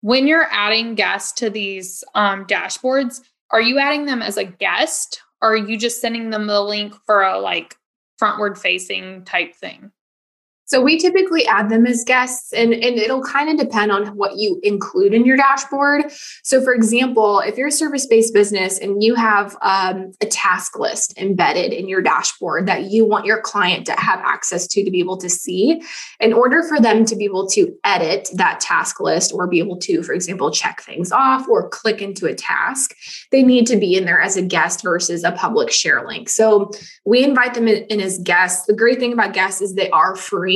When 0.00 0.26
you're 0.26 0.46
adding 0.50 0.94
guests 0.94 1.32
to 1.40 1.50
these 1.50 2.04
um, 2.14 2.46
dashboards, 2.46 3.22
are 3.50 3.60
you 3.60 3.78
adding 3.78 4.06
them 4.06 4.22
as 4.22 4.36
a 4.36 4.44
guest 4.44 5.20
or 5.42 5.52
are 5.52 5.56
you 5.56 5.76
just 5.76 6.00
sending 6.00 6.30
them 6.30 6.46
the 6.46 6.60
link 6.60 6.94
for 7.06 7.22
a 7.22 7.38
like 7.38 7.76
frontward 8.20 8.56
facing 8.56 9.24
type 9.24 9.54
thing? 9.54 9.90
So 10.66 10.82
we 10.82 10.98
typically 10.98 11.46
add 11.46 11.70
them 11.70 11.86
as 11.86 12.04
guests 12.04 12.52
and, 12.52 12.72
and 12.72 12.98
it'll 12.98 13.22
kind 13.22 13.48
of 13.48 13.56
depend 13.56 13.92
on 13.92 14.08
what 14.08 14.36
you 14.36 14.60
include 14.62 15.14
in 15.14 15.24
your 15.24 15.36
dashboard. 15.36 16.10
So 16.42 16.60
for 16.62 16.74
example, 16.74 17.40
if 17.40 17.56
you're 17.56 17.68
a 17.68 17.72
service-based 17.72 18.34
business 18.34 18.78
and 18.78 19.02
you 19.02 19.14
have 19.14 19.56
um, 19.62 20.12
a 20.20 20.26
task 20.26 20.78
list 20.78 21.16
embedded 21.18 21.72
in 21.72 21.88
your 21.88 22.02
dashboard 22.02 22.66
that 22.66 22.90
you 22.90 23.06
want 23.06 23.26
your 23.26 23.40
client 23.40 23.86
to 23.86 23.92
have 23.92 24.20
access 24.20 24.66
to 24.66 24.84
to 24.84 24.90
be 24.90 24.98
able 24.98 25.16
to 25.18 25.28
see, 25.28 25.80
in 26.18 26.32
order 26.32 26.64
for 26.64 26.80
them 26.80 27.04
to 27.04 27.14
be 27.14 27.24
able 27.24 27.46
to 27.50 27.72
edit 27.84 28.28
that 28.34 28.58
task 28.58 28.98
list 29.00 29.32
or 29.32 29.46
be 29.46 29.60
able 29.60 29.76
to, 29.78 30.02
for 30.02 30.14
example, 30.14 30.50
check 30.50 30.80
things 30.82 31.12
off 31.12 31.48
or 31.48 31.68
click 31.68 32.02
into 32.02 32.26
a 32.26 32.34
task, 32.34 32.94
they 33.30 33.42
need 33.42 33.66
to 33.68 33.76
be 33.76 33.94
in 33.94 34.04
there 34.04 34.20
as 34.20 34.36
a 34.36 34.42
guest 34.42 34.82
versus 34.82 35.22
a 35.22 35.30
public 35.32 35.70
share 35.70 36.06
link. 36.06 36.28
So 36.28 36.72
we 37.04 37.22
invite 37.22 37.54
them 37.54 37.68
in, 37.68 37.84
in 37.84 38.00
as 38.00 38.18
guests. 38.18 38.66
The 38.66 38.74
great 38.74 38.98
thing 38.98 39.12
about 39.12 39.32
guests 39.32 39.62
is 39.62 39.74
they 39.74 39.90
are 39.90 40.16
free 40.16 40.55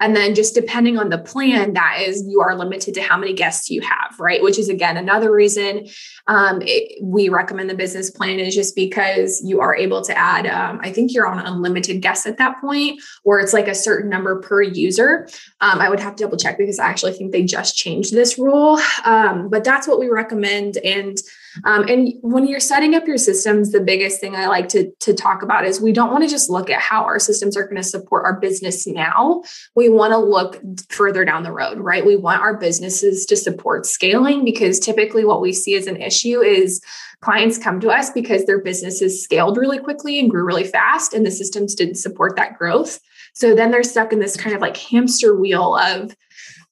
And 0.00 0.14
then 0.14 0.34
just 0.34 0.54
depending 0.54 0.96
on 0.96 1.08
the 1.08 1.18
plan, 1.18 1.72
that 1.72 2.02
is, 2.06 2.24
you 2.28 2.40
are 2.40 2.56
limited 2.56 2.94
to 2.94 3.02
how 3.02 3.16
many 3.16 3.32
guests 3.32 3.68
you 3.68 3.80
have, 3.80 4.14
right? 4.20 4.42
Which 4.42 4.58
is 4.58 4.68
again 4.68 4.96
another 4.96 5.32
reason 5.32 5.88
um, 6.28 6.60
it, 6.62 7.02
we 7.02 7.28
recommend 7.28 7.68
the 7.68 7.74
business 7.74 8.10
plan 8.10 8.38
is 8.38 8.54
just 8.54 8.76
because 8.76 9.42
you 9.44 9.60
are 9.60 9.74
able 9.74 10.02
to 10.02 10.16
add, 10.16 10.46
um, 10.46 10.78
I 10.82 10.92
think 10.92 11.12
you're 11.12 11.26
on 11.26 11.44
unlimited 11.44 12.00
guests 12.00 12.26
at 12.26 12.38
that 12.38 12.60
point, 12.60 13.00
where 13.24 13.40
it's 13.40 13.52
like 13.52 13.66
a 13.66 13.74
certain 13.74 14.10
number 14.10 14.40
per 14.40 14.62
user. 14.62 15.26
Um, 15.60 15.80
I 15.80 15.88
would 15.88 16.00
have 16.00 16.16
to 16.16 16.24
double 16.24 16.36
check 16.36 16.58
because 16.58 16.78
I 16.78 16.86
actually 16.86 17.14
think 17.14 17.32
they 17.32 17.42
just 17.42 17.76
changed 17.76 18.14
this 18.14 18.38
rule. 18.38 18.78
Um, 19.04 19.48
but 19.48 19.64
that's 19.64 19.88
what 19.88 19.98
we 19.98 20.08
recommend. 20.08 20.76
And 20.78 21.16
Um, 21.64 21.88
and 21.88 22.12
when 22.22 22.46
you're 22.46 22.60
setting 22.60 22.94
up 22.94 23.06
your 23.06 23.18
systems, 23.18 23.72
the 23.72 23.80
biggest 23.80 24.20
thing 24.20 24.36
I 24.36 24.46
like 24.46 24.68
to, 24.70 24.90
to 25.00 25.14
talk 25.14 25.42
about 25.42 25.64
is 25.64 25.80
we 25.80 25.92
don't 25.92 26.10
want 26.10 26.24
to 26.24 26.30
just 26.30 26.50
look 26.50 26.70
at 26.70 26.80
how 26.80 27.04
our 27.04 27.18
systems 27.18 27.56
are 27.56 27.64
going 27.64 27.76
to 27.76 27.82
support 27.82 28.24
our 28.24 28.38
business 28.38 28.86
now. 28.86 29.42
We 29.74 29.88
want 29.88 30.12
to 30.12 30.18
look 30.18 30.60
further 30.90 31.24
down 31.24 31.42
the 31.42 31.52
road, 31.52 31.78
right? 31.78 32.04
We 32.04 32.16
want 32.16 32.42
our 32.42 32.56
businesses 32.56 33.26
to 33.26 33.36
support 33.36 33.86
scaling 33.86 34.44
because 34.44 34.78
typically 34.78 35.24
what 35.24 35.40
we 35.40 35.52
see 35.52 35.74
as 35.76 35.86
an 35.86 36.00
issue 36.00 36.40
is 36.40 36.82
clients 37.20 37.58
come 37.58 37.80
to 37.80 37.90
us 37.90 38.10
because 38.10 38.44
their 38.44 38.60
businesses 38.60 39.22
scaled 39.22 39.56
really 39.56 39.78
quickly 39.78 40.18
and 40.20 40.30
grew 40.30 40.44
really 40.44 40.64
fast, 40.64 41.12
and 41.12 41.26
the 41.26 41.30
systems 41.30 41.74
didn't 41.74 41.96
support 41.96 42.36
that 42.36 42.56
growth. 42.56 43.00
So 43.34 43.54
then 43.54 43.70
they're 43.70 43.82
stuck 43.82 44.12
in 44.12 44.20
this 44.20 44.36
kind 44.36 44.54
of 44.54 44.62
like 44.62 44.76
hamster 44.76 45.34
wheel 45.34 45.76
of, 45.76 46.14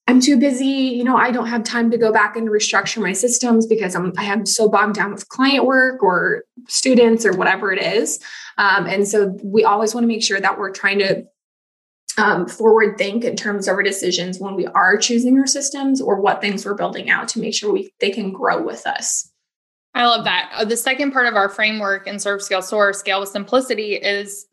I'm 0.08 0.20
too 0.20 0.38
busy, 0.38 0.64
you 0.66 1.02
know, 1.02 1.16
I 1.16 1.32
don't 1.32 1.48
have 1.48 1.64
time 1.64 1.90
to 1.90 1.98
go 1.98 2.12
back 2.12 2.36
and 2.36 2.48
restructure 2.48 3.02
my 3.02 3.12
systems 3.12 3.66
because 3.66 3.96
I'm 3.96 4.12
I 4.16 4.24
am 4.24 4.46
so 4.46 4.68
bogged 4.68 4.94
down 4.94 5.12
with 5.12 5.28
client 5.28 5.64
work 5.64 6.02
or 6.02 6.44
students 6.68 7.26
or 7.26 7.36
whatever 7.36 7.72
it 7.72 7.82
is. 7.82 8.20
Um, 8.56 8.86
and 8.86 9.06
so 9.06 9.36
we 9.42 9.64
always 9.64 9.94
want 9.94 10.04
to 10.04 10.08
make 10.08 10.22
sure 10.22 10.40
that 10.40 10.58
we're 10.58 10.70
trying 10.70 11.00
to 11.00 11.24
um, 12.18 12.46
forward 12.46 12.96
think 12.96 13.24
in 13.24 13.36
terms 13.36 13.68
of 13.68 13.74
our 13.74 13.82
decisions 13.82 14.38
when 14.38 14.54
we 14.54 14.66
are 14.66 14.96
choosing 14.96 15.38
our 15.38 15.46
systems 15.46 16.00
or 16.00 16.20
what 16.20 16.40
things 16.40 16.64
we're 16.64 16.74
building 16.74 17.10
out 17.10 17.28
to 17.28 17.40
make 17.40 17.54
sure 17.54 17.72
we 17.72 17.92
they 18.00 18.10
can 18.10 18.32
grow 18.32 18.62
with 18.62 18.86
us. 18.86 19.30
I 19.94 20.06
love 20.06 20.24
that. 20.24 20.52
Uh, 20.54 20.64
the 20.64 20.76
second 20.76 21.12
part 21.12 21.26
of 21.26 21.34
our 21.34 21.48
framework 21.48 22.06
in 22.06 22.18
Serve 22.18 22.42
Scale 22.42 22.62
Soar 22.62 22.92
Scale 22.92 23.20
with 23.20 23.30
Simplicity 23.30 23.94
is 23.94 24.46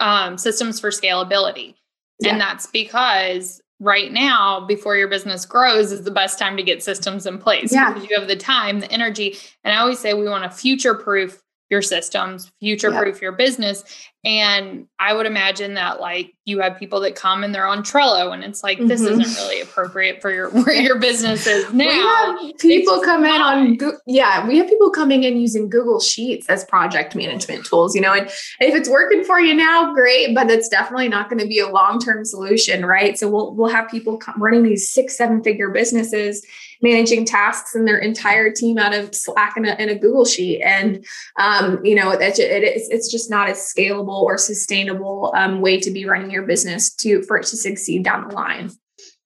um, 0.00 0.38
systems 0.38 0.80
for 0.80 0.90
scalability. 0.90 1.74
Yeah. 2.20 2.30
And 2.30 2.40
that's 2.40 2.66
because 2.66 3.60
right 3.84 4.10
now, 4.10 4.64
before 4.66 4.96
your 4.96 5.08
business 5.08 5.44
grows, 5.44 5.92
is 5.92 6.02
the 6.02 6.10
best 6.10 6.38
time 6.38 6.56
to 6.56 6.62
get 6.62 6.82
systems 6.82 7.26
in 7.26 7.38
place. 7.38 7.72
Yeah. 7.72 7.92
Because 7.92 8.08
you 8.08 8.18
have 8.18 8.26
the 8.26 8.36
time, 8.36 8.80
the 8.80 8.90
energy. 8.90 9.36
And 9.62 9.72
I 9.72 9.76
always 9.76 10.00
say 10.00 10.14
we 10.14 10.28
want 10.28 10.50
to 10.50 10.56
future 10.56 10.94
proof 10.94 11.43
your 11.74 11.82
systems, 11.82 12.52
future 12.60 12.92
proof 12.92 13.16
yep. 13.16 13.22
your 13.22 13.32
business. 13.32 13.84
And 14.24 14.86
I 14.98 15.12
would 15.12 15.26
imagine 15.26 15.74
that 15.74 16.00
like 16.00 16.32
you 16.44 16.60
have 16.60 16.78
people 16.78 17.00
that 17.00 17.14
come 17.14 17.44
and 17.44 17.54
they're 17.54 17.66
on 17.66 17.82
Trello 17.82 18.32
and 18.32 18.42
it's 18.44 18.62
like, 18.62 18.78
mm-hmm. 18.78 18.86
this 18.86 19.02
isn't 19.02 19.36
really 19.36 19.60
appropriate 19.60 20.22
for 20.22 20.32
your 20.32 20.48
where 20.62 20.72
your 20.72 20.98
business 20.98 21.46
is 21.46 21.70
now. 21.74 22.38
people 22.60 23.00
come 23.02 23.24
in 23.24 23.40
on, 23.42 23.76
yeah, 24.06 24.46
we 24.46 24.56
have 24.56 24.68
people 24.68 24.90
coming 24.90 25.24
in 25.24 25.36
using 25.36 25.68
Google 25.68 26.00
Sheets 26.00 26.48
as 26.48 26.64
project 26.64 27.16
management 27.16 27.66
tools, 27.66 27.94
you 27.94 28.00
know, 28.00 28.14
and 28.14 28.30
if 28.60 28.74
it's 28.74 28.88
working 28.88 29.24
for 29.24 29.40
you 29.40 29.52
now, 29.52 29.92
great, 29.92 30.34
but 30.34 30.48
it's 30.48 30.68
definitely 30.68 31.08
not 31.08 31.28
going 31.28 31.40
to 31.40 31.48
be 31.48 31.58
a 31.58 31.68
long-term 31.68 32.24
solution, 32.24 32.86
right? 32.86 33.18
So 33.18 33.28
we'll, 33.28 33.52
we'll 33.52 33.70
have 33.70 33.90
people 33.90 34.22
running 34.36 34.62
these 34.62 34.88
six, 34.88 35.18
seven 35.18 35.42
figure 35.42 35.70
businesses 35.70 36.46
managing 36.82 37.24
tasks 37.24 37.74
and 37.74 37.86
their 37.86 37.98
entire 37.98 38.50
team 38.50 38.78
out 38.78 38.94
of 38.94 39.14
Slack 39.14 39.56
in 39.56 39.66
a, 39.66 39.76
a 39.78 39.98
Google 39.98 40.24
sheet. 40.24 40.60
And, 40.62 41.04
um, 41.38 41.84
you 41.84 41.94
know, 41.94 42.10
it, 42.10 42.20
it, 42.20 42.62
it's, 42.62 42.88
it's 42.88 43.10
just 43.10 43.30
not 43.30 43.48
a 43.48 43.52
scalable 43.52 44.22
or 44.22 44.38
sustainable 44.38 45.32
um, 45.36 45.60
way 45.60 45.78
to 45.80 45.90
be 45.90 46.04
running 46.04 46.30
your 46.30 46.42
business 46.42 46.94
to, 46.96 47.22
for 47.22 47.36
it 47.36 47.46
to 47.46 47.56
succeed 47.56 48.04
down 48.04 48.28
the 48.28 48.34
line. 48.34 48.70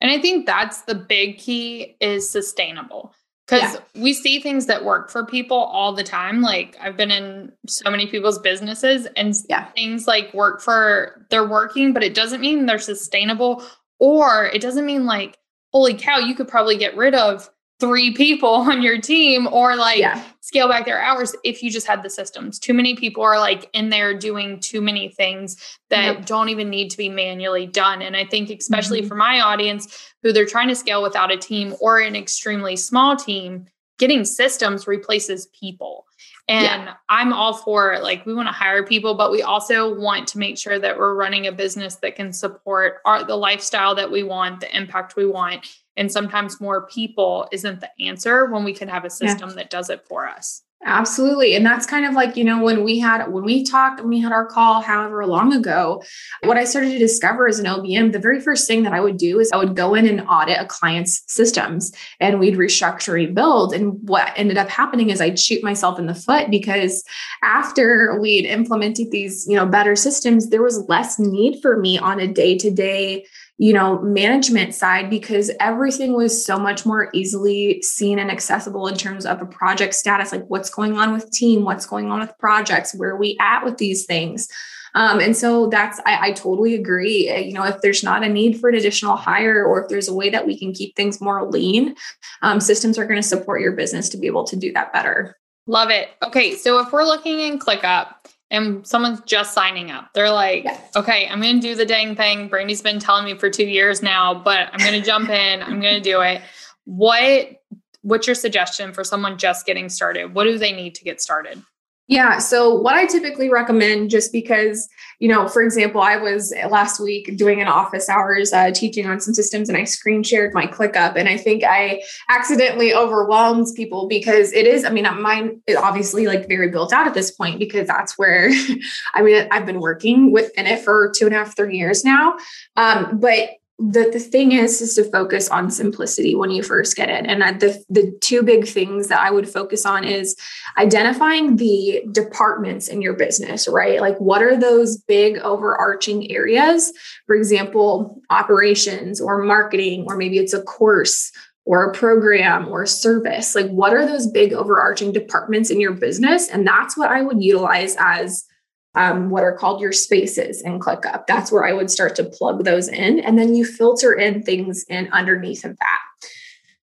And 0.01 0.11
I 0.11 0.21
think 0.21 0.47
that's 0.47 0.83
the 0.83 0.95
big 0.95 1.39
key 1.39 1.97
is 2.01 2.29
sustainable 2.29 3.13
because 3.49 3.75
yeah. 3.75 4.03
we 4.03 4.13
see 4.13 4.41
things 4.41 4.67
that 4.67 4.85
work 4.85 5.11
for 5.11 5.25
people 5.25 5.57
all 5.57 5.93
the 5.93 6.05
time. 6.05 6.43
Like 6.43 6.77
I've 6.81 6.97
been 6.97 7.11
in 7.11 7.53
so 7.67 7.91
many 7.91 8.07
people's 8.07 8.39
businesses 8.39 9.07
and 9.17 9.35
yeah. 9.49 9.67
things 9.73 10.07
like 10.07 10.33
work 10.35 10.61
for 10.61 11.27
they're 11.31 11.49
working, 11.49 11.93
but 11.93 12.05
it 12.05 12.15
doesn't 12.15 12.41
mean 12.41 12.67
they're 12.67 12.79
sustainable 12.79 13.65
or 13.99 14.47
it 14.47 14.61
doesn't 14.61 14.87
mean 14.87 15.07
like 15.07 15.39
holy 15.73 15.95
cow, 15.95 16.19
you 16.19 16.35
could 16.35 16.49
probably 16.49 16.77
get 16.77 16.97
rid 16.97 17.15
of 17.15 17.49
three 17.81 18.13
people 18.13 18.49
on 18.55 18.83
your 18.83 19.01
team 19.01 19.49
or 19.51 19.77
like 19.77 19.99
yeah. 19.99 20.23
scale 20.41 20.69
back 20.69 20.85
their 20.85 21.01
hours 21.01 21.35
if 21.45 21.63
you 21.63 21.71
just 21.71 21.87
had 21.87 22.03
the 22.03 22.11
systems. 22.11 22.59
Too 22.59 22.75
many 22.75 22.95
people 22.95 23.23
are 23.23 23.39
like 23.39 23.71
in 23.73 23.91
there 23.91 24.17
doing 24.19 24.61
too 24.61 24.81
many 24.81 25.09
things 25.09 25.57
that 25.91 26.17
yep. 26.17 26.27
don't 26.27 26.49
even 26.49 26.71
need 26.71 26.91
to 26.91 26.97
be 26.97 27.09
manually 27.09 27.67
done. 27.67 28.03
And 28.03 28.17
I 28.17 28.25
think, 28.25 28.51
especially 28.51 29.01
mm-hmm. 29.01 29.09
for 29.09 29.15
my 29.15 29.41
audience 29.41 30.13
who 30.23 30.33
they're 30.33 30.47
trying 30.47 30.69
to 30.69 30.75
scale 30.75 31.03
without 31.03 31.33
a 31.33 31.37
team 31.37 31.75
or 31.81 32.01
an 32.01 32.17
extremely 32.17 32.77
small 32.77 33.17
team, 33.17 33.67
getting 33.99 34.25
systems 34.25 34.87
replaces 34.87 35.47
people. 35.59 36.07
And 36.49 36.85
yeah. 36.85 36.95
I'm 37.11 37.33
all 37.33 37.53
for 37.53 37.99
like 38.01 38.25
we 38.25 38.35
want 38.35 38.49
to 38.49 38.53
hire 38.53 38.85
people, 38.85 39.15
but 39.15 39.31
we 39.31 39.43
also 39.43 39.95
want 39.95 40.27
to 40.29 40.39
make 40.39 40.57
sure 40.57 40.79
that 40.79 40.99
we're 40.99 41.15
running 41.15 41.47
a 41.47 41.53
business 41.53 41.97
that 41.97 42.17
can 42.17 42.33
support 42.33 43.01
our 43.05 43.23
the 43.23 43.37
lifestyle 43.37 43.95
that 43.95 44.11
we 44.11 44.23
want, 44.23 44.61
the 44.61 44.77
impact 44.77 45.15
we 45.15 45.27
want. 45.27 45.67
And 45.99 46.11
sometimes 46.11 46.61
more 46.61 46.87
people 46.87 47.49
isn't 47.53 47.81
the 47.81 47.91
answer 48.01 48.47
when 48.47 48.65
we 48.65 48.73
can 48.73 48.89
have 48.89 49.05
a 49.05 49.11
system 49.11 49.51
yeah. 49.51 49.57
that 49.57 49.71
does 49.71 49.91
it 49.91 50.07
for 50.07 50.27
us. 50.27 50.63
Absolutely. 50.85 51.57
And 51.57 51.67
that's 51.67 51.87
kind 51.87 52.07
of 52.07 52.15
like, 52.15 52.37
you 52.37 52.45
know, 52.45 52.63
when 52.63 52.85
we 52.85 53.01
had, 53.01 53.27
when 53.33 53.43
we 53.45 53.65
talked 53.65 53.99
and 53.99 54.09
we 54.09 54.21
had 54.21 54.31
our 54.31 54.47
call, 54.47 54.81
however 54.81 55.27
long 55.27 55.53
ago, 55.53 56.03
what 56.45 56.57
I 56.57 56.65
started 56.65 56.91
to 56.91 56.99
discover 56.99 57.49
as 57.49 57.59
an 57.59 57.67
OBM, 57.67 58.13
the 58.13 58.21
very 58.21 58.41
first 58.41 58.69
thing 58.69 58.85
that 58.85 58.93
I 58.93 59.01
would 59.01 59.17
do 59.17 59.41
is 59.41 59.51
I 59.51 59.57
would 59.57 59.75
go 59.75 59.95
in 59.95 60.07
and 60.07 60.27
audit 60.29 60.59
a 60.59 60.67
client's 60.67 61.25
systems 61.27 61.93
and 62.21 62.39
we'd 62.39 62.55
restructure, 62.55 63.13
rebuild. 63.13 63.75
And 63.75 63.99
what 64.09 64.33
ended 64.37 64.57
up 64.57 64.69
happening 64.69 65.11
is 65.11 65.21
I'd 65.21 65.39
shoot 65.39 65.65
myself 65.65 65.99
in 65.99 66.07
the 66.07 66.15
foot 66.15 66.49
because 66.49 67.03
after 67.43 68.17
we'd 68.21 68.47
implemented 68.47 69.11
these, 69.11 69.49
you 69.49 69.57
know, 69.57 69.67
better 69.67 69.97
systems, 69.97 70.49
there 70.49 70.63
was 70.63 70.89
less 70.89 71.19
need 71.19 71.61
for 71.61 71.77
me 71.77 71.99
on 71.99 72.21
a 72.21 72.29
day 72.29 72.57
to 72.57 72.71
day 72.71 73.27
you 73.61 73.73
know, 73.73 74.01
management 74.03 74.73
side 74.73 75.11
because 75.11 75.51
everything 75.59 76.13
was 76.13 76.45
so 76.45 76.57
much 76.57 76.87
more 76.87 77.11
easily 77.13 77.83
seen 77.83 78.21
and 78.21 78.31
accessible 78.31 78.87
in 78.87 78.97
terms 78.97 79.27
of 79.27 79.43
a 79.43 79.47
project 79.47 79.95
status, 79.95 80.31
like 80.31 80.47
what's 80.47 80.71
going 80.71 80.97
on 80.97 81.13
with 81.13 81.31
team, 81.33 81.65
what's 81.65 81.85
going 81.85 82.09
on 82.09 82.21
with 82.21 82.39
projects, 82.39 82.95
where 82.95 83.11
are 83.11 83.17
we 83.17 83.37
at 83.41 83.65
with 83.65 83.77
these 83.79 84.07
things. 84.07 84.49
Um, 84.95 85.19
and 85.19 85.37
so 85.37 85.67
that's, 85.67 86.01
I, 86.07 86.29
I 86.29 86.33
totally 86.33 86.75
agree. 86.75 87.29
Uh, 87.29 87.39
you 87.39 87.53
know, 87.53 87.65
if 87.65 87.81
there's 87.83 88.05
not 88.05 88.25
a 88.25 88.29
need 88.29 88.61
for 88.61 88.69
an 88.69 88.77
additional 88.77 89.17
hire 89.17 89.65
or 89.65 89.83
if 89.83 89.89
there's 89.89 90.09
a 90.09 90.15
way 90.15 90.31
that 90.31 90.47
we 90.47 90.57
can 90.57 90.73
keep 90.73 90.95
things 90.95 91.21
more 91.21 91.45
lean, 91.45 91.97
um, 92.43 92.61
systems 92.61 92.97
are 92.97 93.07
going 93.07 93.21
to 93.21 93.27
support 93.27 93.61
your 93.61 93.73
business 93.73 94.09
to 94.11 94.17
be 94.17 94.29
able 94.29 94.45
to 94.45 94.57
do 94.57 94.73
that 94.73 94.93
better. 94.93 95.37
Love 95.67 95.91
it. 95.91 96.11
Okay. 96.23 96.55
So 96.55 96.79
if 96.79 96.93
we're 96.93 97.05
looking 97.05 97.41
in 97.41 97.59
ClickUp, 97.59 98.15
and 98.51 98.87
someone's 98.87 99.21
just 99.23 99.53
signing 99.53 99.91
up. 99.91 100.11
They're 100.15 100.31
like, 100.31 100.65
yes. 100.65 100.97
okay, 100.97 101.29
I'm 101.29 101.41
going 101.41 101.61
to 101.61 101.61
do 101.61 101.75
the 101.75 101.85
dang 101.85 102.17
thing. 102.17 102.49
Brandy's 102.49 102.83
been 102.83 102.99
telling 102.99 103.25
me 103.25 103.35
for 103.35 103.51
two 103.51 103.67
years 103.67 104.03
now, 104.03 104.35
but 104.35 104.71
I'm 104.73 104.79
going 104.79 104.99
to 104.99 105.07
jump 105.07 105.29
in. 105.29 105.63
I'm 105.63 105.81
going 105.81 105.95
to 105.95 106.01
do 106.01 106.21
it. 106.23 106.43
What 106.85 107.61
What's 108.03 108.27
your 108.27 108.37
suggestion 108.37 108.93
for 108.93 109.05
someone 109.05 109.37
just 109.39 109.67
getting 109.67 109.89
started? 109.89 110.33
What 110.33 110.45
do 110.45 110.57
they 110.57 110.73
need 110.73 110.95
to 110.95 111.05
get 111.05 111.21
started? 111.21 111.63
Yeah. 112.09 112.39
So, 112.39 112.75
what 112.75 112.95
I 112.95 113.05
typically 113.05 113.51
recommend, 113.51 114.09
just 114.09 114.33
because, 114.33 114.89
you 115.19 115.29
know, 115.29 115.47
for 115.47 115.63
example, 115.63 116.01
I 116.01 116.17
was 116.17 116.55
last 116.71 117.01
week 117.01 117.37
doing 117.37 117.61
an 117.61 117.69
office 117.69 118.09
hours 118.09 118.51
uh, 118.51 118.71
teaching 118.71 119.07
on 119.07 119.21
some 119.21 119.35
systems 119.35 119.69
and 119.69 119.77
I 119.77 119.85
screen 119.85 120.23
shared 120.23 120.55
my 120.55 120.67
ClickUp. 120.67 121.17
And 121.17 121.29
I 121.29 121.37
think 121.37 121.65
I 121.65 122.01
accidentally 122.31 122.95
overwhelmed 122.95 123.67
people 123.77 124.09
because 124.09 124.55
it 124.55 124.67
is, 124.67 124.87
I 124.87 124.91
mean, 124.91 125.07
mine 125.21 125.61
is 125.67 125.77
obviously 125.77 126.27
like 126.27 126.49
very 126.49 126.71
built 126.71 126.95
out 126.95 127.07
at 127.07 127.13
this 127.13 127.31
point 127.31 127.59
because 127.59 127.87
that's 127.87 128.17
where, 128.17 128.51
I 129.15 129.21
mean, 129.21 129.47
I've 129.51 129.67
been 129.67 129.81
working 129.81 130.33
within 130.33 130.67
it 130.67 130.81
for 130.81 131.13
two 131.15 131.27
and 131.27 131.35
a 131.35 131.39
half, 131.39 131.55
three 131.55 131.77
years 131.77 132.07
now. 132.07 132.37
Um, 132.75 133.21
but 133.21 133.51
the, 133.79 134.11
the 134.13 134.19
thing 134.19 134.53
is 134.53 134.81
is 134.81 134.97
to 134.97 135.05
focus 135.05 135.49
on 135.49 135.71
simplicity 135.71 136.35
when 136.35 136.51
you 136.51 136.65
first 136.65 136.97
get 136.97 137.09
in. 137.09 137.27
And 137.27 137.61
the, 137.61 137.81
the 137.89 138.13
two 138.21 138.43
big 138.43 138.67
things 138.67 139.07
that 139.07 139.21
i 139.21 139.31
would 139.31 139.49
focus 139.49 139.87
on 139.87 140.05
is 140.05 140.37
identifying 140.77 141.57
the 141.57 142.03
departments 142.11 142.89
in 142.89 143.01
your 143.01 143.15
business 143.15 143.69
right? 143.69 144.01
Like 144.01 144.19
what 144.19 144.43
are 144.43 144.59
those 144.59 144.97
big 144.97 145.39
overarching 145.39 146.31
areas? 146.31 146.93
For 147.27 147.37
example 147.37 148.21
operations 148.31 149.21
or 149.21 149.43
marketing 149.45 150.07
or 150.09 150.17
maybe 150.17 150.39
it's 150.39 150.55
a 150.55 150.63
course 150.63 151.31
or 151.65 151.85
a 151.85 151.95
program 151.95 152.67
or 152.69 152.83
a 152.83 152.89
service. 152.89 153.55
Like 153.55 153.69
what 153.69 153.95
are 153.95 154.07
those 154.07 154.27
big 154.27 154.53
overarching 154.53 155.13
departments 155.13 155.71
in 155.71 155.81
your 155.81 155.93
business? 155.93 156.49
And 156.49 156.67
that's 156.67 156.97
what 156.97 157.11
i 157.11 157.23
would 157.23 157.41
utilize 157.41 157.95
as 158.01 158.48
um, 158.95 159.31
what 159.31 159.45
are 159.45 159.57
called 159.57 159.81
your 159.81 159.93
spaces 159.93 160.63
in 160.63 160.81
ClickUp. 160.81 161.27
That's 161.27 161.53
where 161.53 161.65
I 161.65 161.73
would 161.73 161.91
start 161.91 162.17
to 162.17 162.25
plug 162.25 162.65
those 162.65 162.89
in. 162.89 163.21
And 163.21 163.39
then 163.39 163.55
you 163.55 163.65
filter 163.65 164.13
in 164.13 164.43
things 164.43 164.85
in 164.89 165.09
underneath 165.13 165.65
of 165.65 165.77
that. 165.79 165.99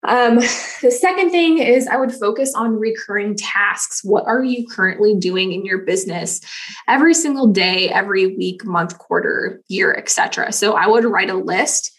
Um, 0.07 0.35
the 0.81 0.95
second 0.97 1.29
thing 1.29 1.57
is 1.57 1.87
I 1.87 1.97
would 1.97 2.13
focus 2.13 2.53
on 2.55 2.79
recurring 2.79 3.35
tasks. 3.35 4.01
What 4.03 4.25
are 4.25 4.43
you 4.43 4.65
currently 4.67 5.15
doing 5.15 5.51
in 5.51 5.65
your 5.65 5.79
business 5.79 6.39
every 6.87 7.13
single 7.13 7.47
day, 7.47 7.89
every 7.89 8.27
week, 8.37 8.65
month, 8.65 8.97
quarter, 8.97 9.61
year, 9.67 9.93
etc. 9.93 10.51
So 10.53 10.73
I 10.73 10.87
would 10.87 11.03
write 11.03 11.29
a 11.29 11.35
list 11.35 11.91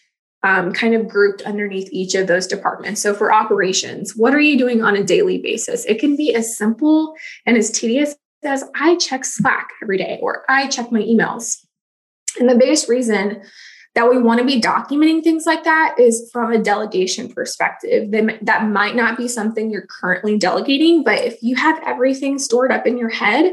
um, 0.43 0.73
kind 0.73 0.95
of 0.95 1.07
grouped 1.07 1.43
underneath 1.43 1.91
each 1.93 2.15
of 2.15 2.27
those 2.27 2.47
departments. 2.47 3.03
So 3.03 3.13
for 3.13 3.33
operations, 3.33 4.17
what 4.17 4.35
are 4.35 4.41
you 4.41 4.57
doing 4.57 4.83
on 4.83 4.97
a 4.97 5.05
daily 5.05 5.39
basis? 5.39 5.85
It 5.85 6.01
can 6.01 6.17
be 6.17 6.35
as 6.35 6.57
simple 6.57 7.15
and 7.45 7.59
as 7.59 7.71
tedious 7.71 8.15
says, 8.43 8.65
I 8.75 8.97
check 8.97 9.25
Slack 9.25 9.69
every 9.83 9.99
day 9.99 10.19
or 10.23 10.45
I 10.49 10.69
check 10.69 10.91
my 10.91 11.01
emails. 11.01 11.65
And 12.39 12.49
the 12.49 12.55
biggest 12.57 12.89
reason 12.89 13.43
that 13.95 14.09
we 14.09 14.19
want 14.19 14.39
to 14.39 14.47
be 14.47 14.61
documenting 14.61 15.23
things 15.23 15.47
like 15.47 15.65
that 15.65 15.97
is 15.99 16.31
from 16.33 16.53
a 16.53 16.63
delegation 16.63 17.29
perspective. 17.29 18.11
That 18.43 18.69
might 18.69 18.95
not 18.95 19.17
be 19.17 19.27
something 19.27 19.71
you're 19.71 19.87
currently 19.87 20.39
delegating, 20.39 21.03
but 21.03 21.19
if 21.19 21.43
you 21.43 21.57
have 21.57 21.81
everything 21.85 22.39
stored 22.39 22.71
up 22.71 22.87
in 22.87 22.99
your 22.99 23.09
head, 23.09 23.53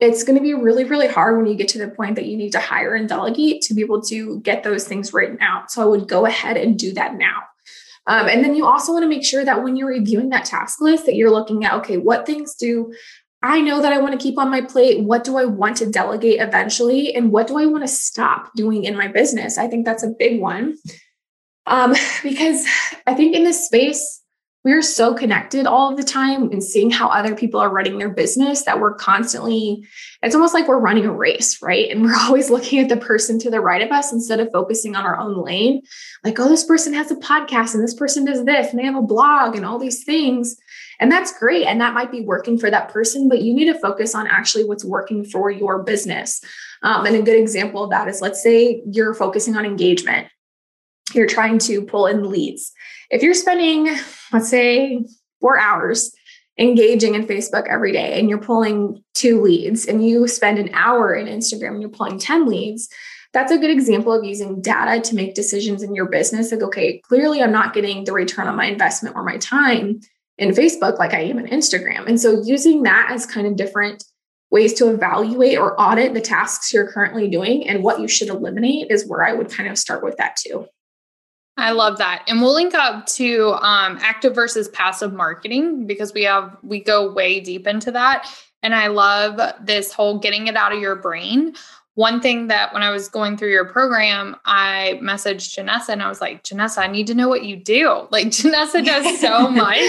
it's 0.00 0.22
going 0.22 0.36
to 0.36 0.42
be 0.42 0.54
really, 0.54 0.84
really 0.84 1.08
hard 1.08 1.36
when 1.36 1.46
you 1.46 1.54
get 1.54 1.68
to 1.68 1.78
the 1.78 1.88
point 1.88 2.16
that 2.16 2.26
you 2.26 2.36
need 2.36 2.52
to 2.52 2.60
hire 2.60 2.94
and 2.94 3.08
delegate 3.08 3.62
to 3.62 3.74
be 3.74 3.80
able 3.80 4.02
to 4.02 4.40
get 4.40 4.62
those 4.62 4.86
things 4.86 5.12
written 5.12 5.38
out. 5.40 5.70
So 5.70 5.82
I 5.82 5.86
would 5.86 6.08
go 6.08 6.26
ahead 6.26 6.56
and 6.56 6.78
do 6.78 6.92
that 6.94 7.16
now. 7.16 7.42
Um, 8.06 8.28
and 8.28 8.44
then 8.44 8.54
you 8.54 8.66
also 8.66 8.92
want 8.92 9.02
to 9.04 9.08
make 9.08 9.24
sure 9.24 9.44
that 9.44 9.62
when 9.62 9.76
you're 9.76 9.88
reviewing 9.88 10.28
that 10.28 10.44
task 10.44 10.80
list, 10.80 11.06
that 11.06 11.14
you're 11.14 11.30
looking 11.30 11.64
at 11.64 11.74
okay, 11.74 11.96
what 11.96 12.26
things 12.26 12.54
do 12.54 12.92
I 13.44 13.60
know 13.60 13.82
that 13.82 13.92
I 13.92 13.98
want 13.98 14.18
to 14.18 14.18
keep 14.18 14.38
on 14.38 14.50
my 14.50 14.62
plate. 14.62 15.04
What 15.04 15.22
do 15.22 15.36
I 15.36 15.44
want 15.44 15.76
to 15.76 15.90
delegate 15.90 16.40
eventually? 16.40 17.14
And 17.14 17.30
what 17.30 17.46
do 17.46 17.58
I 17.58 17.66
want 17.66 17.84
to 17.84 17.88
stop 17.88 18.50
doing 18.54 18.84
in 18.84 18.96
my 18.96 19.06
business? 19.06 19.58
I 19.58 19.68
think 19.68 19.84
that's 19.84 20.02
a 20.02 20.14
big 20.18 20.40
one. 20.40 20.78
Um, 21.66 21.94
because 22.22 22.66
I 23.06 23.12
think 23.12 23.36
in 23.36 23.44
this 23.44 23.66
space, 23.66 24.22
we're 24.64 24.80
so 24.80 25.12
connected 25.12 25.66
all 25.66 25.90
of 25.90 25.98
the 25.98 26.02
time 26.02 26.50
and 26.50 26.64
seeing 26.64 26.90
how 26.90 27.08
other 27.08 27.36
people 27.36 27.60
are 27.60 27.68
running 27.68 27.98
their 27.98 28.08
business 28.08 28.64
that 28.64 28.80
we're 28.80 28.94
constantly, 28.94 29.86
it's 30.22 30.34
almost 30.34 30.54
like 30.54 30.66
we're 30.66 30.78
running 30.78 31.04
a 31.04 31.12
race, 31.12 31.60
right? 31.60 31.90
And 31.90 32.02
we're 32.02 32.16
always 32.20 32.48
looking 32.48 32.78
at 32.78 32.88
the 32.88 32.96
person 32.96 33.38
to 33.40 33.50
the 33.50 33.60
right 33.60 33.82
of 33.82 33.92
us 33.92 34.10
instead 34.10 34.40
of 34.40 34.48
focusing 34.52 34.96
on 34.96 35.04
our 35.04 35.18
own 35.18 35.44
lane. 35.44 35.82
Like, 36.24 36.40
oh, 36.40 36.48
this 36.48 36.64
person 36.64 36.94
has 36.94 37.10
a 37.10 37.16
podcast 37.16 37.74
and 37.74 37.84
this 37.84 37.92
person 37.92 38.24
does 38.24 38.46
this 38.46 38.70
and 38.70 38.78
they 38.78 38.86
have 38.86 38.96
a 38.96 39.02
blog 39.02 39.54
and 39.54 39.66
all 39.66 39.78
these 39.78 40.02
things. 40.02 40.56
And 41.00 41.10
that's 41.10 41.36
great. 41.38 41.66
And 41.66 41.80
that 41.80 41.94
might 41.94 42.10
be 42.10 42.20
working 42.20 42.58
for 42.58 42.70
that 42.70 42.88
person, 42.88 43.28
but 43.28 43.42
you 43.42 43.54
need 43.54 43.72
to 43.72 43.78
focus 43.78 44.14
on 44.14 44.26
actually 44.26 44.64
what's 44.64 44.84
working 44.84 45.24
for 45.24 45.50
your 45.50 45.82
business. 45.82 46.42
Um, 46.82 47.06
and 47.06 47.16
a 47.16 47.22
good 47.22 47.38
example 47.38 47.84
of 47.84 47.90
that 47.90 48.08
is 48.08 48.20
let's 48.20 48.42
say 48.42 48.82
you're 48.90 49.14
focusing 49.14 49.56
on 49.56 49.64
engagement, 49.64 50.28
you're 51.14 51.26
trying 51.26 51.58
to 51.60 51.82
pull 51.82 52.06
in 52.06 52.30
leads 52.30 52.72
if 53.10 53.22
you're 53.22 53.34
spending, 53.34 53.96
let's 54.32 54.48
say, 54.48 55.04
four 55.40 55.58
hours 55.58 56.12
engaging 56.58 57.14
in 57.14 57.26
Facebook 57.26 57.66
every 57.68 57.92
day 57.92 58.18
and 58.18 58.28
you're 58.28 58.40
pulling 58.40 59.02
two 59.14 59.40
leads 59.40 59.86
and 59.86 60.06
you 60.06 60.26
spend 60.28 60.58
an 60.58 60.70
hour 60.72 61.14
in 61.14 61.26
Instagram 61.26 61.72
and 61.72 61.80
you're 61.80 61.90
pulling 61.90 62.18
10 62.18 62.46
leads, 62.46 62.88
that's 63.32 63.52
a 63.52 63.58
good 63.58 63.70
example 63.70 64.12
of 64.12 64.24
using 64.24 64.60
data 64.60 65.00
to 65.00 65.14
make 65.14 65.34
decisions 65.34 65.82
in 65.82 65.94
your 65.94 66.06
business. 66.06 66.52
Like, 66.52 66.62
okay, 66.62 67.00
clearly 67.00 67.42
I'm 67.42 67.52
not 67.52 67.74
getting 67.74 68.04
the 68.04 68.12
return 68.12 68.46
on 68.46 68.56
my 68.56 68.66
investment 68.66 69.16
or 69.16 69.24
my 69.24 69.36
time 69.38 70.00
in 70.38 70.50
Facebook 70.50 70.98
like 70.98 71.14
I 71.14 71.20
am 71.20 71.38
in 71.38 71.46
Instagram. 71.46 72.06
And 72.06 72.20
so 72.20 72.42
using 72.42 72.82
that 72.82 73.10
as 73.10 73.26
kind 73.26 73.46
of 73.46 73.56
different 73.56 74.04
ways 74.50 74.74
to 74.74 74.88
evaluate 74.88 75.58
or 75.58 75.80
audit 75.80 76.14
the 76.14 76.20
tasks 76.20 76.72
you're 76.72 76.90
currently 76.90 77.28
doing 77.28 77.68
and 77.68 77.82
what 77.82 78.00
you 78.00 78.08
should 78.08 78.28
eliminate 78.28 78.90
is 78.90 79.06
where 79.06 79.24
I 79.24 79.32
would 79.32 79.50
kind 79.50 79.68
of 79.68 79.78
start 79.78 80.04
with 80.04 80.16
that 80.16 80.36
too. 80.36 80.66
I 81.56 81.70
love 81.70 81.98
that. 81.98 82.24
And 82.28 82.40
we'll 82.40 82.54
link 82.54 82.74
up 82.74 83.06
to 83.06 83.52
um, 83.60 83.98
active 84.00 84.34
versus 84.34 84.68
passive 84.68 85.12
marketing 85.12 85.86
because 85.86 86.12
we 86.12 86.24
have, 86.24 86.56
we 86.62 86.80
go 86.80 87.12
way 87.12 87.40
deep 87.40 87.66
into 87.66 87.92
that. 87.92 88.28
And 88.62 88.74
I 88.74 88.88
love 88.88 89.40
this 89.60 89.92
whole 89.92 90.18
getting 90.18 90.48
it 90.48 90.56
out 90.56 90.72
of 90.72 90.80
your 90.80 90.96
brain. 90.96 91.54
One 91.94 92.20
thing 92.20 92.48
that 92.48 92.72
when 92.74 92.82
I 92.82 92.90
was 92.90 93.08
going 93.08 93.36
through 93.36 93.50
your 93.50 93.66
program, 93.66 94.36
I 94.44 94.98
messaged 95.02 95.56
Janessa 95.56 95.90
and 95.90 96.02
I 96.02 96.08
was 96.08 96.20
like, 96.20 96.42
Janessa, 96.42 96.78
I 96.78 96.86
need 96.88 97.06
to 97.06 97.14
know 97.14 97.28
what 97.28 97.44
you 97.44 97.56
do. 97.56 98.06
Like, 98.10 98.28
Janessa 98.28 98.84
does 98.84 99.20
so 99.20 99.48
much. 99.50 99.82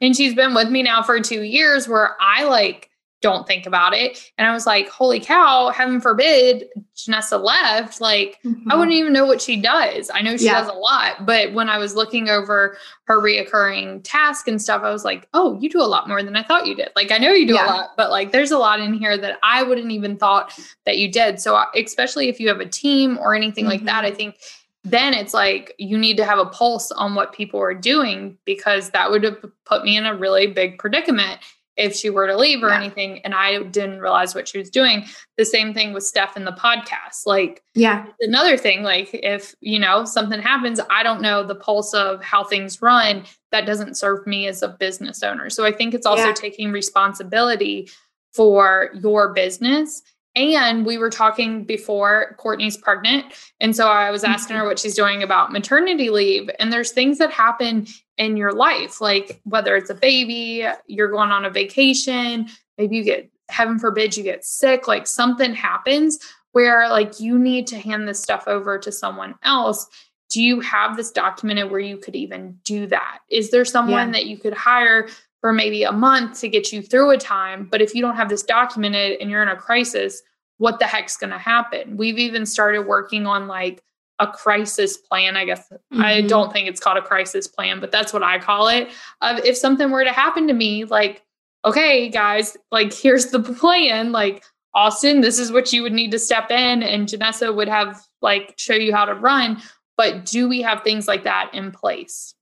and 0.00 0.14
she's 0.14 0.34
been 0.34 0.54
with 0.54 0.70
me 0.70 0.82
now 0.82 1.02
for 1.02 1.20
two 1.20 1.42
years 1.42 1.88
where 1.88 2.16
I 2.20 2.44
like, 2.44 2.89
don't 3.20 3.46
think 3.46 3.66
about 3.66 3.94
it. 3.94 4.32
And 4.38 4.48
I 4.48 4.52
was 4.52 4.66
like, 4.66 4.88
holy 4.88 5.20
cow, 5.20 5.70
heaven 5.70 6.00
forbid 6.00 6.64
Janessa 6.96 7.42
left. 7.42 8.00
Like, 8.00 8.38
mm-hmm. 8.44 8.70
I 8.70 8.76
wouldn't 8.76 8.96
even 8.96 9.12
know 9.12 9.26
what 9.26 9.42
she 9.42 9.60
does. 9.60 10.10
I 10.12 10.22
know 10.22 10.36
she 10.36 10.46
yeah. 10.46 10.60
does 10.60 10.68
a 10.68 10.74
lot, 10.74 11.26
but 11.26 11.52
when 11.52 11.68
I 11.68 11.78
was 11.78 11.94
looking 11.94 12.28
over 12.28 12.76
her 13.04 13.20
reoccurring 13.20 14.00
task 14.04 14.48
and 14.48 14.60
stuff, 14.60 14.82
I 14.82 14.90
was 14.90 15.04
like, 15.04 15.28
oh, 15.34 15.58
you 15.60 15.68
do 15.68 15.80
a 15.80 15.84
lot 15.84 16.08
more 16.08 16.22
than 16.22 16.36
I 16.36 16.42
thought 16.42 16.66
you 16.66 16.74
did. 16.74 16.90
Like, 16.96 17.12
I 17.12 17.18
know 17.18 17.32
you 17.32 17.46
do 17.46 17.54
yeah. 17.54 17.66
a 17.66 17.68
lot, 17.68 17.90
but 17.96 18.10
like, 18.10 18.32
there's 18.32 18.52
a 18.52 18.58
lot 18.58 18.80
in 18.80 18.94
here 18.94 19.18
that 19.18 19.38
I 19.42 19.62
wouldn't 19.62 19.90
even 19.90 20.16
thought 20.16 20.58
that 20.86 20.98
you 20.98 21.10
did. 21.10 21.40
So, 21.40 21.62
especially 21.76 22.28
if 22.28 22.40
you 22.40 22.48
have 22.48 22.60
a 22.60 22.66
team 22.66 23.18
or 23.18 23.34
anything 23.34 23.64
mm-hmm. 23.64 23.72
like 23.72 23.84
that, 23.84 24.04
I 24.04 24.08
mm-hmm. 24.08 24.16
think 24.16 24.36
then 24.82 25.12
it's 25.12 25.34
like 25.34 25.74
you 25.78 25.98
need 25.98 26.16
to 26.16 26.24
have 26.24 26.38
a 26.38 26.46
pulse 26.46 26.90
on 26.92 27.14
what 27.14 27.34
people 27.34 27.60
are 27.60 27.74
doing 27.74 28.38
because 28.46 28.90
that 28.90 29.10
would 29.10 29.22
have 29.24 29.44
put 29.66 29.84
me 29.84 29.96
in 29.96 30.06
a 30.06 30.16
really 30.16 30.46
big 30.46 30.78
predicament 30.78 31.38
if 31.80 31.96
she 31.96 32.10
were 32.10 32.26
to 32.26 32.36
leave 32.36 32.62
or 32.62 32.68
yeah. 32.68 32.76
anything 32.76 33.20
and 33.24 33.34
I 33.34 33.62
didn't 33.62 34.00
realize 34.00 34.34
what 34.34 34.46
she 34.46 34.58
was 34.58 34.68
doing. 34.68 35.06
The 35.38 35.46
same 35.46 35.72
thing 35.72 35.94
with 35.94 36.04
Steph 36.04 36.36
in 36.36 36.44
the 36.44 36.52
podcast. 36.52 37.24
Like, 37.24 37.64
yeah. 37.74 38.06
Another 38.20 38.58
thing, 38.58 38.82
like 38.82 39.08
if, 39.14 39.54
you 39.60 39.78
know, 39.78 40.04
something 40.04 40.40
happens, 40.40 40.78
I 40.90 41.02
don't 41.02 41.22
know 41.22 41.42
the 41.42 41.54
pulse 41.54 41.94
of 41.94 42.22
how 42.22 42.44
things 42.44 42.82
run. 42.82 43.24
That 43.50 43.64
doesn't 43.64 43.96
serve 43.96 44.26
me 44.26 44.46
as 44.46 44.62
a 44.62 44.68
business 44.68 45.22
owner. 45.22 45.48
So 45.48 45.64
I 45.64 45.72
think 45.72 45.94
it's 45.94 46.06
also 46.06 46.26
yeah. 46.26 46.34
taking 46.34 46.70
responsibility 46.70 47.88
for 48.34 48.90
your 48.94 49.32
business 49.32 50.02
and 50.36 50.86
we 50.86 50.96
were 50.96 51.10
talking 51.10 51.64
before 51.64 52.36
Courtney's 52.38 52.76
pregnant. 52.76 53.26
And 53.60 53.74
so 53.74 53.88
I 53.88 54.10
was 54.10 54.22
asking 54.22 54.54
mm-hmm. 54.54 54.62
her 54.62 54.68
what 54.68 54.78
she's 54.78 54.94
doing 54.94 55.22
about 55.22 55.50
maternity 55.50 56.10
leave. 56.10 56.48
And 56.60 56.72
there's 56.72 56.92
things 56.92 57.18
that 57.18 57.32
happen 57.32 57.86
in 58.20 58.36
your 58.36 58.52
life, 58.52 59.00
like 59.00 59.40
whether 59.44 59.74
it's 59.74 59.88
a 59.88 59.94
baby, 59.94 60.68
you're 60.86 61.10
going 61.10 61.30
on 61.30 61.46
a 61.46 61.50
vacation, 61.50 62.46
maybe 62.76 62.98
you 62.98 63.02
get, 63.02 63.30
heaven 63.48 63.78
forbid, 63.78 64.16
you 64.16 64.22
get 64.22 64.44
sick, 64.44 64.86
like 64.86 65.06
something 65.06 65.54
happens 65.54 66.18
where 66.52 66.88
like 66.90 67.18
you 67.18 67.38
need 67.38 67.66
to 67.66 67.78
hand 67.78 68.06
this 68.06 68.22
stuff 68.22 68.44
over 68.46 68.78
to 68.78 68.92
someone 68.92 69.34
else. 69.42 69.88
Do 70.28 70.42
you 70.42 70.60
have 70.60 70.96
this 70.96 71.10
documented 71.10 71.70
where 71.70 71.80
you 71.80 71.96
could 71.96 72.14
even 72.14 72.58
do 72.62 72.86
that? 72.88 73.20
Is 73.30 73.50
there 73.50 73.64
someone 73.64 74.08
yeah. 74.08 74.12
that 74.12 74.26
you 74.26 74.36
could 74.36 74.54
hire 74.54 75.08
for 75.40 75.52
maybe 75.54 75.82
a 75.82 75.90
month 75.90 76.40
to 76.40 76.48
get 76.48 76.72
you 76.72 76.82
through 76.82 77.10
a 77.10 77.16
time? 77.16 77.68
But 77.70 77.80
if 77.80 77.94
you 77.94 78.02
don't 78.02 78.16
have 78.16 78.28
this 78.28 78.42
documented 78.42 79.18
and 79.20 79.30
you're 79.30 79.42
in 79.42 79.48
a 79.48 79.56
crisis, 79.56 80.22
what 80.58 80.78
the 80.78 80.86
heck's 80.86 81.16
going 81.16 81.30
to 81.30 81.38
happen? 81.38 81.96
We've 81.96 82.18
even 82.18 82.44
started 82.44 82.82
working 82.82 83.26
on 83.26 83.48
like 83.48 83.82
a 84.20 84.26
crisis 84.26 84.96
plan. 84.96 85.36
I 85.36 85.44
guess 85.44 85.68
mm-hmm. 85.68 86.00
I 86.00 86.20
don't 86.20 86.52
think 86.52 86.68
it's 86.68 86.78
called 86.78 86.98
a 86.98 87.02
crisis 87.02 87.48
plan, 87.48 87.80
but 87.80 87.90
that's 87.90 88.12
what 88.12 88.22
I 88.22 88.38
call 88.38 88.68
it. 88.68 88.88
Of 89.20 89.38
if 89.44 89.56
something 89.56 89.90
were 89.90 90.04
to 90.04 90.12
happen 90.12 90.46
to 90.46 90.52
me, 90.52 90.84
like, 90.84 91.24
okay, 91.64 92.08
guys, 92.08 92.56
like 92.70 92.92
here's 92.92 93.26
the 93.26 93.40
plan. 93.60 94.12
Like 94.12 94.44
Austin, 94.74 95.22
this 95.22 95.38
is 95.38 95.50
what 95.50 95.72
you 95.72 95.82
would 95.82 95.92
need 95.92 96.12
to 96.12 96.18
step 96.18 96.50
in, 96.50 96.82
and 96.82 97.08
Janessa 97.08 97.54
would 97.54 97.68
have 97.68 98.00
like 98.22 98.54
show 98.56 98.74
you 98.74 98.94
how 98.94 99.04
to 99.06 99.14
run. 99.14 99.60
But 99.96 100.26
do 100.26 100.48
we 100.48 100.62
have 100.62 100.82
things 100.82 101.08
like 101.08 101.24
that 101.24 101.50
in 101.52 101.72
place? 101.72 102.34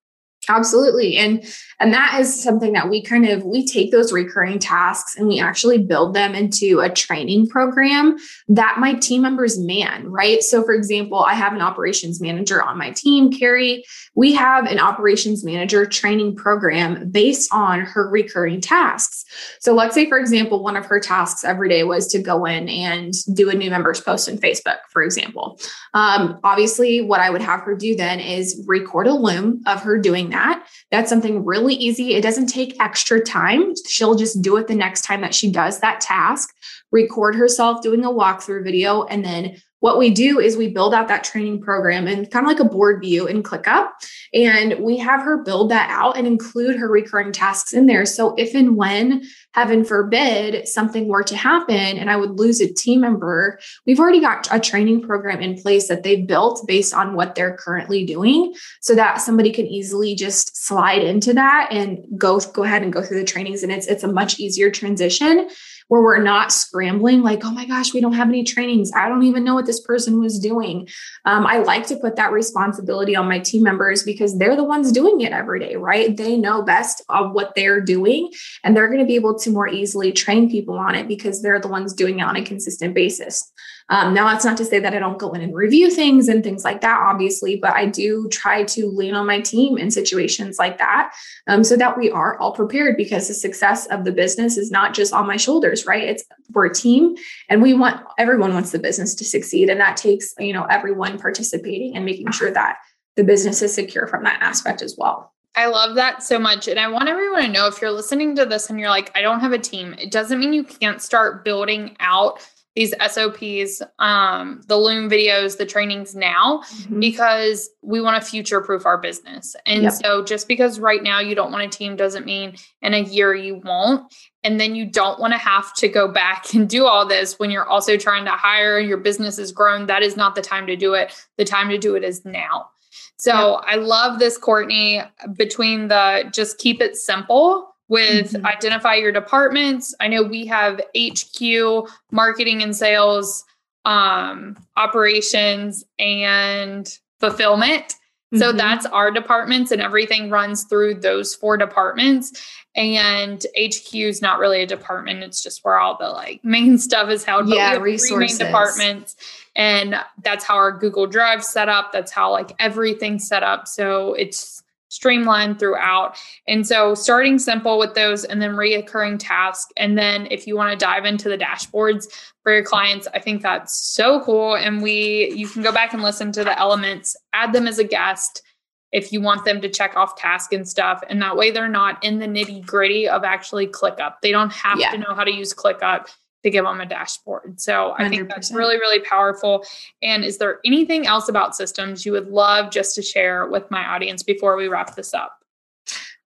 Absolutely. 0.49 1.17
And 1.17 1.45
and 1.81 1.93
that 1.93 2.19
is 2.19 2.43
something 2.43 2.73
that 2.73 2.89
we 2.89 3.03
kind 3.03 3.29
of 3.29 3.45
we 3.45 3.65
take 3.65 3.93
those 3.93 4.13
recurring 4.13 4.59
tasks 4.59 5.17
and 5.17 5.29
we 5.29 5.39
actually 5.39 5.79
build 5.79 6.15
them 6.15 6.35
into 6.35 6.81
a 6.81 6.91
training 6.91 7.49
program 7.49 8.17
that 8.49 8.79
my 8.81 8.95
team 8.95 9.23
members 9.23 9.59
man, 9.59 10.09
right? 10.09 10.43
So 10.43 10.65
for 10.65 10.73
example, 10.73 11.21
I 11.21 11.35
have 11.35 11.53
an 11.53 11.61
operations 11.61 12.21
manager 12.21 12.63
on 12.63 12.79
my 12.79 12.91
team, 12.91 13.31
Carrie. 13.31 13.85
We 14.15 14.33
have 14.35 14.67
an 14.67 14.81
operations 14.81 15.45
manager 15.45 15.87
training 15.87 16.35
program 16.35 17.11
based 17.11 17.53
on 17.53 17.81
her 17.81 18.09
recurring 18.09 18.61
tasks. 18.61 19.25
So 19.61 19.75
let's 19.75 19.95
say 19.95 20.09
for 20.09 20.19
example, 20.19 20.65
one 20.65 20.77
of 20.77 20.87
her 20.87 20.99
tasks 20.99 21.45
every 21.45 21.69
day 21.69 21.85
was 21.85 22.09
to 22.09 22.19
go 22.21 22.45
in 22.45 22.69
and 22.69 23.13
do 23.35 23.51
a 23.51 23.55
new 23.55 23.71
members 23.71 24.01
post 24.01 24.29
on 24.29 24.39
Facebook, 24.39 24.79
for 24.91 25.03
example. 25.03 25.61
Um, 25.95 26.41
obviously, 26.43 27.03
what 27.03 27.21
I 27.21 27.31
would 27.31 27.43
have 27.43 27.61
her 27.61 27.77
do 27.77 27.95
then 27.95 28.19
is 28.19 28.65
record 28.67 29.07
a 29.07 29.15
loom 29.15 29.63
of 29.67 29.83
her 29.83 29.99
doing 29.99 30.31
that 30.31 30.38
that. 30.39 30.67
That's 30.91 31.11
something 31.11 31.45
really 31.45 31.75
easy. 31.75 32.15
It 32.15 32.23
doesn't 32.23 32.47
take 32.47 32.81
extra 32.81 33.21
time. 33.21 33.75
She'll 33.87 34.15
just 34.15 34.41
do 34.41 34.57
it 34.57 34.69
the 34.69 34.75
next 34.75 35.03
time 35.03 35.21
that 35.23 35.35
she 35.35 35.51
does 35.51 35.81
that 35.81 36.01
task, 36.01 36.55
record 36.93 37.35
herself 37.35 37.83
doing 37.83 38.05
a 38.05 38.11
walkthrough 38.11 38.65
video, 38.65 39.05
and 39.05 39.25
then 39.25 39.57
what 39.81 39.99
we 39.99 40.11
do 40.11 40.41
is 40.41 40.57
we 40.57 40.69
build 40.69 40.93
out 40.93 41.09
that 41.09 41.25
training 41.25 41.61
program 41.61 42.07
and 42.07 42.31
kind 42.31 42.45
of 42.45 42.51
like 42.51 42.61
a 42.61 42.69
board 42.69 43.01
view 43.01 43.27
in 43.27 43.43
ClickUp. 43.43 43.89
And 44.35 44.81
we 44.81 44.97
have 44.99 45.23
her 45.23 45.43
build 45.43 45.71
that 45.71 45.89
out 45.91 46.17
and 46.17 46.27
include 46.27 46.77
her 46.77 46.89
recurring 46.89 47.33
tasks 47.33 47.73
in 47.73 47.87
there. 47.87 48.05
So 48.05 48.35
if 48.37 48.55
and 48.55 48.77
when, 48.77 49.23
heaven 49.53 49.85
forbid, 49.85 50.69
something 50.69 51.09
were 51.09 51.23
to 51.23 51.37
happen 51.37 51.75
and 51.77 52.11
I 52.11 52.17
would 52.17 52.39
lose 52.39 52.61
a 52.61 52.73
team 52.73 53.01
member, 53.01 53.59
we've 53.87 54.01
already 54.01 54.21
got 54.21 54.49
a 54.51 54.61
training 54.61 55.03
program 55.03 55.41
in 55.41 55.61
place 55.61 55.89
that 55.89 56.03
they've 56.03 56.27
built 56.27 56.67
based 56.67 56.93
on 56.93 57.15
what 57.15 57.35
they're 57.35 57.57
currently 57.57 58.05
doing 58.05 58.55
so 58.81 58.95
that 58.95 59.21
somebody 59.21 59.53
can 59.53 59.67
easily 59.67 60.15
just 60.15 60.57
slide 60.57 61.03
into 61.03 61.33
that 61.35 61.69
and 61.71 62.05
go 62.17 62.41
go 62.53 62.63
ahead 62.63 62.83
and 62.83 62.93
go 62.93 63.03
through 63.03 63.19
the 63.19 63.25
trainings 63.25 63.63
and 63.63 63.73
it's 63.73 63.87
it's 63.87 64.05
a 64.05 64.13
much 64.13 64.39
easier 64.39 64.71
transition 64.71 65.49
where 65.89 66.03
we're 66.03 66.23
not 66.23 66.53
scrambling 66.53 67.23
like, 67.23 67.45
oh 67.45 67.51
my 67.51 67.67
gosh, 67.67 67.93
we 67.93 68.01
don't 68.01 68.13
have 68.13 68.29
any 68.29 68.45
trainings. 68.45 68.93
I 68.95 69.09
don't 69.09 69.25
even 69.25 69.45
know 69.45 69.55
what 69.55 69.67
this 69.67 69.81
person 69.81 70.21
was 70.21 70.39
doing. 70.39 70.89
Um, 71.25 71.47
I 71.47 71.59
like 71.59 71.87
to 71.89 71.97
put 71.97 72.17
that 72.17 72.33
responsibility 72.33 73.17
on 73.17 73.29
my 73.29 73.39
team 73.39 73.63
members 73.63 74.03
because 74.03 74.39
they're 74.39 74.57
the 74.57 74.65
ones 74.65 74.93
doing 74.93 75.21
it 75.23 75.33
every 75.33 75.61
day, 75.61 75.77
right? 75.77 76.17
They 76.17 76.37
know 76.37 76.63
best 76.63 77.03
of 77.09 77.33
what 77.33 77.55
they're 77.55 77.81
doing 77.81 78.31
and 78.63 78.77
they're 78.77 78.89
going 78.89 79.01
to 79.01 79.07
be 79.07 79.17
able 79.17 79.39
to 79.39 79.51
more 79.51 79.69
easily 79.69 80.13
train 80.13 80.51
people 80.51 80.79
on 80.79 80.95
it 80.95 81.09
because 81.09 81.43
they're 81.43 81.61
the 81.61 81.69
ones 81.69 81.93
doing 81.93 82.21
it 82.21 82.23
on 82.23 82.37
a 82.37 82.45
consistent 82.45 82.95
basis. 82.95 83.51
Um, 83.91 84.13
now, 84.13 84.27
that's 84.29 84.45
not 84.45 84.57
to 84.59 84.65
say 84.65 84.79
that 84.81 84.95
I 84.95 84.99
don't 84.99 85.19
go 85.19 85.33
in 85.33 85.41
and 85.41 85.55
review 85.55 85.91
things 85.91 86.29
and 86.29 86.45
things 86.45 86.65
like 86.65 86.83
that, 86.83 87.01
obviously, 87.01 87.57
but 87.57 87.73
I 87.73 87.87
do 87.87 88.29
try 88.31 88.65
to 88.65 88.91
lean 88.91 89.15
on 89.15 89.27
my 89.27 89.41
team 89.41 89.79
in 89.79 89.91
situations 89.91 90.59
like 90.59 90.79
that 90.79 91.15
um, 91.47 91.65
so 91.65 91.77
that 91.77 91.97
we 91.97 92.11
are 92.11 92.39
all 92.39 92.53
prepared 92.53 92.97
because 92.97 93.29
the 93.29 93.35
success 93.35 93.87
of 93.87 94.05
the 94.05 94.13
business 94.13 94.59
is 94.59 94.71
not 94.71 94.93
just 94.93 95.13
on 95.13 95.27
my 95.27 95.37
shoulders, 95.37 95.87
right? 95.87 96.03
It's 96.03 96.25
we're 96.53 96.67
a 96.67 96.75
team 96.75 97.17
and 97.49 97.63
we 97.63 97.75
want 97.75 98.05
everyone 98.19 98.53
wants 98.53 98.73
the 98.73 98.79
business 98.79 99.15
to 99.17 99.25
succeed. 99.25 99.71
And 99.71 99.81
that 99.81 99.97
takes, 99.97 100.35
you 100.39 100.53
know, 100.53 100.65
everyone 100.65 101.19
participating 101.19 101.97
and 101.97 102.05
making 102.05 102.31
sure 102.33 102.51
that 102.51 102.79
the 103.17 103.25
business 103.25 103.63
is 103.63 103.75
secure 103.75 104.07
from 104.07 104.25
that 104.25 104.41
aspect 104.43 104.83
as 104.83 104.97
well. 104.99 105.33
I 105.55 105.67
love 105.67 105.97
that 105.97 106.23
so 106.23 106.39
much. 106.39 106.69
And 106.69 106.79
I 106.79 106.89
want 106.89 107.09
everyone 107.09 107.43
to 107.43 107.49
know 107.49 107.67
if 107.67 107.81
you're 107.83 107.91
listening 107.91 108.37
to 108.37 108.47
this 108.47 108.71
and 108.71 108.79
you're 108.79 108.91
like, 108.91 109.11
I 109.17 109.23
don't 109.23 109.41
have 109.41 109.53
a 109.53 109.59
team, 109.59 109.95
it 109.95 110.13
doesn't 110.13 110.39
mean 110.39 110.53
you 110.53 110.63
can't 110.63 111.03
start 111.03 111.45
building 111.45 111.97
out 112.01 112.47
these 112.79 112.95
SOPs, 113.11 113.83
um, 113.99 114.61
the 114.69 114.77
Loom 114.77 115.11
videos, 115.11 115.59
the 115.59 115.67
trainings 115.67 116.15
now, 116.15 116.63
mm-hmm. 116.63 117.01
because 117.01 117.71
we 117.83 118.01
want 118.01 118.23
to 118.23 118.31
future 118.31 118.61
proof 118.61 118.87
our 118.87 118.97
business. 118.97 119.57
And 119.67 119.83
yep. 119.83 119.95
so 119.95 120.23
just 120.23 120.47
because 120.47 120.79
right 120.79 121.03
now 121.03 121.19
you 121.19 121.35
don't 121.35 121.51
want 121.51 121.65
a 121.65 121.77
team 121.77 121.97
doesn't 121.97 122.25
mean 122.25 122.55
in 122.81 122.95
a 122.95 123.01
year 123.01 123.35
you 123.35 123.57
won't. 123.65 124.15
And 124.45 124.61
then 124.61 124.77
you 124.77 124.87
don't 124.87 125.19
want 125.19 125.33
to 125.33 125.39
have 125.39 125.75
to 125.75 125.89
go 125.89 126.07
back 126.07 126.45
and 126.55 126.69
do 126.69 126.87
all 126.87 127.05
this 127.05 127.37
when 127.41 127.51
you're 127.51 127.69
also 127.69 127.97
trying 127.97 128.25
to 128.27 128.31
hire, 128.31 128.79
your 128.79 128.99
business 128.99 129.41
is 129.41 129.51
grown. 129.51 129.87
That 129.87 130.05
is 130.05 130.17
not 130.17 130.37
the 130.37 130.43
time 130.43 130.69
to 130.69 130.77
do 130.77 130.95
it. 130.95 131.13
The 131.37 131.45
time 131.45 131.71
to 131.71 131.79
do 131.79 131.97
it 131.97 132.05
is 132.05 132.25
now. 132.25 132.71
So 133.17 133.55
yep. 133.55 133.65
I 133.67 133.75
love 133.75 134.21
this, 134.21 134.39
Courtney, 134.39 135.03
between 135.37 135.89
the 135.89 136.31
just 136.33 136.59
keep 136.59 136.81
it 136.81 136.95
simple 136.95 137.68
with 137.89 138.33
mm-hmm. 138.33 138.47
identify 138.47 138.95
your 138.95 139.13
departments. 139.13 139.95
I 140.01 140.09
know 140.09 140.23
we 140.23 140.47
have 140.47 140.81
HQ, 140.97 141.89
marketing 142.11 142.63
and 142.63 142.77
sales, 142.77 143.45
um, 143.85 144.57
operations, 144.77 145.85
and 145.99 146.89
fulfillment. 147.21 147.95
So 148.35 148.49
mm-hmm. 148.49 148.59
that's 148.59 148.85
our 148.85 149.11
departments, 149.11 149.71
and 149.71 149.81
everything 149.81 150.29
runs 150.29 150.65
through 150.65 150.97
those 150.97 151.35
four 151.35 151.57
departments. 151.57 152.47
And 152.77 153.45
HQ 153.59 153.95
is 153.95 154.21
not 154.21 154.39
really 154.39 154.61
a 154.63 154.67
department; 154.67 155.23
it's 155.23 155.43
just 155.43 155.65
where 155.65 155.79
all 155.79 155.97
the 155.97 156.11
like 156.11 156.41
main 156.45 156.77
stuff 156.77 157.09
is 157.09 157.25
held. 157.25 157.49
Yeah, 157.49 157.55
but 157.55 157.57
we 157.57 157.61
have 157.61 157.83
resources. 157.83 158.37
Three 158.37 158.45
main 158.45 158.53
departments, 158.53 159.17
and 159.57 159.97
that's 160.23 160.45
how 160.45 160.57
our 160.57 160.73
Google 160.73 161.07
Drive 161.07 161.43
set 161.43 161.71
up. 161.71 161.91
That's 161.91 162.13
how 162.13 162.31
like 162.31 162.53
everything's 162.59 163.27
set 163.27 163.43
up. 163.43 163.67
So 163.67 164.13
it's 164.13 164.63
streamlined 164.89 165.59
throughout. 165.59 166.17
And 166.47 166.67
so 166.67 166.95
starting 166.95 167.39
simple 167.39 167.79
with 167.79 167.95
those 167.95 168.25
and 168.25 168.41
then 168.41 168.53
reoccurring 168.53 169.19
tasks. 169.19 169.71
And 169.77 169.97
then 169.97 170.27
if 170.31 170.47
you 170.47 170.57
want 170.57 170.73
to 170.73 170.85
dive 170.85 171.05
into 171.05 171.29
the 171.29 171.39
dashboards 171.39 172.07
for 172.43 172.53
your 172.53 172.65
clients, 172.65 173.07
I 173.15 173.19
think 173.19 173.43
that's 173.43 173.75
so 173.75 174.21
cool. 174.21 174.57
And 174.57 174.83
we 174.83 175.33
you 175.35 175.49
can 175.49 175.63
go 175.63 175.73
back 175.73 175.93
and 175.93 176.03
listen 176.03 176.33
to 176.33 176.45
the 176.45 176.59
elements, 176.59 177.17
add 177.33 177.53
them 177.53 177.67
as 177.67 177.79
a 177.79 177.85
guest 177.85 178.43
if 178.91 179.13
you 179.13 179.21
want 179.21 179.45
them 179.45 179.61
to 179.61 179.69
check 179.69 179.97
off 179.97 180.17
task 180.17 180.53
and 180.53 180.67
stuff. 180.67 181.03
And 181.09 181.21
that 181.21 181.37
way 181.37 181.51
they're 181.51 181.69
not 181.69 182.03
in 182.03 182.19
the 182.19 182.27
nitty 182.27 182.65
gritty 182.65 183.09
of 183.09 183.23
actually 183.23 183.67
ClickUp. 183.67 184.15
They 184.23 184.33
don't 184.33 184.53
have 184.53 184.81
yeah. 184.81 184.91
to 184.93 184.99
know 184.99 185.15
how 185.15 185.25
to 185.25 185.33
use 185.33 185.53
ClickUp 185.53 186.07
to 186.49 186.53
give 186.53 186.65
them 186.65 186.81
a 186.81 186.87
dashboard. 186.87 187.61
So 187.61 187.95
I 187.99 188.05
100%. 188.05 188.09
think 188.09 188.29
that's 188.29 188.53
really, 188.53 188.77
really 188.77 189.01
powerful. 189.01 189.65
And 190.03 190.25
is 190.25 190.39
there 190.39 190.61
anything 190.65 191.07
else 191.07 191.29
about 191.29 191.55
systems 191.55 192.07
you 192.07 192.13
would 192.13 192.29
love 192.29 192.71
just 192.71 192.95
to 192.95 193.03
share 193.03 193.47
with 193.47 193.71
my 193.71 193.85
audience 193.85 194.23
before 194.23 194.57
we 194.57 194.69
wrap 194.69 194.95
this 194.95 195.15
up? 195.15 195.39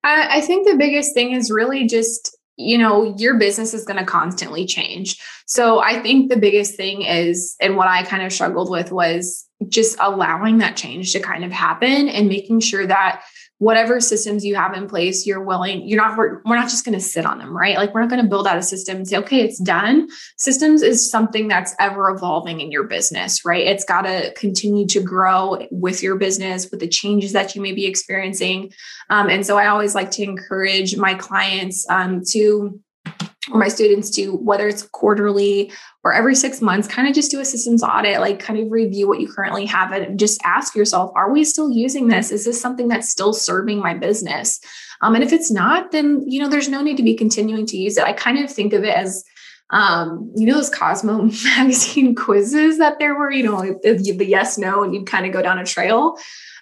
I, 0.05 0.39
I 0.39 0.41
think 0.41 0.67
the 0.67 0.77
biggest 0.77 1.15
thing 1.15 1.33
is 1.33 1.51
really 1.51 1.87
just 1.87 2.37
you 2.57 2.77
know 2.77 3.17
your 3.17 3.39
business 3.39 3.73
is 3.73 3.87
going 3.87 3.99
to 3.99 4.05
constantly 4.05 4.67
change 4.67 5.19
so 5.47 5.81
i 5.81 5.99
think 6.03 6.29
the 6.29 6.37
biggest 6.37 6.75
thing 6.75 7.01
is 7.01 7.57
and 7.63 7.79
what 7.79 7.89
i 7.89 8.03
kind 8.03 8.23
of 8.23 8.31
struggled 8.31 8.71
with 8.71 8.93
was 8.93 9.49
just 9.69 9.97
allowing 10.01 10.59
that 10.59 10.77
change 10.77 11.13
to 11.13 11.19
kind 11.19 11.45
of 11.45 11.51
happen 11.51 12.11
and 12.11 12.29
making 12.29 12.61
sure 12.61 12.87
that 12.87 13.23
whatever 13.63 14.01
systems 14.01 14.45
you 14.45 14.57
have 14.57 14.75
in 14.75 14.89
place, 14.89 15.25
you're 15.25 15.41
willing, 15.41 15.87
you're 15.87 16.03
not, 16.03 16.19
we're, 16.19 16.43
we're 16.45 16.57
not 16.57 16.69
just 16.69 16.85
going 16.85 16.99
to 16.99 17.01
sit 17.01 17.25
on 17.25 17.39
them, 17.39 17.57
right? 17.57 17.77
Like 17.77 17.95
we're 17.95 18.01
not 18.01 18.11
going 18.11 18.21
to 18.21 18.29
build 18.29 18.45
out 18.45 18.59
a 18.59 18.63
system 18.63 18.97
and 18.97 19.07
say, 19.07 19.17
okay, 19.19 19.41
it's 19.41 19.61
done. 19.61 20.09
Systems 20.37 20.83
is 20.83 21.09
something 21.09 21.47
that's 21.47 21.73
ever 21.79 22.11
evolving 22.11 22.61
in 22.61 22.73
your 22.73 22.83
business, 22.83 23.45
right? 23.45 23.65
It's 23.65 23.85
got 23.85 24.03
to 24.03 24.35
continue 24.35 24.89
to 24.89 25.01
grow 25.01 25.65
with 25.71 26.03
your 26.03 26.17
business, 26.17 26.73
with 26.73 26.81
the 26.81 26.89
changes 26.89 27.31
that 27.35 27.55
you 27.55 27.63
may 27.63 27.71
be 27.71 27.87
experiencing. 27.87 28.73
Um, 29.11 29.31
and 29.31 29.47
so 29.47 29.57
I 29.57 29.69
always 29.69 29.95
like 29.95 30.11
to 30.13 30.25
encourage 30.25 30.97
my 30.97 31.15
clients 31.15 31.89
um, 31.89 32.23
to 32.31 32.81
or 33.51 33.59
my 33.59 33.69
students 33.69 34.09
do, 34.11 34.37
whether 34.37 34.69
it's 34.69 34.83
quarterly 34.83 35.73
or 36.05 36.13
every 36.13 36.35
six 36.35 36.61
months, 36.61 36.87
kind 36.87 37.09
of 37.09 37.15
just 37.15 37.31
do 37.31 37.41
a 37.41 37.45
systems 37.45 37.83
audit, 37.83 38.21
like 38.21 38.39
kind 38.39 38.59
of 38.59 38.71
review 38.71 39.09
what 39.09 39.21
you 39.21 39.33
currently 39.33 39.67
have 39.67 39.91
and 39.93 40.19
just 40.19 40.41
ask 40.45 40.77
yourself, 40.77 41.11
are 41.17 41.33
we 41.33 41.43
still 41.45 41.71
using 41.71 42.07
this? 42.07 42.31
Is 42.31 42.45
this 42.45 42.61
something 42.61 42.87
that's 42.87 43.09
still 43.09 43.33
serving 43.33 43.81
my 43.81 43.95
business? 43.95 44.61
Um, 45.01 45.17
and 45.17 45.25
if 45.25 45.33
it's 45.33 45.51
not, 45.51 45.91
then 45.91 46.23
you 46.29 46.41
know 46.41 46.49
there's 46.49 46.69
no 46.69 46.83
need 46.83 46.97
to 46.99 47.03
be 47.03 47.15
continuing 47.15 47.67
to 47.67 47.77
use 47.77 47.97
it. 47.97 48.05
I 48.05 48.13
kind 48.13 48.39
of 48.39 48.51
think 48.51 48.73
of 48.73 48.85
it 48.85 48.95
as 48.95 49.25
um, 49.71 50.31
you 50.37 50.47
know 50.47 50.55
those 50.55 50.71
Cosmo 50.71 51.23
magazine 51.45 52.15
quizzes 52.15 52.79
that 52.79 53.01
there 53.01 53.19
were, 53.19 53.33
you 53.33 53.43
know, 53.43 53.61
the, 53.83 54.25
yes, 54.25 54.57
no, 54.57 54.85
and 54.85 54.95
you'd 54.95 55.07
kind 55.07 55.27
of 55.27 55.33
go 55.33 55.43
down 55.43 55.59
a 55.59 55.67
trail 55.67 56.17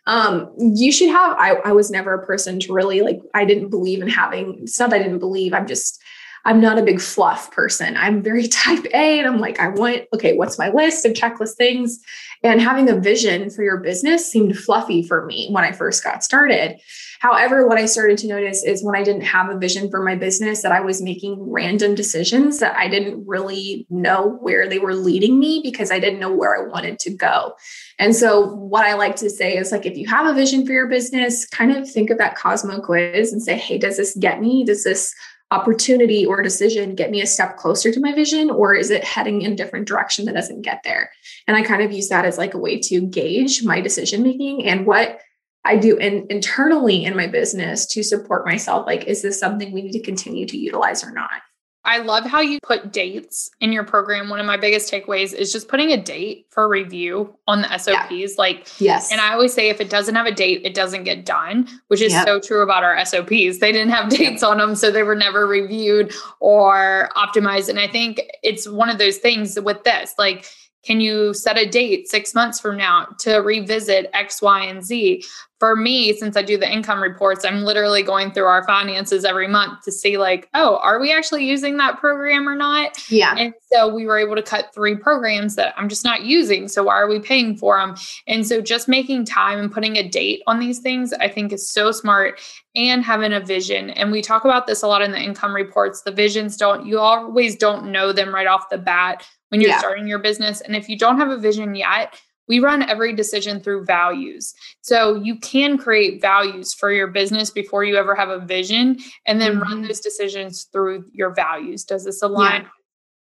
um 0.07 0.51
you 0.59 0.91
should 0.91 1.11
have 1.11 1.37
I, 1.39 1.57
I 1.63 1.73
was 1.73 1.91
never 1.91 2.15
a 2.15 2.25
person 2.25 2.59
to 2.61 2.73
really 2.73 3.03
like 3.03 3.21
i 3.35 3.45
didn't 3.45 3.69
believe 3.69 4.01
in 4.01 4.09
having 4.09 4.61
it's 4.63 4.81
not 4.81 4.89
that 4.91 5.01
i 5.01 5.03
didn't 5.03 5.19
believe 5.19 5.53
i'm 5.53 5.67
just 5.67 6.03
I'm 6.45 6.61
not 6.61 6.79
a 6.79 6.83
big 6.83 7.01
fluff 7.01 7.51
person. 7.51 7.97
I'm 7.97 8.23
very 8.23 8.49
type 8.49 8.85
A 8.95 9.19
and 9.19 9.29
I'm 9.29 9.39
like, 9.39 9.61
I 9.61 9.69
want, 9.69 10.05
okay, 10.15 10.37
what's 10.37 10.59
my 10.59 10.71
list 10.71 11.05
of 11.05 11.13
checklist 11.13 11.55
things? 11.55 12.01
And 12.43 12.61
having 12.61 12.89
a 12.89 12.99
vision 12.99 13.51
for 13.51 13.63
your 13.63 13.79
business 13.79 14.31
seemed 14.31 14.57
fluffy 14.57 15.03
for 15.03 15.27
me 15.27 15.51
when 15.51 15.63
I 15.63 15.73
first 15.73 16.03
got 16.03 16.25
started. 16.25 16.81
However, 17.21 17.69
what 17.69 17.77
I 17.77 17.85
started 17.85 18.17
to 18.19 18.29
notice 18.29 18.65
is 18.65 18.83
when 18.83 18.97
I 18.97 19.03
didn't 19.03 19.25
have 19.25 19.51
a 19.51 19.59
vision 19.59 19.91
for 19.91 20.03
my 20.03 20.17
business, 20.17 20.63
that 20.63 20.73
I 20.73 20.81
was 20.81 21.03
making 21.03 21.37
random 21.39 21.95
decisions 21.95 22.61
that 22.61 22.75
I 22.77 22.89
didn't 22.89 23.27
really 23.27 23.87
know 23.91 24.39
where 24.41 24.67
they 24.67 24.79
were 24.79 24.95
leading 24.95 25.39
me 25.39 25.61
because 25.63 25.91
I 25.91 25.99
didn't 25.99 26.19
know 26.19 26.33
where 26.33 26.57
I 26.57 26.67
wanted 26.67 26.99
to 27.01 27.11
go. 27.11 27.57
And 27.99 28.17
so, 28.17 28.55
what 28.55 28.87
I 28.87 28.95
like 28.95 29.17
to 29.17 29.29
say 29.29 29.59
is 29.59 29.71
like, 29.71 29.85
if 29.85 29.99
you 29.99 30.09
have 30.09 30.25
a 30.25 30.33
vision 30.33 30.65
for 30.65 30.73
your 30.73 30.89
business, 30.89 31.45
kind 31.45 31.77
of 31.77 31.89
think 31.91 32.09
of 32.09 32.17
that 32.17 32.39
Cosmo 32.39 32.81
quiz 32.81 33.35
and 33.35 33.43
say, 33.43 33.59
hey, 33.59 33.77
does 33.77 33.99
this 33.99 34.17
get 34.17 34.41
me? 34.41 34.65
Does 34.65 34.83
this 34.83 35.15
opportunity 35.51 36.25
or 36.25 36.43
decision 36.43 36.95
get 36.95 37.11
me 37.11 37.21
a 37.21 37.27
step 37.27 37.57
closer 37.57 37.91
to 37.91 38.01
my 38.01 38.13
vision 38.13 38.51
or 38.51 38.75
is 38.75 38.91
it 38.91 39.05
heading 39.05 39.43
in 39.43 39.53
a 39.53 39.57
different 39.57 39.89
direction 39.89 40.25
that 40.25 40.35
doesn't 40.35 40.63
get 40.63 40.83
there? 40.85 41.11
And 41.47 41.57
i 41.57 41.63
kind 41.63 41.83
of 41.83 41.93
use 41.93 42.09
that 42.09 42.25
as 42.25 42.39
like 42.39 42.55
a 42.55 42.59
way 42.59 42.79
to 42.81 43.01
gauge 43.01 43.65
my 43.65 43.81
decision 43.81 44.23
making 44.23 44.67
and 44.67 44.87
what 44.87 45.21
i 45.65 45.77
do 45.77 45.97
in, 45.97 46.27
internally 46.31 47.05
in 47.05 47.17
my 47.17 47.27
business 47.27 47.87
to 47.87 48.03
support 48.03 48.47
myself. 48.47 48.87
Like 48.87 49.05
is 49.05 49.23
this 49.23 49.39
something 49.39 49.73
we 49.73 49.83
need 49.83 49.93
to 49.93 50.03
continue 50.03 50.47
to 50.47 50.57
utilize 50.57 51.05
or 51.05 51.11
not 51.13 51.43
I 51.85 51.99
love 51.99 52.25
how 52.25 52.41
you 52.41 52.59
put 52.63 52.93
dates 52.93 53.51
in 53.61 53.73
your 53.73 53.85
program. 53.85 54.29
One 54.29 54.39
of 54.39 54.45
my 54.45 54.59
biggest 54.59 54.93
takeaways 54.93 55.33
is 55.33 55.51
just 55.51 55.67
putting 55.67 55.93
a 55.93 55.97
date 55.97 56.47
for 56.51 56.69
review 56.69 57.35
on 57.47 57.63
the 57.63 57.79
SOPs. 57.79 58.11
Yeah. 58.11 58.27
Like, 58.37 58.69
yes. 58.79 59.11
And 59.11 59.21
I 59.21 59.33
always 59.33 59.55
say 59.55 59.71
if 59.71 59.81
it 59.81 59.89
doesn't 59.89 60.15
have 60.15 60.27
a 60.27 60.33
date, 60.33 60.61
it 60.65 60.75
doesn't 60.75 61.05
get 61.05 61.25
done, 61.25 61.67
which 61.89 62.03
is 62.03 62.13
yep. 62.13 62.27
so 62.27 62.39
true 62.39 62.63
about 62.63 62.85
our 62.85 63.03
SOPs. 63.05 63.59
They 63.59 63.73
didn't 63.73 63.91
have 63.91 64.11
dates 64.11 64.43
yep. 64.43 64.51
on 64.51 64.59
them, 64.59 64.75
so 64.75 64.91
they 64.91 65.03
were 65.03 65.15
never 65.15 65.47
reviewed 65.47 66.13
or 66.41 67.09
optimized. 67.17 67.71
And 67.71 67.81
I 67.81 67.89
think 67.89 68.21
it's 68.43 68.69
one 68.69 68.91
of 68.91 68.99
those 68.99 69.17
things 69.17 69.59
with 69.59 69.83
this, 69.85 70.15
like, 70.19 70.47
can 70.83 71.01
you 71.01 71.35
set 71.35 71.59
a 71.59 71.69
date 71.69 72.09
six 72.09 72.35
months 72.35 72.59
from 72.59 72.77
now 72.77 73.07
to 73.21 73.37
revisit 73.39 74.09
X, 74.15 74.41
Y, 74.41 74.65
and 74.65 74.83
Z? 74.85 75.25
For 75.61 75.77
me, 75.77 76.15
since 76.15 76.39
I 76.39 76.43
do 76.43 76.57
the 76.57 76.71
income 76.71 77.03
reports, 77.03 77.45
I'm 77.45 77.65
literally 77.65 78.03
going 78.03 78.33
through 78.33 78.47
our 78.47 78.67
finances 78.67 79.27
every 79.27 79.47
month 79.47 79.83
to 79.85 79.93
see, 79.93 80.17
like, 80.17 80.49
oh, 80.55 80.79
are 80.79 80.99
we 80.99 81.13
actually 81.13 81.45
using 81.45 81.77
that 81.77 81.99
program 81.99 82.49
or 82.49 82.57
not? 82.57 82.99
Yeah. 83.11 83.35
And 83.37 83.53
so 83.71 83.95
we 83.95 84.07
were 84.07 84.19
able 84.19 84.37
to 84.37 84.43
cut 84.43 84.75
three 84.75 84.97
programs 84.97 85.57
that 85.57 85.75
I'm 85.77 85.91
just 85.91 86.03
not 86.03 86.23
using. 86.23 86.67
So 86.67 86.85
why 86.85 86.95
are 86.95 87.09
we 87.09 87.21
paying 87.21 87.59
for 87.59 87.79
them? 87.79 87.95
And 88.27 88.47
so 88.47 88.63
just 88.63 88.89
making 88.89 89.27
time 89.27 89.59
and 89.59 89.71
putting 89.71 89.97
a 89.97 90.09
date 90.09 90.43
on 90.47 90.61
these 90.61 90.79
things, 90.79 91.13
I 91.13 91.29
think 91.29 91.53
is 91.53 91.69
so 91.69 91.93
smart 91.93 92.41
and 92.75 93.05
having 93.05 93.35
a 93.35 93.41
vision. 93.41 93.91
And 93.91 94.11
we 94.11 94.23
talk 94.23 94.47
about 94.47 94.67
this 94.67 94.83
a 94.83 94.87
lot 94.87 95.03
in 95.03 95.13
the 95.13 95.21
income 95.21 95.55
reports. 95.55 96.01
The 96.03 96.11
visions 96.11 96.57
don't, 96.57 96.87
you 96.87 96.99
always 96.99 97.55
don't 97.55 97.93
know 97.93 98.13
them 98.13 98.35
right 98.35 98.47
off 98.47 98.71
the 98.71 98.79
bat 98.79 99.27
when 99.51 99.61
you're 99.61 99.71
yeah. 99.71 99.79
starting 99.79 100.09
your 100.09 100.21
business. 100.21 100.63
And 100.63 100.75
if 100.75 100.89
you 100.89 100.97
don't 100.97 101.19
have 101.19 101.29
a 101.29 101.37
vision 101.37 101.75
yet, 101.75 102.19
we 102.49 102.59
run 102.59 102.83
every 102.83 103.15
decision 103.15 103.61
through 103.61 103.85
values. 103.85 104.55
So 104.81 105.15
you 105.15 105.39
can 105.39 105.79
create 105.79 106.21
values 106.21 106.75
for 106.75 106.91
your 106.91 107.07
business 107.07 107.51
before 107.51 107.85
you 107.85 107.97
ever 107.97 108.15
have 108.15 108.29
a 108.29 108.41
vision 108.41 108.99
and 109.27 109.41
then 109.41 109.53
mm-hmm. 109.53 109.63
run 109.63 109.83
those 109.83 110.01
decisions 110.01 110.65
through 110.73 111.05
your 111.13 111.33
values. 111.33 111.85
Does 111.85 112.05
this 112.05 112.23
align 112.23 112.63
yeah. 112.63 112.69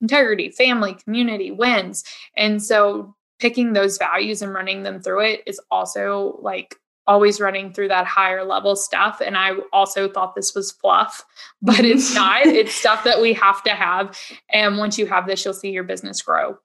integrity, 0.01 0.51
family, 0.51 0.95
community, 0.95 1.51
wins? 1.51 2.05
And 2.37 2.63
so 2.63 3.15
picking 3.39 3.73
those 3.73 3.99
values 3.99 4.43
and 4.43 4.55
running 4.55 4.83
them 4.83 5.01
through 5.01 5.21
it 5.21 5.43
is 5.47 5.61
also 5.71 6.39
like 6.43 6.75
always 7.09 7.41
running 7.41 7.73
through 7.73 7.89
that 7.89 8.07
higher 8.07 8.45
level 8.45 8.77
stuff. 8.77 9.21
And 9.25 9.37
I 9.37 9.53
also 9.73 10.09
thought 10.09 10.35
this 10.35 10.55
was 10.55 10.71
fluff, 10.71 11.25
but 11.63 11.81
it's 11.81 12.15
not. 12.15 12.47
it's 12.47 12.75
stuff 12.75 13.03
that 13.05 13.21
we 13.21 13.33
have 13.33 13.63
to 13.65 13.71
have. 13.71 14.17
And 14.53 14.79
once 14.79 14.99
you 14.99 15.07
have 15.07 15.27
this, 15.27 15.45
you'll 15.45 15.55
see 15.55 15.71
your 15.71 15.85
business 15.85 16.23
grow. 16.23 16.59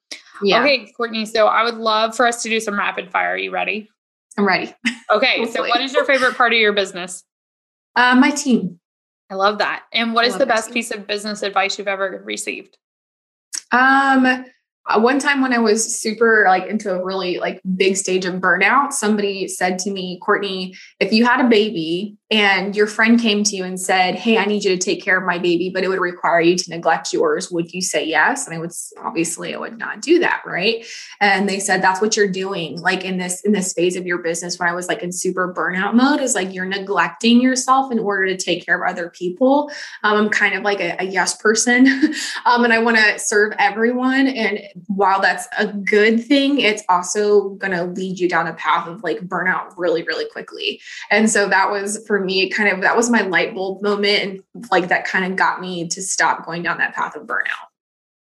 Yeah. 0.44 0.62
Okay, 0.62 0.92
Courtney. 0.96 1.26
So 1.26 1.48
I 1.48 1.64
would 1.64 1.76
love 1.76 2.16
for 2.16 2.28
us 2.28 2.44
to 2.44 2.50
do 2.50 2.60
some 2.60 2.78
rapid 2.78 3.12
fire. 3.12 3.34
Are 3.34 3.38
you 3.38 3.52
ready? 3.52 3.90
I'm 4.38 4.46
ready. 4.46 4.74
Okay. 5.12 5.46
so 5.46 5.62
what 5.62 5.80
is 5.82 5.94
your 5.94 6.06
favorite 6.06 6.36
part 6.36 6.54
of 6.54 6.60
your 6.60 6.74
business? 6.74 7.24
Uh, 7.96 8.16
my 8.16 8.32
team. 8.32 8.80
I 9.30 9.36
love 9.36 9.60
that. 9.60 9.84
And 9.94 10.14
what 10.14 10.26
I 10.26 10.30
is 10.30 10.38
the 10.38 10.46
best 10.46 10.72
piece 10.72 10.92
of 10.92 11.06
business 11.06 11.44
advice 11.44 11.78
you've 11.78 11.88
ever 11.88 12.22
received? 12.26 12.78
Um, 13.72 14.46
one 14.98 15.18
time 15.18 15.42
when 15.42 15.54
I 15.54 15.60
was 15.60 15.98
super 15.98 16.46
like 16.48 16.66
into 16.66 16.94
a 16.94 17.04
really 17.04 17.40
like 17.40 17.62
big 17.76 17.96
stage 17.96 18.26
of 18.26 18.36
burnout, 18.36 18.92
somebody 18.92 19.48
said 19.48 19.80
to 19.80 19.92
me, 19.92 20.20
Courtney, 20.22 20.76
if 21.00 21.14
you 21.14 21.26
had 21.26 21.44
a 21.44 21.48
baby 21.48 22.18
and 22.30 22.76
your 22.76 22.88
friend 22.88 23.20
came 23.20 23.44
to 23.44 23.56
you 23.56 23.64
and 23.64 23.80
said, 23.80 24.16
Hey, 24.16 24.38
I 24.38 24.46
need 24.46 24.66
you 24.66 24.76
to 24.76 24.78
take 24.78 25.04
care 25.04 25.18
of 25.18 25.26
my 25.26 25.38
baby, 25.38 25.70
but 25.74 25.84
it 25.84 25.88
would 25.88 26.02
require 26.02 26.42
you 26.42 26.58
to 26.58 26.70
neglect 26.70 27.14
yours, 27.14 27.50
would 27.50 27.72
you 27.74 27.82
say 27.82 28.06
yes? 28.06 28.46
And 28.46 28.56
I 28.56 28.60
would 28.60 28.72
obviously 29.02 29.56
I 29.56 29.58
would 29.58 29.78
not 29.78 30.02
do 30.02 30.20
that. 30.20 30.42
Right. 30.46 30.86
And 31.22 31.48
they 31.48 31.60
said 31.60 31.82
that's 31.82 32.02
what 32.02 32.18
you're 32.18 32.32
doing, 32.32 32.82
like 32.82 33.06
in 33.06 33.18
this 33.18 33.42
in 33.42 33.54
this 33.54 33.72
phase 33.72 33.96
of 33.96 34.06
your 34.06 34.18
business 34.18 34.60
when 34.60 34.68
I 34.68 34.74
was 34.74 34.90
like 34.90 35.02
in 35.02 35.14
super 35.14 35.54
burnout 35.54 35.94
mode, 35.94 36.20
is 36.20 36.36
like 36.36 36.54
you're 36.54 36.66
neglecting 36.66 37.40
yourself 37.40 37.90
in 37.90 38.00
order 38.00 38.26
to 38.26 38.38
take 38.38 38.66
care 38.66 38.84
of 38.84 38.90
other 38.90 39.10
people. 39.10 39.72
Um, 40.04 40.18
I'm 40.18 40.30
kind 40.30 40.56
of 40.56 40.64
like 40.64 40.82
a, 40.82 40.98
a 41.00 41.06
yes 41.06 41.38
person. 41.38 41.88
um, 42.46 42.66
and 42.66 42.74
I 42.74 42.80
want 42.80 42.98
to 42.98 43.18
serve 43.18 43.54
everyone. 43.60 44.28
And 44.28 44.60
while 44.88 45.22
that's 45.22 45.48
a 45.58 45.68
good 45.68 46.24
thing, 46.24 46.60
it's 46.60 46.84
also 46.90 47.50
going 47.52 47.72
to 47.72 47.84
lead 47.86 48.20
you 48.20 48.30
down 48.30 48.48
a 48.48 48.54
path 48.54 48.88
of 48.88 49.04
like 49.04 49.20
burnout 49.22 49.74
really, 49.78 50.04
really 50.04 50.26
quickly. 50.32 50.82
And 51.12 51.30
so 51.30 51.48
that 51.50 51.72
was 51.72 52.06
for 52.08 52.20
me, 52.20 52.50
kind 52.50 52.70
of 52.70 52.82
that 52.82 52.96
was 52.96 53.10
my 53.10 53.22
light 53.22 53.54
bulb 53.54 53.82
moment. 53.82 54.24
And 54.24 54.68
like 54.72 54.88
that 54.90 55.06
kind 55.06 55.26
of 55.26 55.38
got 55.38 55.62
me 55.62 55.88
to 55.88 56.02
stop 56.02 56.46
going 56.46 56.64
down 56.64 56.78
that 56.78 56.94
path 56.94 57.16
of 57.16 57.28
burnout. 57.28 57.70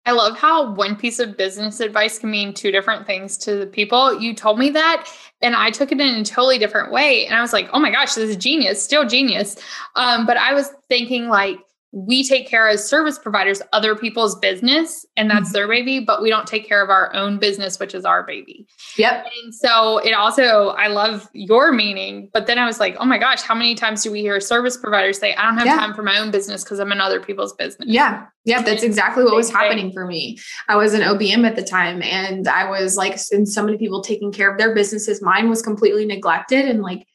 I 0.06 0.12
love 0.12 0.36
how 0.36 0.74
one 0.74 0.96
piece 0.96 1.18
of 1.18 1.36
business 1.36 1.80
advice 1.80 2.18
can 2.18 2.30
mean 2.30 2.52
two 2.52 2.70
different 2.70 3.06
things 3.06 3.38
to 3.38 3.56
the 3.56 3.66
people. 3.66 4.20
You 4.20 4.34
told 4.34 4.58
me 4.58 4.68
that, 4.68 5.10
and 5.40 5.56
I 5.56 5.70
took 5.70 5.92
it 5.92 6.00
in 6.00 6.20
a 6.20 6.24
totally 6.24 6.58
different 6.58 6.92
way. 6.92 7.24
And 7.24 7.34
I 7.34 7.40
was 7.40 7.54
like, 7.54 7.70
oh 7.72 7.78
my 7.78 7.90
gosh, 7.90 8.14
this 8.14 8.28
is 8.28 8.36
genius, 8.36 8.82
still 8.84 9.08
genius. 9.08 9.56
Um, 9.96 10.26
but 10.26 10.36
I 10.36 10.52
was 10.52 10.72
thinking, 10.90 11.28
like, 11.28 11.58
we 11.94 12.24
take 12.24 12.48
care 12.48 12.68
as 12.68 12.84
service 12.84 13.20
providers 13.20 13.62
other 13.72 13.94
people's 13.94 14.34
business 14.40 15.06
and 15.16 15.30
that's 15.30 15.50
mm-hmm. 15.50 15.52
their 15.52 15.68
baby 15.68 16.00
but 16.00 16.20
we 16.20 16.28
don't 16.28 16.46
take 16.46 16.66
care 16.66 16.82
of 16.82 16.90
our 16.90 17.14
own 17.14 17.38
business 17.38 17.78
which 17.78 17.94
is 17.94 18.04
our 18.04 18.24
baby. 18.24 18.66
Yep. 18.98 19.26
And 19.44 19.54
so 19.54 19.98
it 19.98 20.12
also 20.12 20.70
i 20.70 20.88
love 20.88 21.28
your 21.32 21.70
meaning 21.70 22.30
but 22.34 22.48
then 22.48 22.58
i 22.58 22.66
was 22.66 22.80
like 22.80 22.96
oh 22.98 23.04
my 23.04 23.16
gosh 23.16 23.42
how 23.42 23.54
many 23.54 23.76
times 23.76 24.02
do 24.02 24.10
we 24.10 24.20
hear 24.20 24.40
service 24.40 24.76
providers 24.76 25.18
say 25.18 25.34
i 25.36 25.44
don't 25.44 25.56
have 25.56 25.66
yeah. 25.66 25.76
time 25.76 25.94
for 25.94 26.02
my 26.02 26.18
own 26.18 26.32
business 26.32 26.64
because 26.64 26.80
i'm 26.80 26.90
in 26.90 27.00
other 27.00 27.20
people's 27.20 27.52
business? 27.52 27.88
Yeah. 27.88 28.26
Yeah 28.44 28.62
that's 28.62 28.82
exactly 28.82 29.22
what 29.22 29.34
was 29.36 29.50
happening 29.50 29.92
for 29.92 30.04
me. 30.04 30.38
I 30.68 30.74
was 30.74 30.94
an 30.94 31.02
obm 31.02 31.46
at 31.46 31.54
the 31.54 31.62
time 31.62 32.02
and 32.02 32.48
i 32.48 32.68
was 32.68 32.96
like 32.96 33.16
and 33.30 33.48
so 33.48 33.64
many 33.64 33.78
people 33.78 34.02
taking 34.02 34.32
care 34.32 34.50
of 34.50 34.58
their 34.58 34.74
businesses. 34.74 35.22
Mine 35.22 35.48
was 35.48 35.62
completely 35.62 36.06
neglected 36.06 36.64
and 36.64 36.82
like 36.82 37.06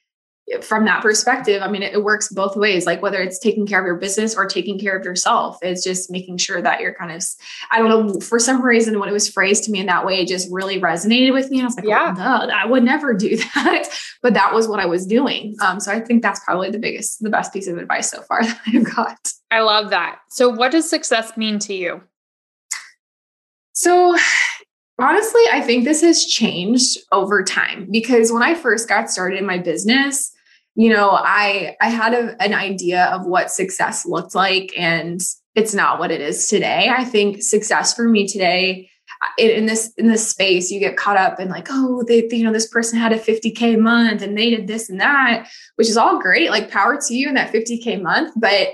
from 0.61 0.85
that 0.85 1.01
perspective, 1.01 1.61
I 1.61 1.69
mean, 1.69 1.83
it, 1.83 1.93
it, 1.93 2.03
works 2.03 2.29
both 2.29 2.55
ways. 2.55 2.85
Like 2.85 3.01
whether 3.01 3.21
it's 3.21 3.39
taking 3.39 3.67
care 3.67 3.79
of 3.79 3.85
your 3.85 3.97
business 3.97 4.35
or 4.35 4.45
taking 4.45 4.79
care 4.79 4.97
of 4.97 5.05
yourself, 5.05 5.57
it's 5.61 5.83
just 5.83 6.09
making 6.09 6.37
sure 6.37 6.61
that 6.61 6.79
you're 6.79 6.93
kind 6.93 7.11
of, 7.11 7.23
I 7.71 7.79
don't 7.79 7.89
know, 7.89 8.19
for 8.19 8.39
some 8.39 8.61
reason, 8.63 8.99
when 8.99 9.09
it 9.09 9.13
was 9.13 9.29
phrased 9.29 9.65
to 9.65 9.71
me 9.71 9.79
in 9.79 9.85
that 9.87 10.05
way, 10.05 10.21
it 10.21 10.27
just 10.27 10.51
really 10.51 10.79
resonated 10.79 11.33
with 11.33 11.51
me. 11.51 11.57
And 11.57 11.65
I 11.65 11.67
was 11.67 11.75
like, 11.75 11.85
yeah, 11.85 12.13
oh, 12.17 12.45
no, 12.47 12.53
I 12.53 12.65
would 12.65 12.83
never 12.83 13.13
do 13.13 13.37
that. 13.55 13.89
but 14.21 14.33
that 14.33 14.53
was 14.53 14.67
what 14.67 14.79
I 14.79 14.85
was 14.85 15.05
doing. 15.05 15.55
Um, 15.61 15.79
so 15.79 15.91
I 15.91 15.99
think 15.99 16.23
that's 16.23 16.43
probably 16.43 16.71
the 16.71 16.79
biggest, 16.79 17.21
the 17.21 17.29
best 17.29 17.53
piece 17.53 17.67
of 17.67 17.77
advice 17.77 18.09
so 18.09 18.21
far 18.23 18.43
that 18.43 18.59
I've 18.67 18.95
got. 18.95 19.33
I 19.51 19.61
love 19.61 19.89
that. 19.91 20.19
So 20.29 20.49
what 20.49 20.71
does 20.71 20.89
success 20.89 21.37
mean 21.37 21.59
to 21.59 21.73
you? 21.73 22.01
So 23.73 24.17
honestly, 24.99 25.41
I 25.51 25.61
think 25.61 25.85
this 25.85 26.01
has 26.01 26.25
changed 26.25 26.97
over 27.11 27.43
time 27.43 27.87
because 27.89 28.31
when 28.31 28.43
I 28.43 28.53
first 28.53 28.89
got 28.89 29.09
started 29.09 29.39
in 29.39 29.45
my 29.45 29.57
business, 29.57 30.31
you 30.75 30.89
know, 30.89 31.11
I 31.11 31.75
I 31.81 31.89
had 31.89 32.13
a, 32.13 32.41
an 32.41 32.53
idea 32.53 33.05
of 33.05 33.25
what 33.25 33.51
success 33.51 34.05
looked 34.05 34.35
like 34.35 34.73
and 34.77 35.21
it's 35.55 35.73
not 35.73 35.99
what 35.99 36.11
it 36.11 36.21
is 36.21 36.47
today. 36.47 36.89
I 36.89 37.03
think 37.03 37.41
success 37.41 37.93
for 37.93 38.07
me 38.07 38.27
today 38.27 38.89
in 39.37 39.65
this 39.65 39.93
in 39.97 40.07
this 40.07 40.29
space 40.29 40.71
you 40.71 40.79
get 40.79 40.95
caught 40.95 41.17
up 41.17 41.39
in 41.39 41.49
like 41.49 41.67
oh 41.69 42.03
they 42.07 42.27
you 42.31 42.43
know 42.43 42.53
this 42.53 42.69
person 42.69 42.97
had 42.97 43.11
a 43.11 43.19
50k 43.19 43.77
month 43.77 44.21
and 44.21 44.37
they 44.37 44.49
did 44.49 44.67
this 44.67 44.89
and 44.89 45.01
that 45.01 45.49
which 45.75 45.89
is 45.89 45.97
all 45.97 46.21
great 46.21 46.49
like 46.49 46.71
power 46.71 46.97
to 47.05 47.13
you 47.13 47.27
in 47.27 47.33
that 47.33 47.51
50k 47.51 48.01
month 48.01 48.33
but 48.37 48.69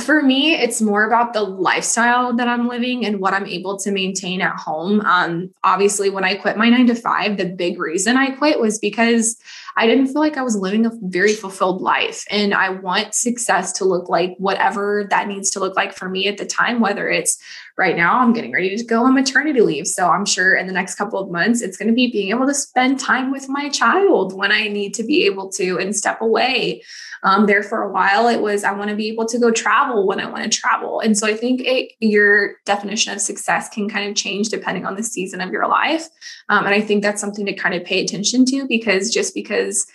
for 0.00 0.22
me, 0.22 0.54
it's 0.54 0.80
more 0.80 1.04
about 1.04 1.32
the 1.32 1.42
lifestyle 1.42 2.34
that 2.34 2.48
I'm 2.48 2.68
living 2.68 3.04
and 3.04 3.20
what 3.20 3.34
I'm 3.34 3.46
able 3.46 3.78
to 3.78 3.90
maintain 3.90 4.40
at 4.40 4.56
home. 4.56 5.00
Um, 5.00 5.50
obviously, 5.64 6.10
when 6.10 6.24
I 6.24 6.34
quit 6.34 6.56
my 6.56 6.68
nine 6.68 6.86
to 6.88 6.94
five, 6.94 7.36
the 7.36 7.46
big 7.46 7.78
reason 7.78 8.16
I 8.16 8.30
quit 8.30 8.60
was 8.60 8.78
because 8.78 9.36
I 9.76 9.86
didn't 9.86 10.08
feel 10.08 10.20
like 10.20 10.36
I 10.36 10.42
was 10.42 10.56
living 10.56 10.86
a 10.86 10.90
very 11.00 11.32
fulfilled 11.32 11.80
life. 11.80 12.24
And 12.30 12.52
I 12.52 12.70
want 12.70 13.14
success 13.14 13.72
to 13.74 13.84
look 13.84 14.08
like 14.08 14.34
whatever 14.38 15.06
that 15.10 15.28
needs 15.28 15.50
to 15.50 15.60
look 15.60 15.76
like 15.76 15.94
for 15.94 16.08
me 16.08 16.26
at 16.26 16.38
the 16.38 16.46
time, 16.46 16.80
whether 16.80 17.08
it's 17.08 17.38
right 17.80 17.96
now, 17.96 18.20
I'm 18.20 18.34
getting 18.34 18.52
ready 18.52 18.76
to 18.76 18.84
go 18.84 19.04
on 19.04 19.14
maternity 19.14 19.62
leave. 19.62 19.86
So 19.86 20.10
I'm 20.10 20.26
sure 20.26 20.54
in 20.54 20.66
the 20.66 20.72
next 20.72 20.96
couple 20.96 21.18
of 21.18 21.30
months, 21.30 21.62
it's 21.62 21.78
going 21.78 21.88
to 21.88 21.94
be 21.94 22.12
being 22.12 22.28
able 22.28 22.46
to 22.46 22.52
spend 22.52 23.00
time 23.00 23.32
with 23.32 23.48
my 23.48 23.70
child 23.70 24.36
when 24.36 24.52
I 24.52 24.68
need 24.68 24.92
to 24.94 25.02
be 25.02 25.24
able 25.24 25.50
to 25.52 25.78
and 25.78 25.96
step 25.96 26.20
away. 26.20 26.82
Um, 27.22 27.46
there 27.46 27.62
for 27.62 27.82
a 27.82 27.90
while, 27.90 28.28
it 28.28 28.42
was 28.42 28.64
I 28.64 28.72
want 28.72 28.90
to 28.90 28.96
be 28.96 29.08
able 29.08 29.26
to 29.26 29.38
go 29.38 29.50
travel 29.50 30.06
when 30.06 30.20
I 30.20 30.30
want 30.30 30.44
to 30.44 30.50
travel. 30.50 31.00
And 31.00 31.16
so 31.16 31.26
I 31.26 31.34
think 31.34 31.62
it, 31.64 31.92
your 32.00 32.56
definition 32.66 33.14
of 33.14 33.20
success 33.22 33.70
can 33.70 33.88
kind 33.88 34.10
of 34.10 34.14
change 34.14 34.50
depending 34.50 34.84
on 34.84 34.94
the 34.94 35.02
season 35.02 35.40
of 35.40 35.50
your 35.50 35.66
life. 35.66 36.06
Um, 36.50 36.66
and 36.66 36.74
I 36.74 36.82
think 36.82 37.02
that's 37.02 37.20
something 37.20 37.46
to 37.46 37.54
kind 37.54 37.74
of 37.74 37.84
pay 37.84 38.04
attention 38.04 38.44
to 38.46 38.68
because 38.68 39.10
just 39.10 39.34
because, 39.34 39.86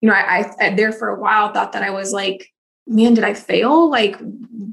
you 0.00 0.08
know, 0.08 0.14
I, 0.14 0.50
I 0.60 0.70
there 0.70 0.92
for 0.92 1.08
a 1.08 1.20
while 1.20 1.52
thought 1.52 1.72
that 1.72 1.82
I 1.82 1.90
was 1.90 2.10
like, 2.10 2.53
man, 2.86 3.14
did 3.14 3.24
I 3.24 3.34
fail? 3.34 3.88
Like, 3.90 4.16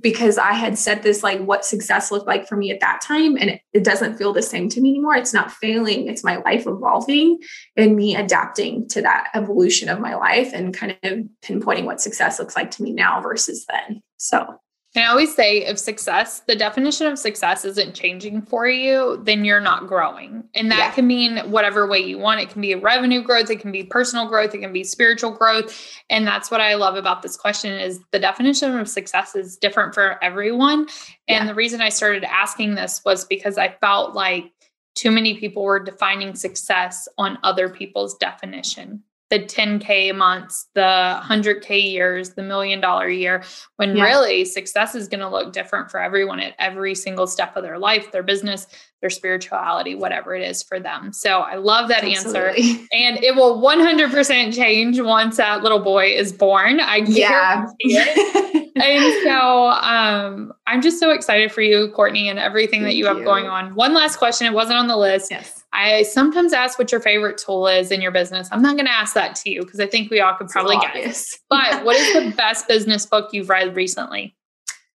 because 0.02 0.38
I 0.38 0.54
had 0.54 0.78
set 0.78 1.04
this, 1.04 1.24
like, 1.24 1.40
what 1.40 1.64
success 1.64 2.12
looked 2.12 2.28
like 2.28 2.48
for 2.48 2.58
me 2.58 2.72
at 2.72 2.80
that 2.82 3.02
time. 3.02 3.38
And 3.38 3.52
it, 3.52 3.62
it, 3.74 3.84
doesn't 3.84 4.18
feel 4.18 4.34
the 4.34 4.42
same 4.42 4.68
to 4.70 4.82
me 4.82 4.90
anymore. 4.90 5.16
It's 5.16 5.34
not 5.34 5.52
failing, 5.52 6.08
it's 6.08 6.24
my 6.24 6.38
life 6.38 6.66
evolving 6.68 7.40
and 7.78 7.96
me 7.96 8.16
adapting 8.16 8.88
to 8.90 9.02
that 9.02 9.30
evolution 9.34 9.90
of 9.90 10.00
my 10.00 10.16
life 10.16 10.52
and 10.54 10.74
kind 10.74 10.98
of 11.04 11.20
pinpointing 11.44 11.86
what 11.86 12.02
success 12.02 12.40
looks 12.40 12.56
like 12.56 12.72
to 12.72 12.84
me 12.84 12.92
now 12.92 13.22
versus 13.22 13.66
then. 13.70 14.02
So, 14.18 14.60
I 14.94 15.06
always 15.06 15.34
say 15.34 15.66
if 15.66 15.80
success, 15.80 16.42
the 16.42 16.56
definition 16.56 17.08
of 17.08 17.18
success 17.18 17.64
isn't 17.64 17.96
changing 17.96 18.42
for 18.42 18.68
you, 18.68 19.22
then 19.24 19.46
you're 19.46 19.62
not 19.62 19.88
growing. 19.88 20.44
And 20.54 20.70
that 20.70 20.78
yeah. 20.80 20.92
can 20.92 21.08
mean 21.08 21.38
whatever 21.50 21.88
way 21.88 22.00
you 22.00 22.18
want. 22.18 22.42
It 22.42 22.50
can 22.50 22.62
be 22.62 22.76
revenue 22.76 23.22
growth, 23.22 23.50
it 23.50 23.62
can 23.62 23.72
be 23.72 23.86
personal 23.86 24.28
growth, 24.28 24.54
it 24.54 24.58
can 24.58 24.74
be 24.74 24.84
spiritual 24.84 25.32
growth. 25.32 25.74
And 26.10 26.28
that's 26.28 26.52
what 26.52 26.60
I 26.60 26.76
love 26.76 26.96
about 26.96 27.22
this 27.22 27.38
question 27.38 27.72
is 27.72 28.02
the 28.12 28.20
definition 28.20 28.78
of 28.78 28.90
success 28.90 29.34
is 29.34 29.56
different 29.56 29.94
for 29.94 30.22
everyone. 30.22 30.88
And 31.30 31.46
yeah. 31.46 31.48
the 31.48 31.56
reason 31.56 31.80
I 31.80 31.90
started 31.90 32.26
asking 32.26 32.76
this 32.76 33.02
was 33.06 33.24
because 33.24 33.58
I 33.58 33.70
felt 33.80 34.14
like 34.14 34.52
too 34.96 35.12
many 35.12 35.40
people 35.40 35.64
were 35.64 35.80
defining 35.80 36.36
success 36.36 37.08
on 37.18 37.38
other 37.44 37.70
people's 37.70 38.18
definition 38.18 39.04
the 39.32 39.40
10K 39.40 40.14
months, 40.14 40.68
the 40.76 41.20
100K 41.24 41.90
years, 41.90 42.32
the 42.32 42.44
million 42.44 42.82
dollar 42.82 43.08
year, 43.08 43.44
when 43.78 43.96
yeah. 43.96 44.04
really 44.04 44.44
success 44.44 44.94
is 44.94 45.08
going 45.08 45.22
to 45.22 45.30
look 45.30 45.54
different 45.54 45.90
for 45.90 46.02
everyone 46.02 46.42
at 46.42 46.54
every 46.60 46.94
single 46.94 47.26
step 47.26 47.56
of 47.56 47.64
their 47.64 47.80
life, 47.80 48.12
their 48.12 48.24
business, 48.24 48.68
their 49.00 49.10
spirituality, 49.10 49.96
whatever 49.96 50.36
it 50.36 50.44
is 50.44 50.62
for 50.62 50.82
them. 50.82 51.14
So 51.14 51.40
I 51.40 51.56
love 51.56 51.88
that 51.88 52.04
Absolutely. 52.04 52.62
answer. 52.62 52.88
And 52.94 53.24
it 53.24 53.36
will 53.36 53.62
100% 53.62 54.54
change 54.54 55.00
once 55.00 55.38
that 55.38 55.64
little 55.64 55.80
boy 55.80 56.08
is 56.08 56.34
born. 56.34 56.82
I 56.82 56.98
yeah. 56.98 57.68
it. 57.80 58.72
and 58.76 59.24
so 59.24 59.70
um, 59.70 60.54
I'm 60.68 60.82
just 60.82 61.00
so 61.00 61.12
excited 61.12 61.54
for 61.54 61.62
you, 61.62 61.90
Courtney, 61.96 62.28
and 62.28 62.38
everything 62.38 62.82
Thank 62.82 62.92
that 62.92 62.96
you 62.96 63.06
have 63.06 63.24
going 63.24 63.46
on. 63.48 63.76
One 63.76 63.94
last 63.94 64.18
question. 64.18 64.46
It 64.46 64.54
wasn't 64.54 64.78
on 64.78 64.88
the 64.88 64.98
list. 64.98 65.32
Yes 65.32 65.61
I 65.74 66.04
sometimes 66.04 66.54
ask 66.54 66.78
what 66.78 66.92
your 66.92 67.02
favorite 67.02 67.38
tool 67.38 67.68
is 67.68 67.92
in 67.92 68.02
your 68.02 68.12
business. 68.12 68.50
I'm 68.52 68.62
not 68.62 68.76
going 68.76 68.88
to 68.88 68.92
ask 68.92 69.14
that 69.14 69.36
to 69.38 69.50
you 69.50 69.62
because 69.62 69.80
I 69.80 69.88
think 69.88 70.12
we 70.12 70.20
all 70.20 70.36
could 70.36 70.50
probably 70.50 70.78
guess. 70.78 71.38
But 71.50 71.86
what 71.86 71.96
is 71.96 72.14
the 72.14 72.36
best 72.36 72.68
business 72.68 73.06
book 73.06 73.30
you've 73.32 73.50
read 73.50 73.76
recently? 73.76 74.36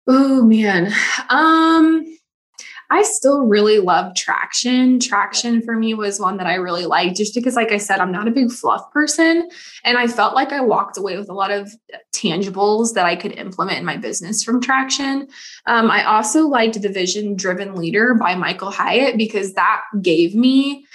Oh 0.08 0.44
man. 0.44 0.94
Um 1.30 2.06
I 2.92 3.04
still 3.04 3.46
really 3.46 3.80
love 3.80 4.16
Traction. 4.16 5.00
Traction 5.00 5.62
for 5.62 5.78
me 5.78 5.94
was 5.94 6.20
one 6.20 6.36
that 6.38 6.46
I 6.46 6.56
really 6.56 6.86
liked 6.86 7.16
just 7.16 7.34
because, 7.34 7.56
like 7.56 7.72
I 7.72 7.78
said, 7.78 8.00
I'm 8.02 8.12
not 8.12 8.28
a 8.28 8.32
big 8.32 8.52
fluff 8.52 8.92
person. 8.92 9.48
And 9.86 9.98
I 9.98 10.08
felt 10.08 10.36
like 10.36 10.52
I 10.52 10.60
walked 10.60 10.98
away 10.98 11.18
with 11.18 11.30
a 11.30 11.34
lot 11.34 11.52
of 11.52 11.72
tangibles 12.22 12.94
that 12.94 13.06
I 13.06 13.16
could 13.16 13.34
implement 13.34 13.80
in 13.80 13.86
my 13.86 13.98
business 13.98 14.44
from 14.44 14.62
Traction. 14.62 15.28
Um, 15.66 15.90
I 15.90 16.04
also 16.04 16.48
liked 16.48 16.82
The 16.82 16.90
Vision 16.90 17.36
Driven 17.36 17.76
Leader 17.76 18.16
by 18.16 18.36
Michael 18.36 18.72
Hyatt 18.72 19.18
because 19.18 19.54
that 19.54 19.82
gave 20.02 20.36
me 20.36 20.86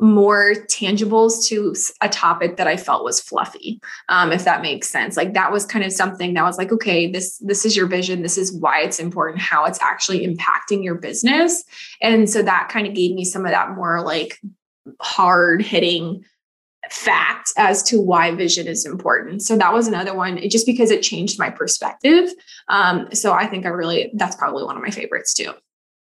more 0.00 0.54
tangibles 0.68 1.46
to 1.46 1.74
a 2.00 2.08
topic 2.08 2.56
that 2.56 2.66
I 2.66 2.76
felt 2.76 3.04
was 3.04 3.20
fluffy, 3.20 3.80
um, 4.08 4.32
if 4.32 4.44
that 4.44 4.60
makes 4.60 4.88
sense. 4.88 5.16
Like 5.16 5.34
that 5.34 5.52
was 5.52 5.64
kind 5.64 5.84
of 5.84 5.92
something 5.92 6.34
that 6.34 6.42
was 6.42 6.58
like, 6.58 6.72
okay, 6.72 7.10
this 7.10 7.38
this 7.38 7.64
is 7.64 7.76
your 7.76 7.86
vision, 7.86 8.22
this 8.22 8.36
is 8.36 8.52
why 8.52 8.82
it's 8.82 8.98
important, 8.98 9.40
how 9.40 9.64
it's 9.64 9.80
actually 9.80 10.26
impacting 10.26 10.82
your 10.82 10.96
business, 10.96 11.64
and 12.02 12.28
so 12.28 12.42
that 12.42 12.68
kind 12.70 12.86
of 12.86 12.94
gave 12.94 13.14
me 13.14 13.24
some 13.24 13.44
of 13.46 13.52
that 13.52 13.70
more 13.70 14.02
like 14.02 14.40
hard 15.00 15.62
hitting 15.62 16.24
fact 16.90 17.50
as 17.56 17.82
to 17.84 18.00
why 18.00 18.34
vision 18.34 18.66
is 18.66 18.84
important. 18.86 19.42
So 19.42 19.56
that 19.56 19.72
was 19.72 19.88
another 19.88 20.14
one, 20.14 20.38
just 20.48 20.66
because 20.66 20.90
it 20.90 21.02
changed 21.02 21.38
my 21.38 21.50
perspective. 21.50 22.30
Um, 22.68 23.08
so 23.12 23.32
I 23.32 23.46
think 23.46 23.66
I 23.66 23.70
really 23.70 24.10
that's 24.14 24.36
probably 24.36 24.64
one 24.64 24.76
of 24.76 24.82
my 24.82 24.90
favorites 24.90 25.34
too. 25.34 25.52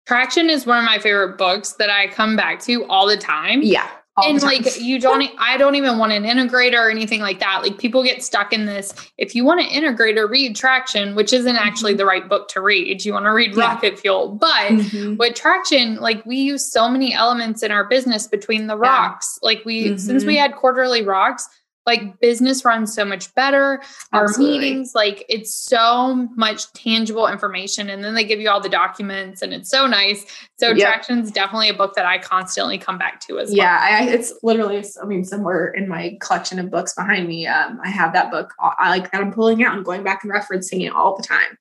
Traction 0.06 0.50
is 0.50 0.66
one 0.66 0.80
of 0.80 0.86
my 0.86 1.00
favorite 1.00 1.38
books 1.38 1.74
that 1.74 1.90
I 1.90 2.08
come 2.08 2.36
back 2.36 2.60
to 2.64 2.86
all 2.86 3.08
the 3.08 3.18
time. 3.18 3.62
Yeah. 3.62 3.90
And 4.16 4.42
like 4.44 4.80
you 4.80 5.00
don't 5.00 5.28
I 5.40 5.58
don't 5.58 5.74
even 5.74 5.98
want 5.98 6.12
an 6.12 6.24
integrator 6.24 6.76
or 6.76 6.92
anything 6.92 7.22
like 7.22 7.40
that. 7.40 7.64
Like 7.64 7.80
people 7.80 8.04
get 8.04 8.24
stuck 8.24 8.54
in 8.54 8.66
this. 8.66 8.94
If 9.18 9.34
you 9.34 9.44
want 9.44 9.62
an 9.62 9.68
integrator, 9.70 10.30
read 10.30 10.56
Traction, 10.56 11.16
which 11.16 11.34
isn't 11.34 11.56
actually 11.56 11.94
mm-hmm. 11.94 11.98
the 11.98 12.06
right 12.06 12.30
book 12.30 12.48
to 12.50 12.62
read. 12.62 13.04
You 13.04 13.14
want 13.14 13.26
to 13.26 13.32
read 13.32 13.56
yeah. 13.56 13.62
Rocket 13.62 13.98
Fuel. 13.98 14.30
But 14.30 14.72
mm-hmm. 14.72 15.16
with 15.16 15.34
Traction, 15.34 16.00
like 16.00 16.24
we 16.28 16.38
use 16.38 16.64
so 16.64 16.88
many 16.88 17.14
elements 17.14 17.64
in 17.64 17.72
our 17.72 17.86
business 17.86 18.28
between 18.28 18.68
the 18.68 18.78
rocks. 18.78 19.40
Yeah. 19.42 19.48
Like 19.48 19.66
we 19.66 19.86
mm-hmm. 19.86 19.98
since 19.98 20.26
we 20.26 20.36
mm-hmm. 20.36 20.42
had 20.42 20.56
quarterly 20.56 21.02
rocks, 21.02 21.50
like 21.86 22.20
business 22.20 22.64
runs 22.64 22.94
so 22.94 23.04
much 23.04 23.34
better 23.36 23.82
our 24.14 24.28
meetings 24.38 24.94
like 24.96 25.26
it's 25.28 25.54
so 25.54 26.16
much 26.36 26.72
tangible 26.74 27.28
information 27.28 27.90
and 27.90 28.04
then 28.04 28.14
they 28.14 28.24
give 28.24 28.40
you 28.40 28.50
all 28.50 28.62
the 28.62 28.70
documents 28.70 29.42
and 29.42 29.54
it's 29.54 29.70
so 29.70 29.86
nice. 29.86 30.26
So 30.60 30.70
yep. 30.70 30.78
traction's 30.78 31.32
definitely 31.32 31.70
a 31.70 31.74
book 31.74 31.96
that 31.96 32.06
i 32.06 32.18
constantly 32.18 32.78
come 32.78 32.98
back 32.98 33.20
to 33.22 33.40
as 33.40 33.54
yeah 33.54 33.80
well. 33.80 34.10
I, 34.10 34.12
it's 34.14 34.34
literally 34.44 34.84
i 35.02 35.06
mean 35.06 35.24
somewhere 35.24 35.68
in 35.68 35.88
my 35.88 36.18
collection 36.22 36.60
of 36.60 36.72
books 36.72 36.94
behind 36.94 37.28
me 37.28 37.48
um, 37.48 37.80
i 37.84 37.90
have 37.90 38.14
that 38.14 38.32
book 38.32 38.54
i 38.60 38.90
like 38.90 39.12
that 39.12 39.22
i'm 39.22 39.34
pulling 39.34 39.64
out 39.64 39.76
and 39.76 39.86
going 39.86 40.04
back 40.04 40.24
and 40.24 40.32
referencing 40.32 40.86
it 40.86 40.94
all 40.94 41.16
the 41.16 41.24
time. 41.24 41.58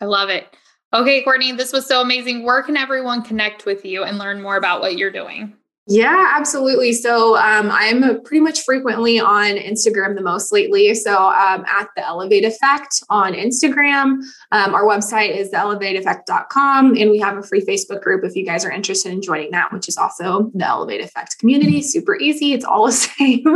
I 0.00 0.04
love 0.04 0.28
it. 0.28 0.56
Okay 0.92 1.22
courtney 1.22 1.52
this 1.52 1.72
was 1.72 1.86
so 1.86 2.00
amazing. 2.00 2.44
Where 2.44 2.62
can 2.62 2.76
everyone 2.76 3.22
connect 3.22 3.66
with 3.66 3.84
you 3.84 4.04
and 4.04 4.18
learn 4.18 4.40
more 4.40 4.56
about 4.56 4.80
what 4.80 4.96
you're 4.96 5.10
doing 5.10 5.54
yeah, 5.86 6.32
absolutely. 6.38 6.94
So 6.94 7.36
um, 7.36 7.68
I'm 7.70 8.22
pretty 8.22 8.40
much 8.40 8.62
frequently 8.62 9.20
on 9.20 9.56
Instagram 9.56 10.14
the 10.14 10.22
most 10.22 10.50
lately. 10.50 10.94
So 10.94 11.14
um, 11.14 11.62
at 11.68 11.88
the 11.94 12.02
Elevate 12.02 12.44
Effect 12.46 13.02
on 13.10 13.34
Instagram. 13.34 14.22
Um, 14.50 14.74
our 14.74 14.84
website 14.84 15.36
is 15.36 15.50
theelevateeffect.com, 15.50 16.96
and 16.96 17.10
we 17.10 17.18
have 17.18 17.36
a 17.36 17.42
free 17.42 17.60
Facebook 17.60 18.00
group 18.00 18.24
if 18.24 18.34
you 18.34 18.46
guys 18.46 18.64
are 18.64 18.70
interested 18.70 19.12
in 19.12 19.20
joining 19.20 19.50
that, 19.50 19.74
which 19.74 19.86
is 19.86 19.98
also 19.98 20.50
the 20.54 20.66
Elevate 20.66 21.02
Effect 21.02 21.38
community. 21.38 21.82
Super 21.82 22.16
easy. 22.16 22.54
It's 22.54 22.64
all 22.64 22.86
the 22.86 22.92
same. 22.92 23.46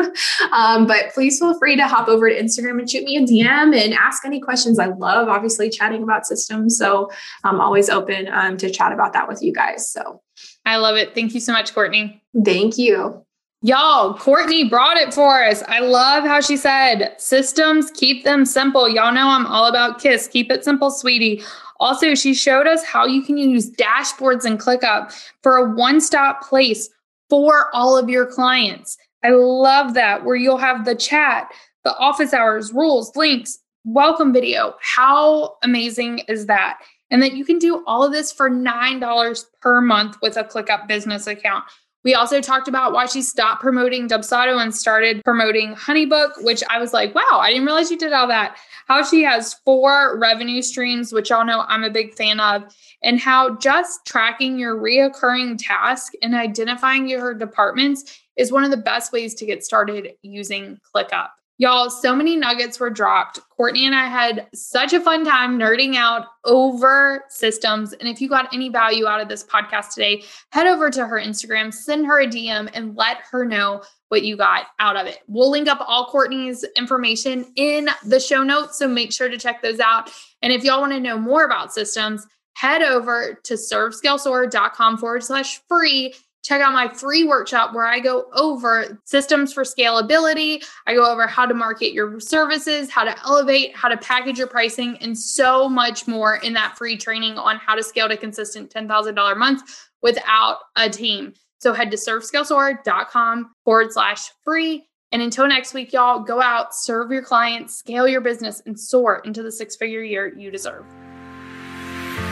Um, 0.53 0.87
but 0.87 1.14
please 1.14 1.39
feel 1.39 1.59
free 1.59 1.76
to 1.76 1.87
hop 1.87 2.09
over 2.09 2.29
to 2.29 2.39
Instagram 2.39 2.79
and 2.79 2.91
shoot 2.91 3.05
me 3.05 3.16
a 3.16 3.22
DM 3.22 3.74
and 3.74 3.95
ask 3.95 4.26
any 4.26 4.41
questions. 4.41 4.79
I 4.79 4.89
love 4.89 5.29
obviously 5.29 5.70
chatting 5.70 6.03
about 6.03 6.26
systems. 6.26 6.76
So 6.76 7.11
I'm 7.43 7.59
always 7.59 7.89
open 7.89 8.29
um, 8.31 8.59
to 8.59 8.68
chat 8.68 8.93
about 8.93 9.14
that 9.14 9.29
with 9.29 9.43
you 9.43 9.55
guys. 9.55 9.91
So 9.91 10.20
I 10.68 10.76
love 10.76 10.96
it. 10.96 11.14
Thank 11.14 11.32
you 11.32 11.40
so 11.40 11.52
much, 11.52 11.72
Courtney. 11.72 12.22
Thank 12.44 12.76
you. 12.76 13.24
Y'all, 13.62 14.14
Courtney 14.14 14.68
brought 14.68 14.98
it 14.98 15.14
for 15.14 15.42
us. 15.42 15.62
I 15.66 15.80
love 15.80 16.24
how 16.24 16.42
she 16.42 16.58
said, 16.58 17.14
systems, 17.16 17.90
keep 17.90 18.22
them 18.22 18.44
simple. 18.44 18.86
Y'all 18.86 19.12
know 19.12 19.28
I'm 19.28 19.46
all 19.46 19.64
about 19.64 19.98
KISS. 19.98 20.28
Keep 20.28 20.52
it 20.52 20.64
simple, 20.64 20.90
sweetie. 20.90 21.42
Also, 21.80 22.14
she 22.14 22.34
showed 22.34 22.66
us 22.66 22.84
how 22.84 23.06
you 23.06 23.22
can 23.22 23.38
use 23.38 23.70
dashboards 23.70 24.44
and 24.44 24.60
ClickUp 24.60 25.12
for 25.42 25.56
a 25.56 25.70
one 25.74 26.00
stop 26.02 26.42
place 26.46 26.90
for 27.30 27.74
all 27.74 27.96
of 27.96 28.10
your 28.10 28.26
clients. 28.26 28.98
I 29.24 29.30
love 29.30 29.94
that, 29.94 30.24
where 30.24 30.36
you'll 30.36 30.58
have 30.58 30.84
the 30.84 30.94
chat, 30.94 31.50
the 31.82 31.96
office 31.96 32.34
hours, 32.34 32.74
rules, 32.74 33.16
links, 33.16 33.58
welcome 33.84 34.34
video. 34.34 34.74
How 34.82 35.56
amazing 35.62 36.20
is 36.28 36.46
that? 36.46 36.78
And 37.11 37.22
that 37.22 37.34
you 37.34 37.44
can 37.44 37.59
do 37.59 37.84
all 37.86 38.04
of 38.04 38.12
this 38.12 38.32
for 38.32 38.50
$9 38.50 39.44
per 39.61 39.80
month 39.80 40.16
with 40.22 40.36
a 40.36 40.44
ClickUp 40.44 40.86
business 40.86 41.26
account. 41.26 41.64
We 42.04 42.14
also 42.14 42.40
talked 42.40 42.68
about 42.68 42.92
why 42.92 43.06
she 43.06 43.22
stopped 43.22 43.61
promoting 43.61 44.09
Dubsado 44.09 44.62
and 44.62 44.74
started 44.74 45.22
promoting 45.24 45.74
Honeybook, 45.74 46.44
which 46.44 46.62
I 46.70 46.78
was 46.78 46.92
like, 46.92 47.14
wow, 47.14 47.40
I 47.40 47.50
didn't 47.50 47.66
realize 47.66 47.90
you 47.90 47.98
did 47.98 48.12
all 48.12 48.28
that. 48.28 48.56
How 48.86 49.02
she 49.02 49.22
has 49.24 49.54
four 49.64 50.16
revenue 50.18 50.62
streams, 50.62 51.12
which 51.12 51.30
y'all 51.30 51.44
know 51.44 51.64
I'm 51.66 51.84
a 51.84 51.90
big 51.90 52.14
fan 52.14 52.38
of, 52.38 52.74
and 53.02 53.18
how 53.18 53.56
just 53.56 54.06
tracking 54.06 54.59
your 54.59 54.76
reoccurring 54.76 55.59
task 55.59 56.12
and 56.22 56.34
identifying 56.34 57.09
your 57.09 57.34
departments 57.34 58.20
is 58.36 58.52
one 58.52 58.64
of 58.64 58.70
the 58.70 58.76
best 58.76 59.12
ways 59.12 59.34
to 59.34 59.44
get 59.44 59.64
started 59.64 60.12
using 60.22 60.78
ClickUp. 60.94 61.30
Y'all, 61.61 61.90
so 61.90 62.14
many 62.14 62.36
nuggets 62.36 62.78
were 62.78 62.88
dropped. 62.88 63.40
Courtney 63.50 63.84
and 63.84 63.94
I 63.94 64.06
had 64.06 64.46
such 64.54 64.92
a 64.92 65.00
fun 65.00 65.24
time 65.24 65.59
nerding 65.59 65.96
out 65.96 66.26
over 66.44 67.24
systems. 67.28 67.92
And 67.94 68.09
if 68.09 68.20
you 68.20 68.28
got 68.28 68.54
any 68.54 68.68
value 68.68 69.09
out 69.09 69.20
of 69.20 69.28
this 69.28 69.42
podcast 69.42 69.92
today, 69.92 70.22
head 70.52 70.68
over 70.68 70.88
to 70.88 71.04
her 71.04 71.20
Instagram, 71.20 71.74
send 71.74 72.06
her 72.06 72.20
a 72.20 72.28
DM, 72.28 72.70
and 72.74 72.94
let 72.94 73.18
her 73.32 73.44
know 73.44 73.82
what 74.06 74.22
you 74.22 74.36
got 74.36 74.66
out 74.78 74.96
of 74.96 75.09
it. 75.09 75.18
We'll 75.26 75.50
link 75.50 75.66
up 75.68 75.84
all 75.84 76.06
Courtney's 76.06 76.64
information 76.76 77.52
in 77.56 77.88
the 78.06 78.20
show 78.20 78.44
notes. 78.44 78.78
So 78.78 78.86
make 78.86 79.12
sure 79.12 79.28
to 79.28 79.36
check 79.36 79.61
those 79.61 79.80
out. 79.80 80.12
And 80.42 80.52
if 80.52 80.62
y'all 80.62 80.80
want 80.80 80.92
to 80.92 81.00
know 81.00 81.18
more 81.18 81.44
about 81.44 81.74
systems, 81.74 82.24
head 82.54 82.82
over 82.82 83.38
to 83.42 83.54
servescalesoar.com 83.54 84.98
forward 84.98 85.24
slash 85.24 85.61
free 85.68 86.14
check 86.43 86.61
out 86.61 86.72
my 86.72 86.89
free 86.89 87.24
workshop 87.24 87.74
where 87.74 87.86
I 87.86 88.01
go 88.01 88.26
over 88.34 89.01
systems 89.05 89.53
for 89.53 89.64
scalability. 89.64 90.64
I 90.86 90.95
go 90.95 91.11
over 91.11 91.26
how 91.26 91.47
to 91.47 91.55
market 91.55 91.93
your 91.93 92.20
services, 92.20 92.91
how 92.91 93.05
to 93.05 93.18
elevate, 93.24 93.76
how 93.76 93.89
to 93.89 93.97
package 93.97 94.39
your 94.39 94.47
pricing, 94.47 94.97
and 94.99 95.18
so 95.18 95.68
much 95.68 96.07
more 96.07 96.36
in 96.36 96.53
that 96.55 96.76
free 96.78 96.97
training 96.97 97.39
on 97.39 97.57
how 97.57 97.74
to 97.74 97.82
scale 97.82 98.09
to 98.09 98.16
consistent 98.16 98.72
$10,000 98.72 99.32
a 99.32 99.34
month 99.34 99.89
without 100.03 100.59
a 100.76 100.89
team. 100.89 101.34
So 101.59 101.72
head 101.72 101.91
to 101.91 101.97
servescalesoar.com 101.97 103.51
forward 103.64 103.93
slash 103.93 104.30
free. 104.45 104.89
And 105.11 105.22
until 105.22 105.49
next 105.49 105.74
week, 105.74 105.93
y'all, 105.93 106.20
go 106.20 106.41
out, 106.41 106.74
serve 106.74 107.11
your 107.11 107.22
clients, 107.22 107.76
scale 107.76 108.07
your 108.07 108.20
business, 108.20 108.62
and 108.66 108.78
soar 108.78 109.22
into 109.24 109.43
the 109.43 109.51
six 109.51 109.74
figure 109.74 110.03
year 110.03 110.32
you 110.36 110.51
deserve. 110.51 110.84